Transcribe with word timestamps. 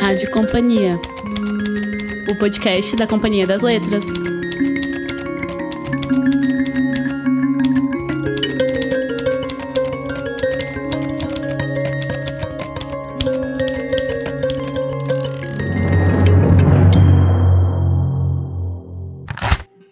Rádio 0.00 0.28
Companhia, 0.32 1.00
o 2.28 2.34
podcast 2.36 2.96
da 2.96 3.06
Companhia 3.06 3.46
das 3.46 3.62
Letras. 3.62 4.04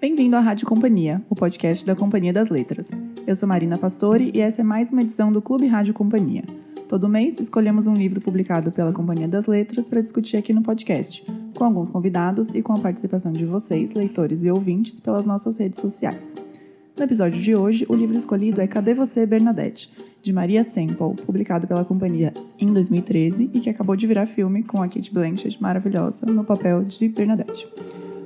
Bem-vindo 0.00 0.36
à 0.36 0.40
Rádio 0.40 0.66
Companhia, 0.66 1.22
o 1.30 1.36
podcast 1.36 1.86
da 1.86 1.94
Companhia 1.94 2.32
das 2.32 2.50
Letras. 2.50 2.90
Eu 3.24 3.36
sou 3.36 3.48
Marina 3.48 3.78
Pastore 3.78 4.32
e 4.34 4.40
essa 4.40 4.62
é 4.62 4.64
mais 4.64 4.90
uma 4.90 5.02
edição 5.02 5.30
do 5.30 5.40
Clube 5.40 5.68
Rádio 5.68 5.94
Companhia. 5.94 6.42
Todo 6.88 7.06
mês 7.06 7.38
escolhemos 7.38 7.86
um 7.86 7.94
livro 7.94 8.18
publicado 8.18 8.72
pela 8.72 8.94
Companhia 8.94 9.28
das 9.28 9.46
Letras 9.46 9.90
para 9.90 10.00
discutir 10.00 10.38
aqui 10.38 10.54
no 10.54 10.62
podcast, 10.62 11.22
com 11.54 11.64
alguns 11.64 11.90
convidados 11.90 12.48
e 12.54 12.62
com 12.62 12.72
a 12.72 12.78
participação 12.78 13.30
de 13.30 13.44
vocês, 13.44 13.92
leitores 13.92 14.42
e 14.42 14.50
ouvintes, 14.50 14.98
pelas 14.98 15.26
nossas 15.26 15.58
redes 15.58 15.78
sociais. 15.80 16.34
No 16.96 17.04
episódio 17.04 17.38
de 17.38 17.54
hoje, 17.54 17.84
o 17.90 17.94
livro 17.94 18.16
escolhido 18.16 18.62
é 18.62 18.66
Cadê 18.66 18.94
Você, 18.94 19.26
Bernadette, 19.26 19.92
de 20.22 20.32
Maria 20.32 20.64
Semple, 20.64 21.14
publicado 21.26 21.66
pela 21.66 21.84
companhia 21.84 22.32
em 22.58 22.72
2013 22.72 23.50
e 23.52 23.60
que 23.60 23.68
acabou 23.68 23.94
de 23.94 24.06
virar 24.06 24.24
filme 24.24 24.62
com 24.62 24.82
a 24.82 24.88
Kate 24.88 25.12
Blanchett 25.12 25.60
maravilhosa 25.60 26.24
no 26.24 26.42
papel 26.42 26.84
de 26.84 27.06
Bernadette. 27.10 27.68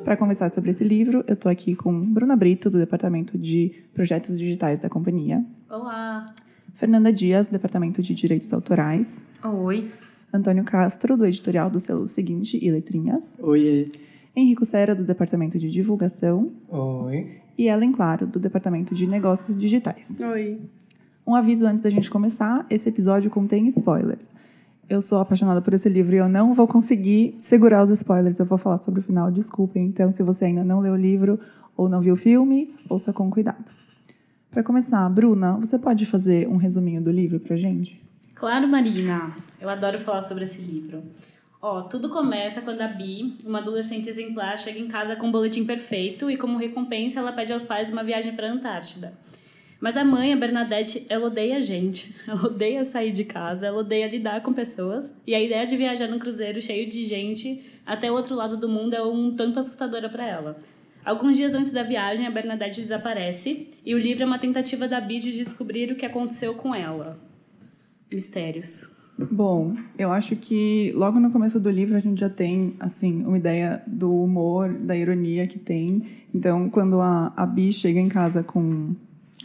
Para 0.05 0.17
conversar 0.17 0.51
sobre 0.51 0.71
esse 0.71 0.85
livro, 0.85 1.25
eu 1.27 1.35
estou 1.35 1.51
aqui 1.51 1.75
com 1.75 1.93
Bruna 2.13 2.37
Brito, 2.37 2.71
do 2.71 2.79
Departamento 2.79 3.37
de 3.37 3.73
Projetos 3.93 4.39
Digitais 4.39 4.81
da 4.81 4.89
companhia. 4.89 5.45
Olá! 5.69 6.33
Fernanda 6.75 7.13
Dias, 7.13 7.49
do 7.49 7.53
Departamento 7.53 8.03
de 8.03 8.15
Direitos 8.15 8.53
Autorais. 8.53 9.27
Oi. 9.45 9.91
Antônio 10.33 10.65
Castro, 10.65 11.17
do 11.17 11.27
editorial 11.27 11.69
do 11.69 11.79
selo 11.79 12.09
Seguinte 12.09 12.59
e 12.61 12.71
Letrinhas. 12.71 13.39
Oi. 13.41 13.93
Henrico 14.35 14.65
Sera, 14.65 14.95
do 14.95 15.05
Departamento 15.05 15.59
de 15.59 15.71
Divulgação. 15.71 16.51
Oi. 16.69 17.39
E 17.59 17.69
Ellen 17.69 17.93
Claro, 17.93 18.27
do 18.27 18.41
Departamento 18.41 18.95
de 18.95 19.07
Negócios 19.07 19.57
Digitais. 19.57 20.19
Oi. 20.21 20.61
Um 21.27 21.35
aviso 21.35 21.67
antes 21.67 21.83
da 21.83 21.91
gente 21.91 22.11
começar: 22.11 22.67
esse 22.71 22.89
episódio 22.89 23.31
contém 23.31 23.67
spoilers. 23.67 24.33
Eu 24.89 25.01
sou 25.01 25.19
apaixonada 25.19 25.61
por 25.63 25.75
esse 25.75 25.89
livro 25.89 26.17
e 26.17 26.19
eu 26.19 26.29
não 26.29 26.53
vou 26.53 26.67
conseguir 26.67 27.35
segurar 27.39 27.83
os 27.83 27.91
spoilers. 27.91 28.39
Eu 28.39 28.47
vou 28.47 28.59
falar 28.59 28.79
sobre 28.79 29.01
o 29.01 29.03
final, 29.03 29.31
desculpem. 29.31 29.87
Então, 29.87 30.13
se 30.13 30.23
você 30.23 30.47
ainda 30.47 30.65
não 30.65 30.81
leu 30.81 30.95
o 30.95 30.97
livro 30.97 31.39
ou 31.77 31.89
não 31.89 32.01
viu 32.01 32.15
o 32.15 32.17
filme, 32.17 32.75
ouça 32.89 33.13
com 33.13 33.31
cuidado. 33.31 33.71
Para 34.53 34.63
começar, 34.63 35.09
Bruna, 35.09 35.57
você 35.57 35.79
pode 35.79 36.05
fazer 36.05 36.47
um 36.47 36.59
resuminho 36.59 37.03
do 37.03 37.11
livro 37.11 37.41
pra 37.41 37.57
gente? 37.57 37.99
Claro, 38.35 38.69
Marina. 38.69 39.35
Eu 39.59 39.67
adoro 39.67 39.99
falar 39.99 40.21
sobre 40.21 40.45
esse 40.45 40.61
livro. 40.61 41.03
Ó, 41.63 41.81
tudo 41.81 42.11
começa 42.11 42.61
quando 42.61 42.83
a 42.83 42.87
Bi, 42.89 43.39
uma 43.47 43.61
adolescente 43.61 44.11
exemplar, 44.11 44.59
chega 44.59 44.79
em 44.79 44.89
casa 44.89 45.17
com 45.17 45.29
um 45.29 45.33
boletim 45.33 45.65
perfeito 45.65 46.31
e, 46.31 46.37
como 46.37 46.59
recompensa, 46.59 47.21
ela 47.21 47.33
pede 47.33 47.51
aos 47.51 47.63
pais 47.63 47.89
uma 47.89 48.05
viagem 48.05 48.37
para 48.37 48.47
a 48.47 48.53
Antártida. 48.53 49.15
Mas 49.81 49.97
a 49.97 50.05
mãe, 50.05 50.35
a 50.35 50.37
Bernadette, 50.37 51.07
ela 51.09 51.29
odeia 51.29 51.57
a 51.57 51.61
gente. 51.61 52.15
Ela 52.29 52.45
odeia 52.45 52.85
sair 52.85 53.11
de 53.11 53.25
casa, 53.25 53.67
ela 53.67 53.79
odeia 53.79 54.07
lidar 54.07 54.43
com 54.43 54.53
pessoas. 54.53 55.11
E 55.27 55.35
a 55.35 55.41
ideia 55.41 55.67
de 55.67 55.77
viajar 55.79 56.09
num 56.09 56.19
cruzeiro 56.19 56.61
cheio 56.61 56.89
de 56.89 57.03
gente 57.03 57.65
até 57.87 58.11
o 58.11 58.15
outro 58.15 58.35
lado 58.35 58.57
do 58.59 58.69
mundo 58.69 58.95
é 58.95 59.03
um 59.03 59.35
tanto 59.35 59.59
assustadora 59.59 60.11
para 60.11 60.27
ela. 60.27 60.59
Alguns 61.05 61.37
dias 61.37 61.55
antes 61.55 61.73
da 61.73 61.83
viagem, 61.83 62.27
a 62.27 62.31
Bernadette 62.31 62.81
desaparece 62.81 63.69
e 63.85 63.95
o 63.95 63.99
livro 63.99 64.23
é 64.23 64.27
uma 64.27 64.39
tentativa 64.39 64.87
da 64.87 65.01
Bi 65.01 65.19
de 65.19 65.33
descobrir 65.33 65.91
o 65.91 65.97
que 65.97 66.07
aconteceu 66.07 66.55
com 66.55 66.73
ela. 66.75 67.19
Mistérios. 68.13 68.89
Bom, 69.19 69.77
eu 69.99 70.11
acho 70.13 70.37
que 70.37 70.93
logo 70.95 71.21
no 71.21 71.31
começo 71.31 71.61
do 71.61 71.71
livro 71.71 71.97
a 71.97 72.01
gente 72.01 72.21
já 72.21 72.31
tem, 72.31 72.75
assim, 72.81 73.25
uma 73.25 73.37
ideia 73.37 73.83
do 73.87 74.23
humor, 74.23 74.73
da 74.73 74.97
ironia 74.97 75.47
que 75.47 75.59
tem. 75.59 76.07
Então, 76.35 76.71
quando 76.71 77.01
a, 77.01 77.33
a 77.37 77.45
Bi 77.45 77.73
chega 77.73 78.01
em 78.01 78.09
casa 78.09 78.43
com, 78.43 78.95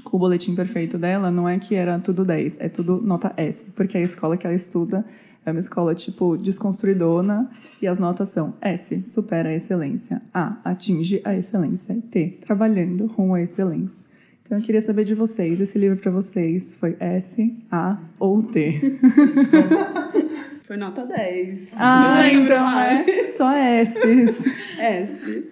com 0.04 0.18
o 0.18 0.20
boletim 0.20 0.56
perfeito 0.56 0.98
dela, 0.98 1.30
não 1.30 1.50
é 1.50 1.60
que 1.60 1.76
era 1.76 2.00
tudo 2.00 2.24
10, 2.24 2.60
é 2.62 2.70
tudo 2.70 3.02
nota 3.02 3.34
S, 3.36 3.68
porque 3.76 3.98
a 3.98 4.02
escola 4.02 4.38
que 4.38 4.48
ela 4.48 4.56
estuda 4.56 5.06
é 5.50 5.52
uma 5.52 5.60
escola, 5.60 5.96
tipo, 5.96 6.36
desconstruidona 6.38 7.50
e 7.82 7.88
as 7.88 8.00
notas 8.00 8.30
são 8.30 8.54
S, 8.62 9.02
supera 9.04 9.50
a 9.50 9.54
excelência, 9.54 10.22
A, 10.34 10.58
atinge 10.64 11.22
a 11.24 11.34
excelência, 11.36 11.96
T, 12.12 12.38
trabalhando 12.46 13.06
rumo 13.08 13.34
à 13.36 13.42
excelência. 13.42 14.06
Então 14.44 14.58
eu 14.58 14.64
queria 14.64 14.82
saber 14.82 15.04
de 15.06 15.14
vocês, 15.16 15.60
esse 15.62 15.78
livro 15.78 15.98
para 15.98 16.12
vocês 16.12 16.76
foi 16.78 16.96
S, 17.00 17.54
A 17.72 17.98
ou 18.20 18.44
T? 18.44 18.80
Foi 20.68 20.76
nota 20.76 21.06
10. 21.06 21.76
Ah, 21.78 22.10
Não 22.16 22.22
lembro 22.22 22.44
então 22.48 22.64
mais. 22.66 23.08
é 23.08 23.28
só 23.28 23.54
S. 23.54 24.36
S. 24.78 25.48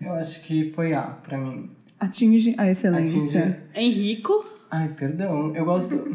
Eu 0.00 0.12
acho 0.14 0.44
que 0.44 0.70
foi 0.70 0.94
A 0.94 1.02
pra 1.02 1.36
mim. 1.36 1.68
Atinge 1.98 2.54
a 2.56 2.70
excelência. 2.70 3.18
Atinge- 3.18 3.56
Henrico, 3.74 4.44
Ai, 4.70 4.90
perdão. 4.96 5.52
Eu 5.56 5.64
gosto. 5.64 5.96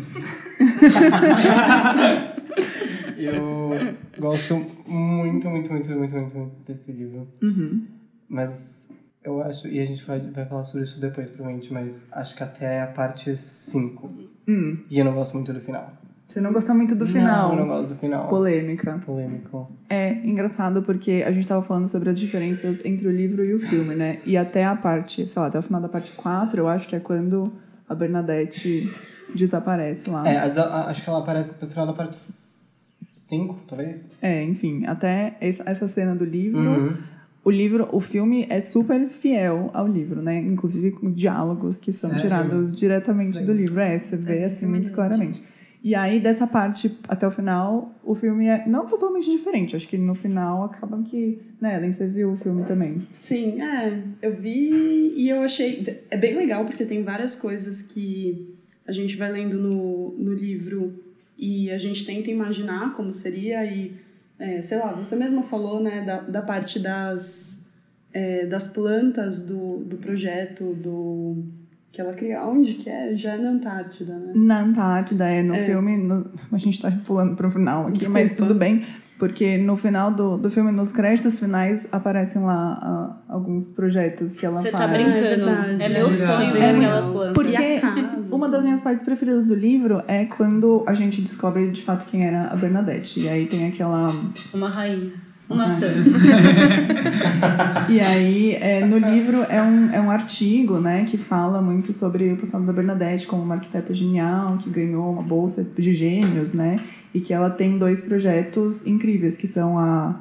eu 3.18 3.96
gosto 4.20 4.56
muito, 4.88 5.50
muito, 5.50 5.50
muito, 5.50 5.72
muito, 5.72 6.16
muito, 6.16 6.38
muito 6.38 6.56
desse 6.66 6.92
livro. 6.92 7.28
Uhum. 7.42 7.86
Mas 8.30 8.88
eu 9.24 9.42
acho. 9.42 9.68
E 9.68 9.80
a 9.80 9.86
gente 9.86 10.04
vai, 10.06 10.20
vai 10.20 10.46
falar 10.46 10.64
sobre 10.64 10.84
isso 10.84 11.00
depois, 11.00 11.28
provavelmente. 11.28 11.72
Mas 11.72 12.08
acho 12.12 12.36
que 12.36 12.44
até 12.44 12.82
a 12.82 12.88
parte 12.88 13.36
5. 13.36 14.12
Hum, 14.48 14.84
E 14.90 15.00
eu 15.00 15.06
não 15.06 15.14
gosto 15.14 15.34
muito 15.36 15.54
do 15.54 15.60
final. 15.62 15.94
Você 16.26 16.42
não 16.42 16.52
gosta 16.54 16.74
muito 16.74 16.96
do 16.96 17.06
final? 17.06 17.50
Não, 17.50 17.56
eu 17.56 17.66
não 17.66 17.68
gosto 17.68 17.94
do 17.94 18.00
final. 18.00 18.28
Polêmica. 18.28 19.00
Polêmico. 19.06 19.72
É 19.90 20.14
engraçado 20.26 20.82
porque 20.82 21.24
a 21.26 21.32
gente 21.32 21.48
tava 21.48 21.62
falando 21.62 21.86
sobre 21.86 22.10
as 22.10 22.18
diferenças 22.18 22.84
entre 22.84 23.08
o 23.08 23.12
livro 23.12 23.44
e 23.46 23.54
o 23.54 23.60
filme, 23.60 23.94
né? 23.94 24.20
E 24.26 24.36
até 24.36 24.64
a 24.64 24.76
parte, 24.76 25.28
sei 25.30 25.40
lá, 25.42 25.48
até 25.48 25.60
o 25.60 25.62
final 25.62 25.82
da 25.82 25.90
parte 25.90 26.14
4, 26.14 26.60
eu 26.60 26.68
acho 26.68 26.88
que 26.88 26.96
é 26.96 27.00
quando 27.00 27.54
a 27.88 27.94
Bernadette 27.94 28.92
desaparece 29.36 30.10
lá. 30.10 30.28
É, 30.28 30.38
a 30.38 30.90
acho 30.90 31.04
que 31.04 31.10
ela 31.10 31.20
aparece 31.20 31.64
no 31.64 31.70
final 31.70 31.88
da 31.88 31.94
parte 31.94 32.18
5, 32.18 33.60
talvez. 33.68 34.10
É, 34.22 34.44
enfim, 34.44 34.86
até 34.86 35.36
essa 35.42 35.64
essa 35.66 35.88
cena 35.88 36.16
do 36.16 36.26
livro. 36.26 36.60
Uhum. 36.60 36.98
O 37.46 37.52
livro, 37.52 37.90
o 37.92 38.00
filme 38.00 38.48
é 38.50 38.62
super 38.62 39.10
fiel 39.10 39.70
ao 39.74 39.86
livro, 39.86 40.22
né? 40.22 40.40
Inclusive 40.40 40.92
com 40.92 41.12
diálogos 41.12 41.78
que 41.78 41.92
são 41.92 42.12
Sério? 42.12 42.24
tirados 42.24 42.74
diretamente 42.74 43.40
do 43.40 43.52
Legal. 43.52 43.56
livro. 43.56 43.80
É, 43.82 44.00
você 44.00 44.16
vê 44.16 44.36
bem 44.36 44.44
assim 44.46 44.66
muito 44.66 44.94
claramente. 44.94 45.44
E 45.84 45.94
aí, 45.94 46.22
dessa 46.22 46.48
parte 46.48 46.98
até 47.10 47.28
o 47.28 47.32
final, 47.32 47.94
o 48.06 48.16
filme 48.16 48.48
é 48.48 48.66
não 48.66 48.88
totalmente 48.88 49.30
diferente. 49.30 49.76
Acho 49.76 49.86
que 49.86 49.98
no 49.98 50.16
final 50.16 50.64
acabam 50.64 51.04
que. 51.04 51.42
Né, 51.60 51.76
Ellen, 51.76 51.92
você 51.92 52.08
viu 52.08 52.32
o 52.32 52.38
filme 52.38 52.64
também. 52.64 53.06
Sim, 53.12 53.62
é. 53.62 54.02
Eu 54.22 54.38
vi 54.40 55.14
e 55.18 55.28
eu 55.28 55.42
achei. 55.42 56.06
É 56.10 56.16
bem 56.16 56.38
legal 56.38 56.64
porque 56.64 56.86
tem 56.86 57.04
várias 57.04 57.36
coisas 57.36 57.82
que 57.82 58.53
a 58.88 58.92
gente 58.92 59.16
vai 59.16 59.32
lendo 59.32 59.58
no, 59.58 60.12
no 60.18 60.34
livro 60.34 61.04
e 61.38 61.72
a 61.72 61.78
gente 61.78 62.06
tenta 62.06 62.30
imaginar 62.30 62.94
como 62.94 63.12
seria 63.14 63.66
e. 63.66 63.94
é, 64.40 64.62
sei 64.62 64.78
lá, 64.78 64.92
você 64.94 65.16
mesma 65.16 65.44
falou, 65.44 65.82
né, 65.82 66.04
da, 66.06 66.20
da 66.22 66.42
parte 66.42 66.80
das, 66.80 67.72
é, 68.14 68.46
das 68.46 68.68
plantas 68.70 69.46
do, 69.46 69.78
do 69.80 69.98
projeto, 69.98 70.74
do. 70.74 71.44
Que 71.92 72.02
ela 72.02 72.14
cria. 72.14 72.44
Onde 72.44 72.74
que 72.74 72.90
é? 72.90 73.16
Já 73.16 73.36
é 73.36 73.38
na 73.38 73.52
Antártida, 73.52 74.18
né? 74.18 74.32
Na 74.36 74.62
Antártida, 74.64 75.30
é, 75.30 75.44
no 75.44 75.54
É. 75.54 75.66
filme. 75.66 75.96
no- 75.96 76.32
a 76.52 76.58
gente 76.58 76.82
tá 76.82 76.92
pulando 77.06 77.36
pro 77.36 77.52
final 77.52 77.84
aqui, 77.88 78.00
Desculpa. 78.00 78.20
mas 78.20 78.34
tudo 78.34 78.56
bem. 78.56 78.84
Porque 79.18 79.58
no 79.58 79.78
final 79.78 80.12
do, 80.12 80.38
do 80.38 80.50
filme, 80.50 80.72
nos 80.72 80.92
créditos 80.92 81.40
finais, 81.40 81.88
aparecem 81.92 82.42
lá 82.44 82.78
ah, 82.82 83.18
alguns 83.30 83.70
projetos 83.70 84.36
que 84.36 84.46
ela 84.46 84.62
você 84.62 84.70
faz. 84.72 84.84
tá 84.86 84.88
brincando. 84.92 85.50
É 85.82 85.86
É, 85.86 85.90
meu 85.90 86.08
é 86.08 86.12
sonho 86.12 86.54
ver 86.54 86.60
verdade. 86.60 86.86
aquelas 86.86 87.08
plantas. 87.08 87.34
Porque 87.34 87.82
a 87.84 88.36
uma 88.36 88.50
das 88.50 88.64
minhas 88.64 88.82
partes 88.82 89.04
preferidas 89.04 89.48
do 89.48 89.56
livro 89.56 90.04
é 90.08 90.26
quando 90.26 90.84
a 90.88 90.94
gente 90.94 91.22
descobre 91.22 91.70
de 91.70 91.82
fato 91.84 92.06
quem 92.10 92.26
era 92.26 92.48
a 92.48 92.56
Bernadette. 92.56 93.22
E 93.22 93.30
aí 93.30 93.46
tem 93.46 93.68
aquela. 93.68 94.10
Uma 94.54 94.70
rainha. 94.70 95.12
Uma 95.50 95.68
Uhum. 95.68 95.80
santa. 95.80 96.10
E 97.90 98.00
aí, 98.00 98.54
é, 98.56 98.86
no 98.86 98.98
livro 98.98 99.44
é 99.50 99.62
um, 99.62 99.92
é 99.92 100.00
um 100.00 100.10
artigo, 100.10 100.80
né, 100.80 101.04
que 101.04 101.18
fala 101.18 101.62
muito 101.62 101.92
sobre 101.94 102.32
o 102.32 102.38
passado 102.38 102.66
da 102.66 102.74
Bernadette 102.74 103.28
como 103.28 103.44
uma 103.44 103.56
arquiteta 103.56 103.94
genial, 103.94 104.58
que 104.58 104.70
ganhou 104.70 105.12
uma 105.12 105.22
bolsa 105.22 105.64
de 105.64 105.94
gêmeos, 105.94 106.54
né? 106.54 106.78
E 107.14 107.20
que 107.20 107.34
ela 107.34 107.50
tem 107.50 107.78
dois 107.78 108.02
projetos 108.02 108.86
incríveis, 108.88 109.38
que 109.38 109.46
são 109.46 109.78
a, 109.78 110.16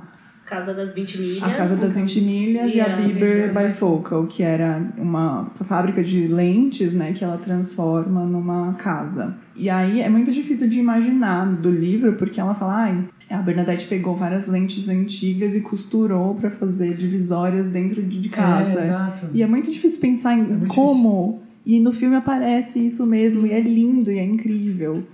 Casa 0.44 0.74
das 0.74 0.92
20 0.92 1.18
milhas. 1.18 1.42
a 1.44 1.50
Casa 1.54 1.76
das 1.86 1.94
20 1.94 2.20
Milhas 2.20 2.74
e, 2.74 2.76
E 2.76 2.80
a 2.80 2.92
a 2.92 2.96
Bieber 2.96 3.46
Bieber 3.52 3.68
Bifocal, 3.68 4.26
que 4.26 4.42
era 4.42 4.82
uma 4.98 5.50
fábrica 5.66 6.02
de 6.02 6.26
lentes, 6.26 6.92
né, 6.92 7.12
que 7.12 7.24
ela 7.24 7.38
transforma 7.38 8.24
numa 8.24 8.74
casa. 8.74 9.34
E 9.56 9.70
aí 9.70 10.00
é 10.02 10.08
muito 10.10 10.30
difícil 10.32 10.68
de 10.68 10.78
imaginar 10.80 11.46
do 11.46 11.70
livro, 11.70 12.14
porque 12.14 12.40
ela 12.40 12.54
fala, 12.54 12.74
ai, 12.82 13.04
a 13.32 13.42
Bernadette 13.42 13.86
pegou 13.86 14.14
várias 14.14 14.46
lentes 14.46 14.88
antigas 14.88 15.54
e 15.54 15.60
costurou 15.60 16.34
para 16.34 16.50
fazer 16.50 16.94
divisórias 16.94 17.68
dentro 17.68 18.02
de 18.02 18.20
de 18.20 18.28
casa. 18.28 18.70
É, 18.70 18.84
exato. 18.84 19.26
E 19.32 19.42
é 19.42 19.46
muito 19.46 19.70
difícil 19.70 20.00
pensar 20.00 20.34
em 20.34 20.42
muito 20.42 20.68
como. 20.68 21.42
E 21.64 21.78
no 21.78 21.92
filme 21.92 22.16
aparece 22.16 22.84
isso 22.84 23.06
mesmo, 23.06 23.46
e 23.46 23.52
é 23.52 23.60
lindo 23.60 24.10
e 24.10 24.18
é 24.18 24.24
incrível. 24.24 25.04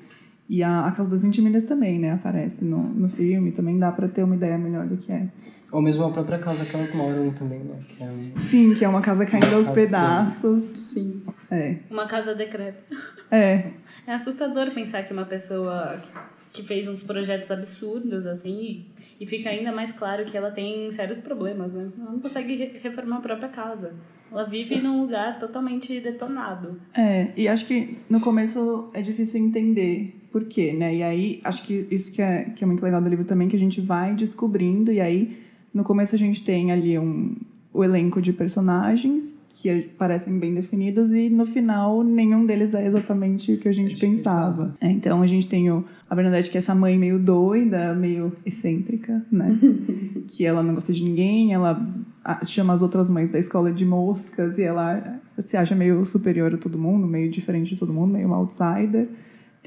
E 0.49 0.63
a, 0.63 0.87
a 0.87 0.93
Casa 0.93 1.11
das 1.11 1.23
20 1.23 1.43
Milhas 1.43 1.65
também, 1.65 1.99
né? 1.99 2.13
Aparece 2.13 2.65
no, 2.65 2.83
no 2.83 3.09
filme, 3.09 3.53
também 3.53 3.79
dá 3.79 3.93
pra 3.93 4.09
ter 4.09 4.23
uma 4.23 4.35
ideia 4.35 4.57
melhor 4.57 4.87
do 4.87 4.97
que 4.97 5.13
é. 5.13 5.29
Ou 5.71 5.83
mesmo 5.83 6.05
a 6.05 6.11
própria 6.11 6.39
casa 6.39 6.65
que 6.65 6.75
elas 6.75 6.95
moram 6.95 7.31
também, 7.33 7.59
né? 7.59 7.77
Que 7.87 8.03
é 8.03 8.07
um... 8.07 8.41
Sim, 8.49 8.73
que 8.73 8.83
é 8.83 8.89
uma 8.89 9.03
casa 9.03 9.27
caindo 9.27 9.55
aos 9.55 9.67
Casa 9.67 9.75
pedaços. 9.75 10.65
Sim. 10.65 11.23
É. 11.51 11.77
Uma 11.91 12.07
casa 12.07 12.35
decrépita. 12.35 12.97
É. 13.31 13.73
É 14.07 14.15
assustador 14.15 14.71
pensar 14.71 15.03
que 15.03 15.13
uma 15.13 15.27
pessoa 15.27 16.01
que 16.53 16.63
fez 16.63 16.89
uns 16.89 17.03
projetos 17.03 17.51
absurdos, 17.51 18.27
assim, 18.27 18.87
e 19.21 19.27
fica 19.27 19.51
ainda 19.51 19.71
mais 19.71 19.91
claro 19.93 20.25
que 20.25 20.37
ela 20.37 20.51
tem 20.51 20.91
sérios 20.91 21.19
problemas, 21.19 21.73
né? 21.73 21.89
Ela 22.01 22.13
não 22.13 22.19
consegue 22.21 22.55
re- 22.57 22.73
reformar 22.83 23.17
a 23.19 23.21
própria 23.21 23.49
casa. 23.49 23.93
Ela 24.33 24.45
vive 24.45 24.81
num 24.81 25.01
lugar 25.03 25.39
totalmente 25.39 26.01
detonado. 26.01 26.77
É, 26.95 27.29
e 27.37 27.47
acho 27.49 27.67
que 27.67 27.99
no 28.09 28.21
começo 28.21 28.91
é 28.95 29.01
difícil 29.03 29.41
entender 29.41 30.15
por 30.33 30.45
quê, 30.45 30.73
né? 30.73 30.95
E 30.95 31.03
aí, 31.03 31.41
acho 31.45 31.65
que 31.67 31.87
isso 31.91 32.11
que 32.13 32.21
é, 32.23 32.45
que 32.45 32.63
é 32.65 32.67
muito 32.67 32.83
legal 32.83 33.01
do 33.01 33.09
livro 33.09 33.25
também, 33.25 33.49
que 33.49 33.57
a 33.57 33.59
gente 33.59 33.81
vai 33.81 34.15
descobrindo, 34.15 34.91
e 34.93 35.01
aí, 35.01 35.39
no 35.73 35.85
começo 35.85 36.15
a 36.15 36.19
gente 36.19 36.43
tem 36.45 36.71
ali 36.73 36.99
um, 36.99 37.35
o 37.73 37.83
elenco 37.85 38.21
de 38.21 38.33
personagens 38.33 39.37
que 39.55 39.69
é- 39.69 39.83
parecem 39.99 40.39
bem 40.39 40.55
definidos, 40.55 41.13
e 41.13 41.29
no 41.29 41.45
final 41.45 42.05
nenhum 42.05 42.47
deles 42.47 42.75
é 42.75 42.87
exatamente 42.87 43.53
o 43.55 43.59
que 43.59 43.69
a 43.69 43.73
gente 43.73 43.91
gente 43.97 44.01
pensava. 44.01 44.73
É, 44.81 44.89
então 44.89 45.21
a 45.21 45.27
gente 45.27 45.49
tem 45.49 45.69
o, 45.71 45.85
a 46.09 46.15
Bernadette, 46.15 46.51
que 46.51 46.57
é 46.57 46.61
essa 46.61 46.75
mãe 46.75 46.99
meio 46.99 47.19
doida, 47.19 47.95
meio 47.95 48.33
excêntrica, 48.45 49.25
né? 49.31 49.59
que 50.29 50.45
ela 50.45 50.63
não 50.63 50.75
gosta 50.75 50.93
de 50.93 51.05
ninguém, 51.05 51.53
ela 51.53 51.87
ah, 52.25 52.45
chama 52.45 52.73
as 52.73 52.83
outras 52.83 53.11
mães 53.11 53.31
da 53.31 53.39
escola 53.39 53.71
de 53.71 53.85
moscas 53.85 54.59
e 54.59 54.63
ela 54.63 55.21
se 55.39 55.57
acha 55.57 55.75
meio 55.75 56.05
superior 56.05 56.55
a 56.55 56.59
todo 56.59 56.79
mundo, 56.79 57.07
meio 57.07 57.31
diferente 57.31 57.75
de 57.75 57.81
todo 57.81 57.93
mundo, 57.93 58.13
meio 58.13 58.29
um 58.29 58.35
outsider. 58.35 59.09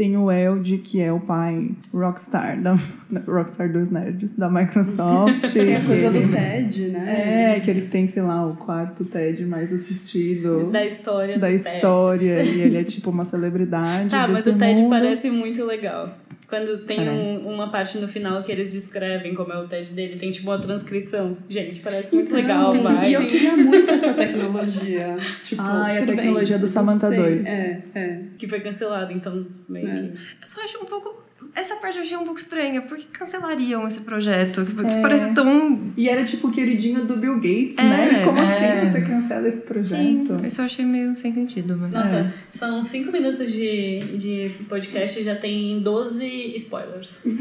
Tem 0.02 0.18
o 0.18 0.32
Eld, 0.32 0.80
que 0.80 1.00
é 1.00 1.14
o 1.14 1.20
pai 1.20 1.70
rockstar, 1.94 2.60
da, 2.60 2.74
rockstar 3.28 3.72
dos 3.72 3.92
nerds, 3.92 4.36
da 4.36 4.50
Microsoft. 4.50 5.54
Tem 5.54 5.76
a 5.78 5.80
que 5.80 5.86
coisa 5.86 6.08
ele- 6.08 6.26
do 6.26 6.32
TED, 6.32 6.88
né? 6.88 7.56
É, 7.56 7.60
que 7.60 7.70
ele 7.70 7.82
tem, 7.84 8.08
sei 8.08 8.24
lá, 8.24 8.44
o 8.48 8.56
quarto 8.56 9.06
TED 9.06 9.46
mais 9.46 9.72
assistido 9.72 10.72
Da 10.72 10.84
história 10.84 11.38
da 11.38 11.48
dos 11.50 11.62
TEDs. 11.62 11.76
história. 11.76 12.42
e 12.44 12.62
ele 12.62 12.78
é 12.80 12.84
tipo 12.84 13.12
uma 13.12 13.24
celebridade. 13.26 14.10
Tá, 14.10 14.28
mas 14.28 14.48
o 14.48 14.58
TED 14.58 14.82
mundo. 14.82 14.90
parece 14.90 15.30
muito 15.30 15.64
legal. 15.66 16.18
Quando 16.52 16.80
tem 16.80 17.08
um- 17.10 17.48
uma 17.48 17.70
parte 17.72 17.98
no 17.98 18.10
final 18.10 18.44
que 18.44 18.52
eles 18.52 18.74
descrevem 18.74 19.34
como 19.34 19.54
é 19.54 19.58
o 19.58 19.66
TED 19.66 19.94
dele, 19.94 20.18
tem 20.18 20.30
tipo 20.32 20.50
uma 20.50 20.60
transcrição. 20.60 21.38
Gente, 21.50 21.80
parece 21.80 22.14
muito 22.14 22.28
Então, 22.38 22.72
legal, 22.74 22.84
vai. 22.84 23.10
E 23.10 23.14
eu 23.14 23.26
queria 23.26 23.56
muito 23.56 23.90
essa 23.90 24.14
tecnologia. 24.14 25.16
Tipo, 25.44 25.62
Ah, 25.62 25.94
e 25.94 25.96
a 25.96 26.00
tudo 26.00 26.08
bem, 26.08 26.16
tecnologia 26.18 26.60
do 26.60 26.68
Samantha 26.68 27.08
tem. 27.10 27.18
Doyle. 27.20 27.48
É, 27.48 27.84
é. 27.96 28.20
Que 28.38 28.50
foi 28.50 28.60
cancelado, 28.60 29.14
então 29.14 29.46
meio 29.70 29.88
É. 29.88 29.94
que. 29.96 30.08
Eu 30.08 30.48
só 30.48 30.62
acho 30.62 30.78
um 30.84 30.86
pouco. 30.86 31.21
Essa 31.54 31.76
parte 31.76 31.98
eu 31.98 32.04
achei 32.04 32.16
um 32.16 32.24
pouco 32.24 32.40
estranha. 32.40 32.82
Por 32.82 32.98
que 32.98 33.06
cancelariam 33.08 33.86
esse 33.86 34.02
projeto? 34.02 34.66
Que, 34.66 34.74
que 34.74 34.86
É. 34.88 35.02
parece 35.02 35.34
tão. 35.34 35.80
E 35.98 36.08
era 36.08 36.24
tipo 36.24 36.48
o 36.48 36.52
queridinho 36.52 37.04
do 37.06 37.18
Bill 37.18 37.36
Gates, 37.36 37.76
É, 37.78 37.84
né? 37.84 38.24
Como 38.26 38.40
é. 38.40 38.82
assim 38.82 38.92
você 38.92 39.02
cancela 39.02 39.48
esse 39.48 39.58
Sim, 39.58 39.64
projeto? 39.66 40.46
isso 40.46 40.62
eu 40.62 40.66
achei 40.66 40.86
meio 40.86 41.16
sem 41.18 41.34
sentido, 41.34 41.78
mas. 41.78 41.92
Nossa, 41.92 42.20
É. 42.20 42.32
são 42.48 42.82
cinco 42.82 43.12
minutos 43.12 43.52
de, 43.52 44.00
de 44.18 44.52
podcast 44.70 45.20
e 45.20 45.24
já 45.24 45.36
tem 45.36 45.80
12 45.82 46.26
spoilers. 46.56 47.22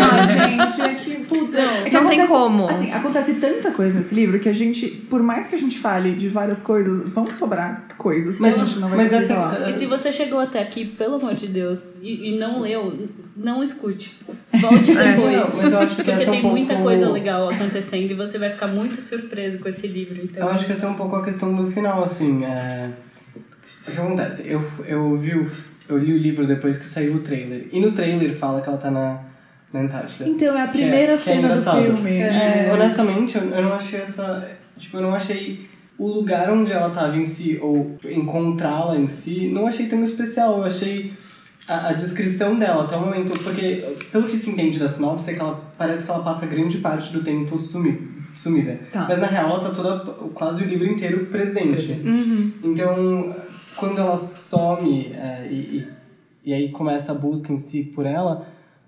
Ah, 0.00 0.26
gente, 0.26 0.80
é 0.82 0.94
que, 0.94 1.24
putz, 1.24 1.52
Não, 1.52 1.60
é 1.62 1.84
que 1.90 1.94
não 1.94 2.06
tem 2.08 2.26
como. 2.26 2.68
Assim, 2.68 2.90
acontece 2.92 3.34
tanta 3.34 3.70
coisa 3.70 3.96
nesse 3.98 4.14
livro 4.14 4.38
que 4.40 4.48
a 4.48 4.52
gente, 4.52 4.86
por 4.88 5.22
mais 5.22 5.48
que 5.48 5.54
a 5.54 5.58
gente 5.58 5.78
fale 5.78 6.12
de 6.14 6.28
várias 6.28 6.62
coisas, 6.62 7.12
vão 7.12 7.26
sobrar 7.26 7.86
coisas 7.98 8.38
Mas- 8.40 8.58
a 8.58 8.64
gente 8.64 8.78
não 8.78 8.88
vai 8.88 8.98
mas 8.98 9.12
assim. 9.12 9.34
E 9.68 9.72
se 9.78 9.86
você 9.86 10.10
chegou 10.10 10.40
até 10.40 10.60
aqui, 10.60 10.84
pelo 10.86 11.16
amor 11.16 11.34
de 11.34 11.46
Deus, 11.48 11.82
e, 12.00 12.30
e 12.34 12.38
não 12.38 12.60
leu, 12.60 13.08
não 13.38 13.62
escute. 13.62 14.14
Volte 14.60 14.92
É. 14.98 15.12
depois. 15.12 15.36
Não, 15.36 15.56
mas 15.62 15.72
eu 15.72 15.78
acho 15.78 15.96
que 15.96 16.02
porque 16.04 16.10
é 16.24 16.28
um 16.28 16.30
tem 16.32 16.42
muita 16.42 16.74
pouco- 16.74 16.82
coisa 16.88 17.10
legal 17.12 17.48
acontecendo 17.48 18.10
e 18.10 18.14
você 18.14 18.38
vai 18.38 18.50
ficar 18.50 18.66
muito 18.68 19.00
surpreso 19.00 19.58
com 19.58 19.68
esse 19.68 19.86
livro. 19.86 20.20
Então, 20.22 20.46
Eu 20.46 20.52
acho 20.52 20.66
que 20.66 20.72
essa 20.72 20.86
é 20.86 20.88
um 20.88 20.94
pouco 20.94 21.16
a 21.16 21.24
questão 21.24 21.54
do 21.54 21.70
final, 21.70 22.04
assim. 22.04 22.44
É... 22.44 22.90
O 23.86 23.90
que 23.90 23.98
acontece? 23.98 24.42
Eu, 24.46 24.62
eu, 24.86 25.16
vi 25.16 25.34
o, 25.34 25.50
eu 25.88 25.96
li 25.98 26.12
o 26.12 26.18
livro 26.18 26.46
depois 26.46 26.76
que 26.76 26.84
saiu 26.84 27.14
o 27.14 27.20
trailer. 27.20 27.68
E 27.72 27.80
no 27.80 27.92
trailer 27.92 28.36
fala 28.36 28.60
que 28.60 28.68
ela 28.68 28.76
tá 28.78 28.90
na, 28.90 29.20
na 29.72 29.80
Antártida. 29.80 30.28
Então, 30.28 30.56
é 30.58 30.62
a 30.62 30.68
Que 30.68 30.78
é- 30.78 30.82
primeira 30.82 31.16
que 31.16 31.30
é 31.30 31.34
cena 31.34 31.48
do 31.48 31.54
engraçado. 31.54 31.82
filme. 31.84 32.10
É. 32.18 32.70
Honestamente, 32.74 33.36
eu, 33.38 33.44
eu 33.50 33.62
não 33.62 33.72
achei 33.72 34.00
essa. 34.00 34.46
Tipo, 34.76 34.98
eu 34.98 35.02
não 35.02 35.14
achei 35.14 35.66
o 35.98 36.06
lugar 36.06 36.50
onde 36.52 36.70
ela 36.72 36.90
tava 36.90 37.16
em 37.16 37.24
si, 37.24 37.58
ou 37.60 37.98
encontrá-la 38.04 38.96
em 38.96 39.08
si, 39.08 39.48
não 39.52 39.66
achei 39.66 39.86
tão 39.86 40.04
especial. 40.04 40.58
Eu 40.58 40.64
achei 40.64 41.12
a, 41.68 41.88
a 41.88 41.92
descrição 41.92 42.58
dela 42.58 42.84
até 42.84 42.96
o 42.96 43.00
momento. 43.00 43.38
Porque, 43.42 43.84
pelo 44.10 44.28
que 44.28 44.36
se 44.36 44.50
entende 44.50 44.78
da 44.78 44.88
sinopse, 44.88 45.30
é 45.30 45.34
que 45.34 45.40
ela 45.40 45.60
parece 45.76 46.04
que 46.04 46.10
ela 46.10 46.22
passa 46.22 46.46
grande 46.46 46.78
parte 46.78 47.12
do 47.12 47.22
tempo 47.22 47.58
sumi, 47.58 48.08
sumida. 48.34 48.78
Tá. 48.92 49.06
Mas 49.08 49.20
na 49.20 49.26
real, 49.26 49.50
ela 49.50 49.60
tá 49.60 49.70
toda, 49.70 49.98
quase 50.34 50.62
o 50.62 50.66
livro 50.66 50.86
inteiro 50.86 51.26
presente. 51.26 51.92
Então, 52.62 53.34
quando 53.76 53.98
ela 53.98 54.16
some 54.16 55.12
é, 55.12 55.48
e, 55.50 55.54
e, 55.54 55.88
e 56.44 56.54
aí 56.54 56.70
começa 56.70 57.12
a 57.12 57.14
busca 57.14 57.52
em 57.52 57.58
si 57.58 57.84
por 57.84 58.06
ela, 58.06 58.46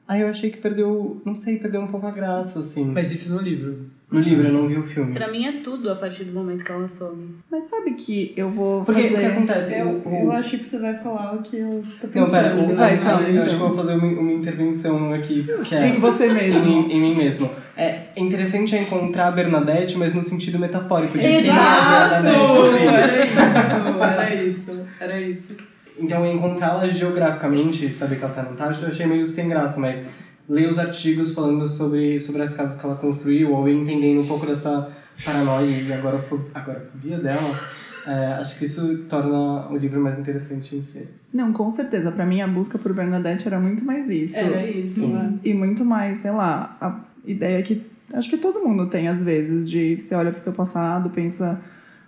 aí 0.09 0.23
eu 0.23 0.29
achei 0.29 0.51
que 0.51 0.59
perdeu, 0.59 1.21
não 1.25 1.35
sei, 1.35 1.59
perdeu 1.59 1.81
um 1.81 1.89
pouco 1.89 2.07
a 2.07 2.11
graça, 2.11 2.61
assim. 2.61 2.85
Mas 2.87 3.13
isso 3.13 3.33
no 3.33 3.41
livro. 3.41 3.91
No 4.11 4.19
livro, 4.21 4.47
eu 4.49 4.53
não 4.53 4.67
vi 4.67 4.77
o 4.77 4.83
filme. 4.83 5.15
pra 5.15 5.31
mim 5.31 5.47
é 5.47 5.53
tudo 5.63 5.91
a 5.91 5.95
partir 5.95 6.25
do 6.25 6.33
momento 6.33 6.65
que 6.65 6.73
ela 6.73 6.89
some. 6.89 7.37
Mas 7.51 7.65
sabe 7.65 7.93
que 7.93 8.33
eu 8.37 8.51
vou 8.51 8.85
Porque 8.85 9.03
o 9.03 9.05
que 9.09 9.15
fazer... 9.15 9.27
acontece? 9.27 9.79
Eu, 9.79 9.87
o, 9.87 10.09
o- 10.09 10.25
eu 10.25 10.33
acho 10.33 10.59
que 10.59 10.65
você 10.65 10.79
vai 10.79 10.95
falar 10.99 11.35
o 11.35 11.43
que 11.43 11.57
eu 11.57 11.83
tô 12.01 12.09
pensando. 12.09 12.25
Não, 12.25 12.31
pera, 12.31 12.57
o, 12.57 12.77
Vai, 12.77 12.95
eu- 12.95 12.99
fala, 12.99 13.23
eu, 13.23 13.31
então. 13.31 13.45
acho 13.45 13.57
que 13.57 13.63
eu 13.63 13.69
vou 13.69 13.77
fazer 13.77 13.95
uma, 13.95 14.07
uma 14.21 14.33
intervenção 14.33 15.13
aqui, 15.15 15.47
que 15.65 15.75
é... 15.77 15.89
Em 15.89 16.01
você 16.01 16.27
Em 16.27 16.35
mesmo. 16.35 16.65
mim, 16.65 16.93
em 16.93 17.01
mim 17.01 17.15
mesmo. 17.17 17.49
É 17.77 18.09
interessante 18.17 18.77
é 18.77 18.83
encontrar 18.83 19.29
a 19.29 19.31
Bernadette, 19.31 19.97
mas 19.97 20.13
no 20.13 20.21
sentido 20.23 20.59
metafórico 20.59 21.17
de 21.17 21.25
quem 21.25 21.33
é 21.33 21.39
a 21.39 21.41
Exato! 21.41 22.23
Bernadette. 22.25 22.53
assim. 22.59 22.87
Era 22.89 23.25
isso, 23.25 24.01
era 24.01 24.35
isso, 24.45 24.87
era 25.01 25.21
isso. 25.21 25.57
Então, 25.99 26.27
encontrá-la 26.27 26.89
geograficamente 26.89 27.91
saber 27.93 28.17
que 28.17 28.25
ela 28.25 28.33
tá 28.33 28.43
na 28.43 28.51
Antártida, 28.51 28.87
eu 28.87 28.91
achei 28.93 29.07
meio 29.07 29.27
sem 29.29 29.49
graça, 29.49 29.79
mas 29.79 30.05
ler 30.51 30.69
os 30.69 30.79
artigos 30.79 31.33
falando 31.33 31.67
sobre, 31.67 32.21
sobre 32.21 32.43
as 32.43 32.55
casas 32.57 32.79
que 32.81 32.85
ela 32.85 32.97
construiu, 32.97 33.53
ou 33.53 33.69
entendendo 33.69 34.21
um 34.21 34.27
pouco 34.27 34.45
dessa 34.45 34.91
paranoia 35.25 35.71
e 35.81 35.93
agorafo- 35.93 36.45
agorafobia 36.53 37.19
dela, 37.19 37.59
é, 38.07 38.27
acho 38.35 38.59
que 38.59 38.65
isso 38.65 39.05
torna 39.09 39.69
o 39.71 39.77
livro 39.77 40.01
mais 40.01 40.19
interessante 40.19 40.75
em 40.77 40.83
si. 40.83 41.07
Não, 41.33 41.53
com 41.53 41.71
certeza. 41.71 42.11
Pra 42.11 42.27
mim, 42.27 42.41
a 42.41 42.49
busca 42.49 42.79
por 42.79 42.93
Bernadette 42.93 43.47
era 43.47 43.61
muito 43.61 43.85
mais 43.85 44.11
isso. 44.11 44.37
Era 44.39 44.67
isso, 44.67 45.01
Sim. 45.01 45.13
né? 45.13 45.39
E 45.45 45.55
muito 45.55 45.85
mais, 45.85 46.19
sei 46.19 46.33
lá, 46.33 46.77
a 46.81 47.01
ideia 47.25 47.63
que 47.63 47.83
acho 48.13 48.29
que 48.29 48.37
todo 48.39 48.61
mundo 48.67 48.87
tem 48.89 49.07
às 49.07 49.23
vezes, 49.23 49.71
de 49.71 50.01
você 50.01 50.15
olha 50.17 50.33
pro 50.33 50.41
seu 50.41 50.53
passado, 50.53 51.11
pensa 51.11 51.61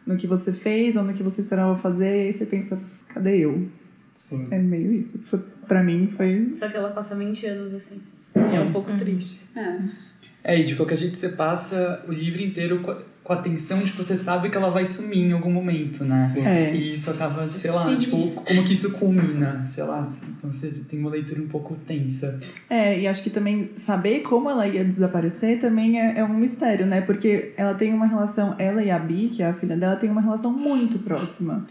no 0.04 0.16
que 0.16 0.26
você 0.26 0.52
fez 0.52 0.96
ou 0.96 1.04
no 1.04 1.12
que 1.12 1.22
você 1.22 1.40
esperava 1.42 1.76
fazer, 1.76 2.28
e 2.28 2.32
você 2.32 2.44
pensa, 2.44 2.76
cadê 3.08 3.38
eu? 3.44 3.68
Sim. 4.16 4.48
É 4.50 4.58
meio 4.58 4.92
isso. 4.92 5.18
Foi, 5.24 5.38
pra 5.68 5.80
mim 5.82 6.12
foi. 6.16 6.50
Só 6.54 6.68
que 6.68 6.76
ela 6.76 6.90
passa 6.90 7.14
20 7.14 7.46
anos 7.46 7.72
assim. 7.72 8.00
É 8.34 8.60
um 8.60 8.72
pouco 8.72 8.94
triste. 8.96 9.42
É. 9.56 10.12
É, 10.44 10.58
e 10.58 10.64
de 10.64 10.74
qualquer 10.74 10.98
jeito 10.98 11.16
você 11.16 11.30
passa 11.30 12.04
o 12.08 12.12
livro 12.12 12.42
inteiro 12.42 12.80
com 13.22 13.32
a, 13.32 13.36
tensão 13.36 13.78
de 13.78 13.92
que 13.92 13.96
você 13.96 14.16
sabe 14.16 14.50
que 14.50 14.56
ela 14.56 14.70
vai 14.70 14.84
sumir 14.84 15.24
em 15.24 15.32
algum 15.32 15.50
momento, 15.50 16.04
né? 16.04 16.30
Sim. 16.34 16.44
É. 16.44 16.74
E 16.74 16.90
isso 16.90 17.10
acaba, 17.10 17.48
sei 17.52 17.70
lá, 17.70 17.84
Sim. 17.84 17.98
tipo, 17.98 18.30
como 18.32 18.64
que 18.64 18.72
isso 18.72 18.92
culmina, 18.92 19.64
sei 19.64 19.84
lá. 19.84 20.06
Então 20.36 20.50
você 20.50 20.68
tem 20.70 20.98
uma 20.98 21.10
leitura 21.10 21.40
um 21.40 21.46
pouco 21.46 21.76
tensa. 21.86 22.40
É, 22.68 22.98
e 22.98 23.06
acho 23.06 23.22
que 23.22 23.30
também 23.30 23.70
saber 23.76 24.20
como 24.20 24.50
ela 24.50 24.66
ia 24.66 24.84
desaparecer 24.84 25.60
também 25.60 26.00
é, 26.00 26.18
é 26.18 26.24
um 26.24 26.34
mistério, 26.34 26.84
né? 26.84 27.00
Porque 27.00 27.52
ela 27.56 27.74
tem 27.74 27.94
uma 27.94 28.06
relação, 28.06 28.56
ela 28.58 28.82
e 28.82 28.90
a 28.90 28.98
Bi, 28.98 29.28
que 29.28 29.42
é 29.42 29.46
a 29.46 29.54
filha 29.54 29.76
dela, 29.76 29.94
tem 29.94 30.10
uma 30.10 30.20
relação 30.20 30.52
muito 30.52 30.98
próxima. 30.98 31.64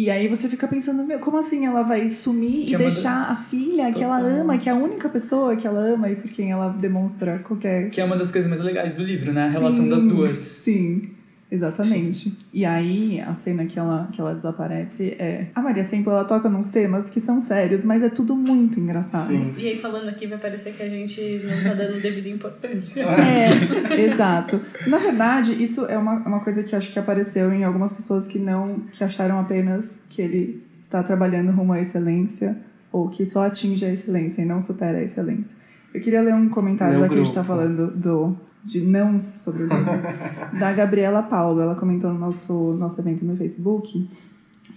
E 0.00 0.08
aí 0.08 0.28
você 0.28 0.48
fica 0.48 0.66
pensando, 0.66 1.04
meu, 1.04 1.18
como 1.18 1.36
assim 1.36 1.66
ela 1.66 1.82
vai 1.82 2.08
sumir 2.08 2.64
Que 2.64 2.70
e 2.70 2.74
é 2.74 2.78
deixar 2.78 3.30
a 3.30 3.36
filha 3.36 3.92
que 3.92 4.02
ela 4.02 4.18
Total. 4.18 4.40
ama, 4.40 4.56
que 4.56 4.66
é 4.66 4.72
a 4.72 4.74
única 4.74 5.10
pessoa 5.10 5.54
que 5.56 5.66
ela 5.66 5.78
ama 5.80 6.10
e 6.10 6.16
por 6.16 6.30
quem 6.30 6.50
ela 6.50 6.68
demonstra 6.70 7.38
qualquer 7.40 7.90
Que 7.90 8.00
é 8.00 8.04
uma 8.04 8.16
das 8.16 8.30
coisas 8.30 8.48
mais 8.48 8.62
legais 8.62 8.94
do 8.94 9.02
livro, 9.04 9.30
né? 9.30 9.44
A 9.44 9.48
relação 9.50 9.86
das 9.90 10.00
Sim, 10.00 10.08
duas. 10.08 10.38
Sim, 10.38 11.02
exatamente. 11.50 12.36
E 12.52 12.64
aí, 12.64 13.20
a 13.20 13.34
cena 13.34 13.66
que 13.66 13.78
ela, 13.78 14.08
que 14.12 14.20
ela 14.20 14.34
desaparece 14.34 15.16
é. 15.18 15.46
A 15.54 15.60
Maria 15.60 15.84
Sempo 15.84 16.10
ela 16.10 16.24
toca 16.24 16.48
nos 16.48 16.68
temas 16.68 17.10
que 17.10 17.20
são 17.20 17.40
sérios, 17.40 17.84
mas 17.84 18.02
é 18.02 18.08
tudo 18.08 18.36
muito 18.36 18.78
engraçado. 18.78 19.28
Sim. 19.28 19.54
E 19.56 19.68
aí, 19.68 19.78
falando 19.78 20.08
aqui, 20.08 20.26
vai 20.26 20.38
parecer 20.38 20.74
que 20.74 20.82
a 20.82 20.88
gente 20.88 21.20
não 21.44 21.62
tá 21.62 21.74
dando 21.74 22.00
devida 22.00 22.28
importância. 22.28 23.02
É, 23.02 24.00
exato. 24.00 24.60
Na 24.86 24.98
verdade, 24.98 25.62
isso 25.62 25.84
é 25.86 25.98
uma, 25.98 26.14
uma 26.16 26.40
coisa 26.40 26.62
que 26.62 26.74
acho 26.74 26.92
que 26.92 26.98
apareceu 26.98 27.52
em 27.52 27.64
algumas 27.64 27.92
pessoas 27.92 28.26
que 28.26 28.38
não. 28.38 28.64
que 28.92 29.02
acharam 29.02 29.38
apenas 29.38 30.00
que 30.08 30.22
ele 30.22 30.62
está 30.80 31.02
trabalhando 31.02 31.52
rumo 31.52 31.72
à 31.72 31.80
excelência, 31.80 32.56
ou 32.92 33.08
que 33.08 33.24
só 33.24 33.44
atinge 33.44 33.84
a 33.84 33.92
excelência 33.92 34.42
e 34.42 34.44
não 34.44 34.60
supera 34.60 34.98
a 34.98 35.02
excelência. 35.02 35.56
Eu 35.92 36.00
queria 36.00 36.22
ler 36.22 36.34
um 36.34 36.48
comentário, 36.48 36.94
Meu 36.94 37.02
já 37.02 37.08
que 37.08 37.14
a 37.14 37.16
gente 37.18 37.28
está 37.28 37.44
falando 37.44 37.90
do, 37.90 38.36
de 38.64 38.80
não 38.80 39.18
sobre 39.18 39.64
o 39.64 39.66
livro, 39.66 40.58
da 40.58 40.72
Gabriela 40.72 41.22
Paulo. 41.22 41.60
Ela 41.60 41.74
comentou 41.74 42.12
no 42.12 42.18
nosso, 42.18 42.74
nosso 42.74 43.00
evento 43.00 43.24
no 43.24 43.36
Facebook. 43.36 44.08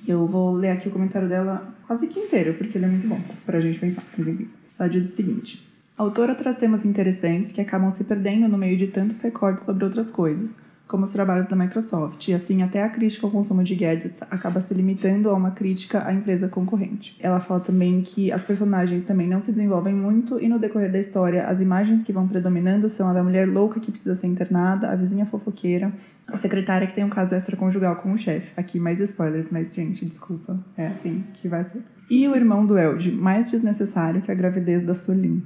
Eu 0.07 0.25
vou 0.25 0.53
ler 0.53 0.71
aqui 0.71 0.87
o 0.87 0.91
comentário 0.91 1.27
dela 1.27 1.73
quase 1.85 2.07
que 2.07 2.19
inteiro, 2.19 2.53
porque 2.55 2.77
ele 2.77 2.85
é 2.85 2.89
muito 2.89 3.07
bom 3.07 3.19
pra 3.45 3.59
gente 3.59 3.79
pensar. 3.79 4.03
Mas 4.17 4.27
enfim. 4.27 4.47
Ela 4.77 4.89
diz 4.89 5.11
o 5.11 5.15
seguinte: 5.15 5.67
a 5.97 6.03
autora 6.03 6.33
traz 6.33 6.57
temas 6.57 6.85
interessantes 6.85 7.51
que 7.51 7.61
acabam 7.61 7.91
se 7.91 8.05
perdendo 8.05 8.47
no 8.47 8.57
meio 8.57 8.77
de 8.77 8.87
tantos 8.87 9.21
recortes 9.21 9.63
sobre 9.63 9.85
outras 9.85 10.09
coisas, 10.09 10.57
como 10.87 11.05
os 11.05 11.13
trabalhos 11.13 11.47
da 11.47 11.55
Microsoft, 11.55 12.27
e 12.27 12.33
assim 12.33 12.61
até 12.61 12.83
a 12.83 12.89
crítica 12.89 13.25
ao 13.25 13.31
consumo 13.31 13.63
de 13.63 13.75
gadgets 13.75 14.21
acaba 14.29 14.59
se 14.61 14.73
limitando 14.73 15.29
a 15.29 15.33
uma 15.33 15.51
crítica 15.51 16.05
à 16.05 16.13
empresa 16.13 16.47
concorrente. 16.47 17.17
Ela 17.19 17.39
fala 17.39 17.59
também 17.59 18.01
que 18.01 18.31
as 18.31 18.43
personagens 18.43 19.03
também 19.03 19.27
não 19.27 19.39
se 19.39 19.51
desenvolvem 19.51 19.93
muito 19.93 20.39
e 20.39 20.47
no 20.47 20.59
decorrer 20.59 20.91
da 20.91 20.99
história 20.99 21.45
as 21.47 21.61
imagens 21.61 22.03
que 22.03 22.13
vão 22.13 22.27
predominando 22.27 22.87
são 22.87 23.07
a 23.09 23.13
da 23.13 23.23
mulher 23.23 23.47
louca 23.47 23.79
que 23.79 23.91
precisa 23.91 24.15
ser 24.15 24.27
internada, 24.27 24.89
a 24.89 24.95
vizinha 24.95 25.25
fofoqueira, 25.25 25.91
a 26.27 26.37
secretária 26.37 26.85
que 26.85 26.93
tem 26.93 27.03
um 27.03 27.09
caso 27.09 27.33
extraconjugal 27.33 27.95
com 27.97 28.11
o 28.11 28.17
chefe. 28.17 28.51
Aqui 28.55 28.79
mais 28.79 28.99
spoilers, 28.99 29.47
mas 29.51 29.73
gente, 29.73 30.05
desculpa, 30.05 30.59
é 30.77 30.87
assim 30.87 31.23
que 31.33 31.47
vai 31.47 31.67
ser. 31.67 31.81
E 32.09 32.27
o 32.27 32.35
irmão 32.35 32.65
do 32.65 32.77
Elde, 32.77 33.11
mais 33.11 33.49
desnecessário 33.49 34.21
que 34.21 34.31
a 34.31 34.35
gravidez 34.35 34.85
da 34.85 34.93
Solin. 34.93 35.41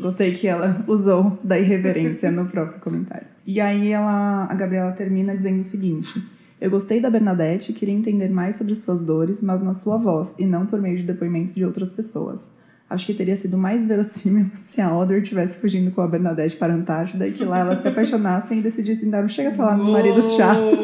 Gostei 0.00 0.32
que 0.32 0.46
ela 0.46 0.84
usou 0.86 1.38
da 1.42 1.58
irreverência 1.58 2.30
no 2.30 2.46
próprio 2.46 2.80
comentário. 2.80 3.26
E 3.46 3.60
aí 3.60 3.92
ela, 3.92 4.44
a 4.44 4.54
Gabriela 4.54 4.92
termina 4.92 5.34
dizendo 5.34 5.60
o 5.60 5.64
seguinte: 5.64 6.22
Eu 6.60 6.70
gostei 6.70 7.00
da 7.00 7.10
Bernadette 7.10 7.72
queria 7.72 7.94
entender 7.94 8.28
mais 8.28 8.56
sobre 8.56 8.74
suas 8.74 9.02
dores, 9.04 9.42
mas 9.42 9.62
na 9.62 9.72
sua 9.72 9.96
voz 9.96 10.36
e 10.38 10.46
não 10.46 10.66
por 10.66 10.80
meio 10.80 10.98
de 10.98 11.02
depoimentos 11.02 11.54
de 11.54 11.64
outras 11.64 11.92
pessoas. 11.92 12.50
Acho 12.88 13.06
que 13.06 13.14
teria 13.14 13.34
sido 13.34 13.58
mais 13.58 13.84
verossímil 13.84 14.46
se 14.54 14.80
a 14.80 14.86
Audrey 14.86 15.20
estivesse 15.20 15.58
fugindo 15.58 15.90
com 15.90 16.00
a 16.00 16.06
Bernadette 16.06 16.56
para 16.56 16.72
a 16.72 16.76
Antártida 16.76 17.26
e 17.26 17.32
que 17.32 17.44
lá 17.44 17.58
elas 17.58 17.80
se 17.80 17.88
apaixonassem 17.88 18.58
e 18.58 18.62
decidissem 18.62 19.10
dar 19.10 19.24
um 19.24 19.28
chega 19.28 19.50
pra 19.50 19.66
lá 19.66 19.76
nos 19.76 19.88
maridos 19.88 20.34
chatos 20.34 20.78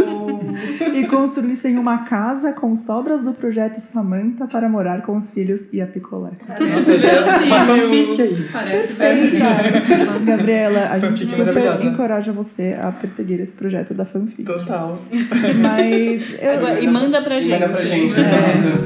e 0.95 1.07
construíssem 1.07 1.79
uma 1.79 1.99
casa 2.05 2.53
com 2.53 2.75
sobras 2.75 3.23
do 3.23 3.33
projeto 3.33 3.77
Samantha 3.77 4.47
para 4.47 4.69
morar 4.69 5.03
com 5.03 5.17
os 5.17 5.31
filhos 5.31 5.73
e 5.73 5.81
a 5.81 5.87
picolé. 5.87 6.31
Nossa, 6.49 6.99
já 6.99 7.09
é. 7.09 7.23
Parece 8.53 8.95
Perfeito. 8.95 10.25
Gabriela, 10.25 10.89
a 10.91 10.99
gente 10.99 11.27
Fanfic 11.27 11.47
super 11.47 11.85
encoraja 11.85 12.33
você 12.33 12.77
a 12.81 12.91
perseguir 12.91 13.41
esse 13.41 13.55
projeto 13.55 13.95
da 13.95 14.05
fanfic. 14.05 14.45
Total. 14.45 14.99
Mas 15.61 16.43
eu, 16.43 16.53
Agora, 16.53 16.81
e 16.81 16.87
manda 16.87 17.23
pra 17.23 17.41
gente. 17.41 17.53
Manda 17.53 17.69
pra 17.69 17.85
gente, 17.85 18.15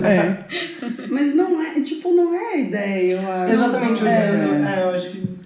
é, 0.04 0.08
é. 0.08 0.38
Mas 1.11 1.35
não 1.35 1.62
é, 1.62 1.80
tipo, 1.80 2.12
não 2.12 2.35
é 2.35 2.54
a 2.54 2.56
ideia, 2.58 3.05
eu 3.12 3.18
acho. 3.30 3.52
Exatamente, 3.52 4.06
É. 4.06 4.30
livro. 4.30 4.64
É, 4.64 4.82
eu 4.84 4.90
acho 4.90 5.10
que. 5.10 5.36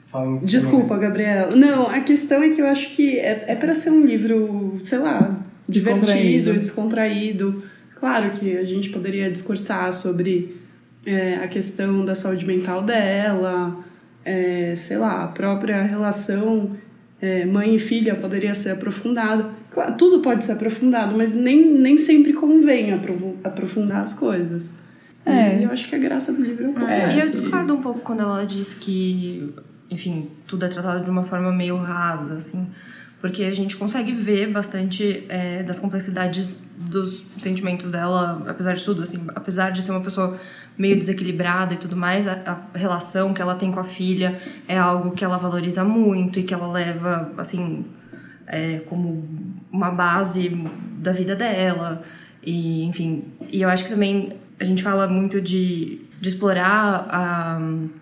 Desculpa, 0.43 0.97
Gabriela. 0.99 1.49
Não, 1.55 1.89
a 1.89 2.01
questão 2.01 2.43
é 2.43 2.49
que 2.49 2.61
eu 2.61 2.67
acho 2.67 2.91
que 2.91 3.19
é, 3.19 3.45
é 3.49 3.55
para 3.55 3.75
ser 3.75 3.91
um 3.91 4.05
livro, 4.05 4.81
sei 4.83 4.99
lá, 4.99 5.39
divertido, 5.69 6.05
Descontraído. 6.07 6.53
descontraído. 6.55 7.63
Claro 7.99 8.31
que 8.33 8.57
a 8.57 8.65
gente 8.65 8.89
poderia 8.91 9.31
discursar 9.31 9.93
sobre 9.93 10.57
é, 11.07 11.35
a 11.37 11.47
questão 11.47 12.05
da 12.05 12.15
saúde 12.17 12.45
mental 12.47 12.83
dela, 12.83 13.77
é, 14.25 14.75
sei 14.75 14.97
lá, 14.99 15.23
a 15.25 15.29
própria 15.29 15.81
relação 15.83 16.73
é, 17.23 17.45
mãe 17.45 17.77
e 17.77 17.79
filha 17.79 18.15
poderia 18.17 18.55
ser 18.55 18.71
aprofundada. 18.71 19.51
Claro, 19.71 19.95
tudo 19.97 20.21
pode 20.23 20.45
ser 20.45 20.53
aprofundado, 20.53 21.15
mas 21.17 21.35
nem, 21.35 21.73
nem 21.75 21.97
sempre 21.97 22.33
convém 22.33 22.93
aprofu- 22.93 23.37
aprofundar 23.45 24.03
as 24.03 24.13
coisas. 24.15 24.83
É. 25.31 25.61
E 25.61 25.65
eu 25.65 25.71
acho 25.71 25.89
que 25.89 25.95
a 25.95 25.99
graça 25.99 26.33
do 26.33 26.43
livro 26.43 26.73
é 26.87 27.11
É, 27.11 27.17
e 27.17 27.21
eu 27.21 27.31
discordo 27.31 27.75
um 27.75 27.81
pouco 27.81 28.01
quando 28.01 28.21
ela 28.21 28.45
diz 28.45 28.75
que, 28.75 29.53
enfim, 29.91 30.29
tudo 30.47 30.65
é 30.65 30.69
tratado 30.69 31.05
de 31.05 31.11
uma 31.11 31.25
forma 31.25 31.53
meio 31.53 31.77
rasa, 31.77 32.35
assim. 32.35 32.69
Porque 33.21 33.45
a 33.45 33.55
gente 33.55 33.77
consegue 33.77 34.13
ver 34.13 34.51
bastante 34.51 35.27
é, 35.29 35.63
das 35.63 35.79
complexidades 35.79 36.71
dos 36.79 37.23
sentimentos 37.37 37.91
dela, 37.91 38.43
apesar 38.49 38.75
de 38.75 38.83
tudo, 38.83 39.03
assim. 39.03 39.27
Apesar 39.35 39.71
de 39.71 39.83
ser 39.83 39.91
uma 39.91 40.01
pessoa 40.01 40.39
meio 40.79 40.97
desequilibrada 40.97 41.75
e 41.75 41.77
tudo 41.77 41.95
mais, 41.95 42.27
a, 42.27 42.33
a 42.75 42.79
relação 42.79 43.35
que 43.35 43.43
ela 43.43 43.55
tem 43.55 43.71
com 43.71 43.79
a 43.79 43.85
filha 43.85 44.41
é 44.67 44.79
algo 44.79 45.11
que 45.11 45.23
ela 45.23 45.37
valoriza 45.37 45.85
muito 45.85 46.39
e 46.39 46.43
que 46.43 46.55
ela 46.55 46.73
leva, 46.73 47.31
assim, 47.37 47.85
é, 48.47 48.81
como 48.87 49.29
uma 49.71 49.91
base 49.91 50.49
da 50.99 51.13
vida 51.13 51.37
dela. 51.37 52.03
E, 52.43 52.85
enfim, 52.85 53.25
e 53.53 53.61
eu 53.61 53.69
acho 53.69 53.85
que 53.85 53.91
também 53.91 54.33
a 54.61 54.65
gente 54.65 54.83
fala 54.83 55.09
muito 55.09 55.41
de, 55.41 56.03
de 56.21 56.29
explorar 56.29 57.09
a, 57.11 57.59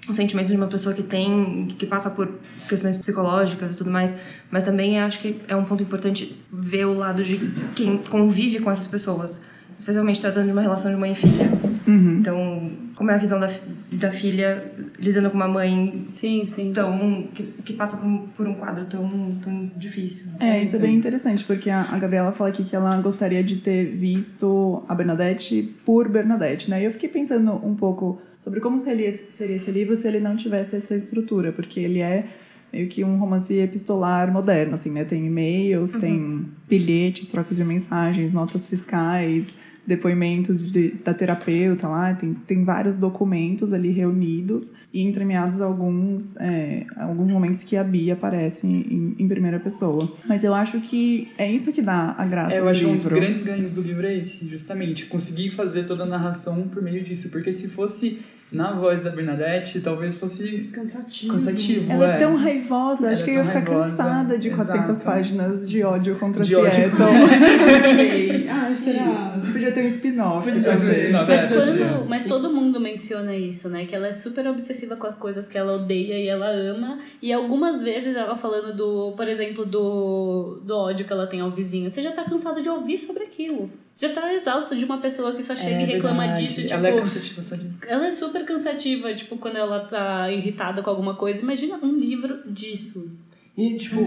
os 0.08 0.16
sentimentos 0.16 0.50
de 0.50 0.56
uma 0.56 0.66
pessoa 0.66 0.92
que 0.92 1.04
tem, 1.04 1.68
que 1.78 1.86
passa 1.86 2.10
por 2.10 2.28
questões 2.68 2.96
psicológicas 2.96 3.74
e 3.74 3.78
tudo 3.78 3.90
mais, 3.90 4.16
mas 4.50 4.64
também 4.64 5.00
acho 5.00 5.20
que 5.20 5.40
é 5.46 5.54
um 5.54 5.64
ponto 5.64 5.84
importante 5.84 6.36
ver 6.52 6.84
o 6.84 6.94
lado 6.94 7.22
de 7.22 7.38
quem 7.76 7.98
convive 7.98 8.58
com 8.58 8.70
essas 8.72 8.88
pessoas, 8.88 9.46
especialmente 9.78 10.20
tratando 10.20 10.46
de 10.46 10.52
uma 10.52 10.60
relação 10.60 10.90
de 10.90 10.96
mãe 10.96 11.12
e 11.12 11.14
filha. 11.14 11.48
Então, 11.90 12.70
como 12.94 13.10
é 13.10 13.14
a 13.14 13.16
visão 13.16 13.40
da, 13.40 13.48
da 13.92 14.10
filha 14.10 14.72
lidando 14.98 15.30
com 15.30 15.36
uma 15.36 15.48
mãe 15.48 16.04
Sim, 16.06 16.44
sim. 16.46 16.72
tão 16.72 17.28
que, 17.32 17.44
que 17.64 17.72
passa 17.72 17.96
por 17.96 18.06
um, 18.06 18.18
por 18.26 18.46
um 18.46 18.54
quadro 18.54 18.84
tão, 18.84 19.38
tão 19.42 19.70
difícil. 19.76 20.32
É, 20.38 20.62
isso 20.62 20.76
é 20.76 20.78
bem 20.78 20.94
interessante, 20.94 21.44
porque 21.44 21.70
a, 21.70 21.82
a 21.82 21.98
Gabriela 21.98 22.32
fala 22.32 22.50
aqui 22.50 22.62
que 22.62 22.76
ela 22.76 23.00
gostaria 23.00 23.42
de 23.42 23.56
ter 23.56 23.86
visto 23.96 24.82
a 24.88 24.94
Bernadette 24.94 25.74
por 25.86 26.08
Bernadette, 26.08 26.68
né? 26.68 26.82
E 26.82 26.84
eu 26.84 26.90
fiquei 26.90 27.08
pensando 27.08 27.52
um 27.64 27.74
pouco 27.74 28.20
sobre 28.38 28.60
como 28.60 28.76
seria, 28.76 29.10
seria 29.10 29.56
esse 29.56 29.70
livro 29.70 29.96
se 29.96 30.06
ele 30.06 30.20
não 30.20 30.36
tivesse 30.36 30.76
essa 30.76 30.94
estrutura, 30.94 31.52
porque 31.52 31.80
ele 31.80 32.00
é 32.00 32.26
meio 32.72 32.86
que 32.88 33.02
um 33.02 33.18
romance 33.18 33.54
epistolar 33.54 34.30
moderno, 34.30 34.74
assim, 34.74 34.90
né? 34.90 35.04
Tem 35.04 35.26
e-mails, 35.26 35.92
tem 35.92 36.46
bilhetes, 36.68 37.30
trocas 37.30 37.56
de 37.56 37.64
mensagens, 37.64 38.32
notas 38.32 38.66
fiscais, 38.66 39.48
depoimentos 39.88 40.60
de, 40.70 40.90
da 41.02 41.14
terapeuta 41.14 41.88
lá, 41.88 42.14
tem, 42.14 42.34
tem 42.34 42.62
vários 42.62 42.98
documentos 42.98 43.72
ali 43.72 43.90
reunidos 43.90 44.74
e 44.92 45.00
entremeados 45.02 45.62
alguns, 45.62 46.36
é, 46.36 46.84
alguns 46.96 47.32
momentos 47.32 47.64
que 47.64 47.74
a 47.76 47.82
Bia 47.82 48.12
aparece 48.12 48.66
em, 48.66 49.16
em 49.18 49.26
primeira 49.26 49.58
pessoa. 49.58 50.12
Mas 50.28 50.44
eu 50.44 50.54
acho 50.54 50.78
que 50.80 51.28
é 51.38 51.50
isso 51.50 51.72
que 51.72 51.80
dá 51.80 52.14
a 52.18 52.26
graça 52.26 52.54
É, 52.54 52.58
eu 52.58 52.64
do 52.64 52.68
acho 52.70 52.80
que 52.80 52.86
um 52.86 52.92
livro. 52.94 53.08
dos 53.10 53.18
grandes 53.18 53.42
ganhos 53.42 53.72
do 53.72 53.80
livro 53.80 54.06
é 54.06 54.16
esse, 54.18 54.46
justamente, 54.46 55.06
conseguir 55.06 55.50
fazer 55.50 55.84
toda 55.84 56.02
a 56.04 56.06
narração 56.06 56.68
por 56.68 56.82
meio 56.82 57.02
disso, 57.02 57.30
porque 57.30 57.52
se 57.52 57.68
fosse 57.68 58.18
na 58.50 58.72
voz 58.72 59.02
da 59.02 59.10
Bernadette, 59.10 59.80
talvez 59.80 60.16
fosse 60.16 60.70
Cansativo. 60.72 61.32
cansativo, 61.34 61.92
Ela 61.92 62.12
é. 62.12 62.16
é 62.16 62.18
tão 62.18 62.34
raivosa, 62.36 63.02
Ela 63.04 63.12
acho 63.12 63.22
é 63.22 63.24
que 63.24 63.30
eu 63.30 63.34
ia 63.36 63.44
ficar 63.44 63.58
raivosa. 63.60 63.90
cansada 63.90 64.38
de 64.38 64.50
400 64.50 64.88
Exato. 64.90 65.04
páginas 65.04 65.68
de 65.68 65.82
ódio 65.84 66.16
contra 66.18 66.42
De 66.42 66.56
ódio. 66.56 66.72
Seattle. 66.72 66.98
Não 67.12 67.96
sei. 67.96 68.48
Ah, 68.48 68.72
será? 68.74 69.38
Podia 69.52 69.72
ter 69.72 69.82
um 69.82 69.86
spin-off. 69.86 70.44
Podia 70.50 70.62
ter 70.62 70.70
um 70.70 70.74
spin-off, 70.92 71.26
Mas, 71.28 71.44
É, 71.44 71.48
quando, 71.48 72.08
mas 72.08 72.24
todo 72.24 72.50
mundo 72.50 72.80
menciona 72.80 73.34
isso, 73.34 73.68
né? 73.68 73.84
Que 73.84 73.94
ela 73.94 74.08
é 74.08 74.12
super 74.12 74.46
obsessiva 74.48 74.96
com 74.96 75.06
as 75.06 75.16
coisas 75.16 75.46
que 75.46 75.56
ela 75.58 75.74
odeia 75.74 76.14
e 76.18 76.28
ela 76.28 76.48
ama. 76.50 76.98
E 77.20 77.32
algumas 77.32 77.82
vezes 77.82 78.16
ela 78.16 78.36
falando 78.36 78.74
do, 78.76 79.12
por 79.16 79.28
exemplo, 79.28 79.64
do, 79.66 80.60
do 80.64 80.74
ódio 80.76 81.04
que 81.06 81.12
ela 81.12 81.26
tem 81.26 81.40
ao 81.40 81.50
vizinho. 81.50 81.90
Você 81.90 82.02
já 82.02 82.12
tá 82.12 82.24
cansado 82.24 82.62
de 82.62 82.68
ouvir 82.68 82.98
sobre 82.98 83.24
aquilo. 83.24 83.70
Já 83.94 84.10
tá 84.10 84.32
exausto 84.32 84.76
de 84.76 84.84
uma 84.84 84.98
pessoa 84.98 85.32
que 85.32 85.42
só 85.42 85.56
chega 85.56 85.74
É 85.76 85.82
e 85.82 85.84
reclama 85.86 86.20
verdade. 86.22 86.42
disso. 86.46 86.60
Tipo, 86.62 86.74
Ela 86.74 86.88
é 86.88 87.00
cansativa 87.00 87.42
só 87.42 87.56
de... 87.56 87.66
ela 87.88 88.06
é 88.06 88.12
super 88.12 88.37
cansativa, 88.44 89.14
tipo, 89.14 89.36
quando 89.36 89.56
ela 89.56 89.80
tá 89.80 90.30
irritada 90.30 90.82
com 90.82 90.90
alguma 90.90 91.14
coisa. 91.14 91.42
Imagina 91.42 91.78
um 91.82 91.96
livro 91.96 92.50
disso. 92.50 93.10
E, 93.56 93.76
tipo, 93.76 94.00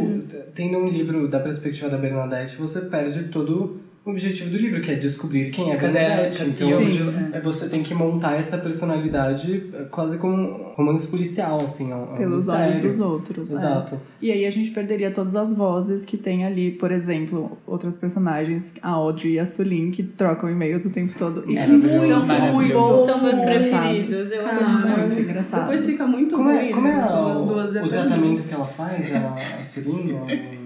tendo 0.56 0.78
um 0.78 0.88
livro 0.88 1.28
da 1.28 1.40
perspectiva 1.40 1.90
da 1.90 1.98
Bernadette, 1.98 2.56
você 2.56 2.82
perde 2.82 3.26
todo 3.26 3.82
o 4.04 4.10
objetivo 4.10 4.50
do 4.50 4.58
livro, 4.58 4.82
que 4.82 4.90
é 4.92 4.96
descobrir 4.96 5.52
quem 5.52 5.70
é 5.72 5.76
a 5.76 5.78
Cadê- 5.78 5.94
Bernadette. 5.94 6.38
cadê 6.40 6.50
Então, 6.66 6.82
onde- 6.82 7.36
é, 7.38 7.40
você 7.40 7.70
tem 7.70 7.84
que 7.84 7.94
montar 7.94 8.36
essa 8.36 8.58
personalidade 8.58 9.70
é, 9.74 9.84
quase 9.92 10.18
como 10.18 10.36
um 10.38 10.74
romance 10.76 11.08
policial, 11.08 11.64
assim. 11.64 11.92
É 11.92 11.96
um, 11.96 12.16
é 12.16 12.18
Pelos 12.18 12.48
olhos 12.48 12.66
mistério. 12.78 12.90
dos 12.90 13.00
outros. 13.00 13.52
é. 13.52 13.56
Exato. 13.56 14.00
E 14.20 14.32
aí 14.32 14.46
a 14.46 14.50
gente 14.50 14.72
perderia 14.72 15.12
todas 15.12 15.36
as 15.36 15.54
vozes 15.56 16.04
que 16.04 16.18
tem 16.18 16.46
ali, 16.46 16.72
por 16.72 16.92
exemplo, 16.92 17.58
outras 17.68 17.96
personagens, 17.96 18.74
a 18.82 18.90
Audrey 18.90 19.34
e 19.34 19.40
a 19.40 19.46
Sulin, 19.46 19.92
que 19.92 20.02
trocam 20.02 20.50
e-mails 20.50 20.84
o 20.86 20.92
tempo 20.92 21.14
todo. 21.16 21.44
E 21.48 21.58
É, 21.58 21.68
muito 21.68 22.26
maravilhoso. 22.26 23.06
São 23.06 23.22
meus 23.22 23.40
preferidos. 23.40 24.32
Eu 24.32 24.42
amo. 24.48 24.98
Muito 25.06 25.20
engraçado. 25.20 25.62
Depois 25.62 25.86
fica 25.86 26.08
muito 26.08 26.36
Como 26.36 26.50
ruim. 26.50 26.70
é, 26.70 26.72
como 26.72 26.88
é 26.88 26.92
né? 26.96 27.02
a- 27.02 27.08
São 27.08 27.32
as 27.40 27.48
duas 27.48 27.74
o, 27.76 27.78
é 27.78 27.84
o 27.84 27.90
tratamento 27.90 28.44
que 28.44 28.54
ela 28.54 28.66
faz? 28.68 29.12
Ela, 29.12 29.36
a 29.36 29.64
Suringa? 29.64 30.22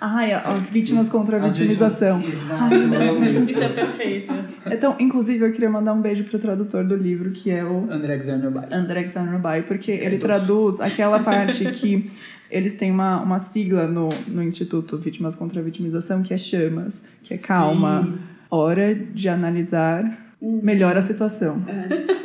Ai, 0.00 0.32
as 0.32 0.68
vítimas 0.70 1.08
contra 1.08 1.38
a 1.40 1.46
As 1.46 1.56
vitimização. 1.56 2.20
vítimas- 2.20 2.44
Exato, 2.72 3.50
Isso 3.50 3.62
é 3.62 3.68
perfeito. 3.68 4.34
Então, 4.70 4.94
inclusive, 5.00 5.46
eu 5.46 5.52
queria 5.52 5.70
mandar 5.70 5.94
um 5.94 6.00
beijo 6.02 6.24
pro 6.24 6.38
tradutor 6.38 6.84
do 6.84 6.94
livro, 6.94 7.30
que 7.30 7.50
é 7.50 7.64
o 7.64 7.90
André 7.90 8.20
Xernobai. 8.22 8.68
André 8.70 9.08
Xanarbai, 9.08 9.62
porque 9.62 9.90
ele 9.90 10.18
traduz 10.18 10.80
aquela 10.80 11.20
parte 11.20 11.64
que 11.72 12.10
eles 12.50 12.74
têm 12.76 12.90
uma, 12.90 13.22
uma 13.22 13.38
sigla 13.38 13.86
no, 13.88 14.10
no 14.28 14.42
Instituto 14.42 14.98
Vítimas 14.98 15.34
contra 15.34 15.60
a 15.60 15.62
Vitimização, 15.62 16.22
que 16.22 16.34
é 16.34 16.38
chamas, 16.38 17.02
que 17.22 17.32
é 17.34 17.38
calma, 17.38 18.14
hora 18.50 18.94
de 18.94 19.28
analisar 19.28 20.25
melhor 20.40 20.96
a 20.96 21.02
situação. 21.02 21.62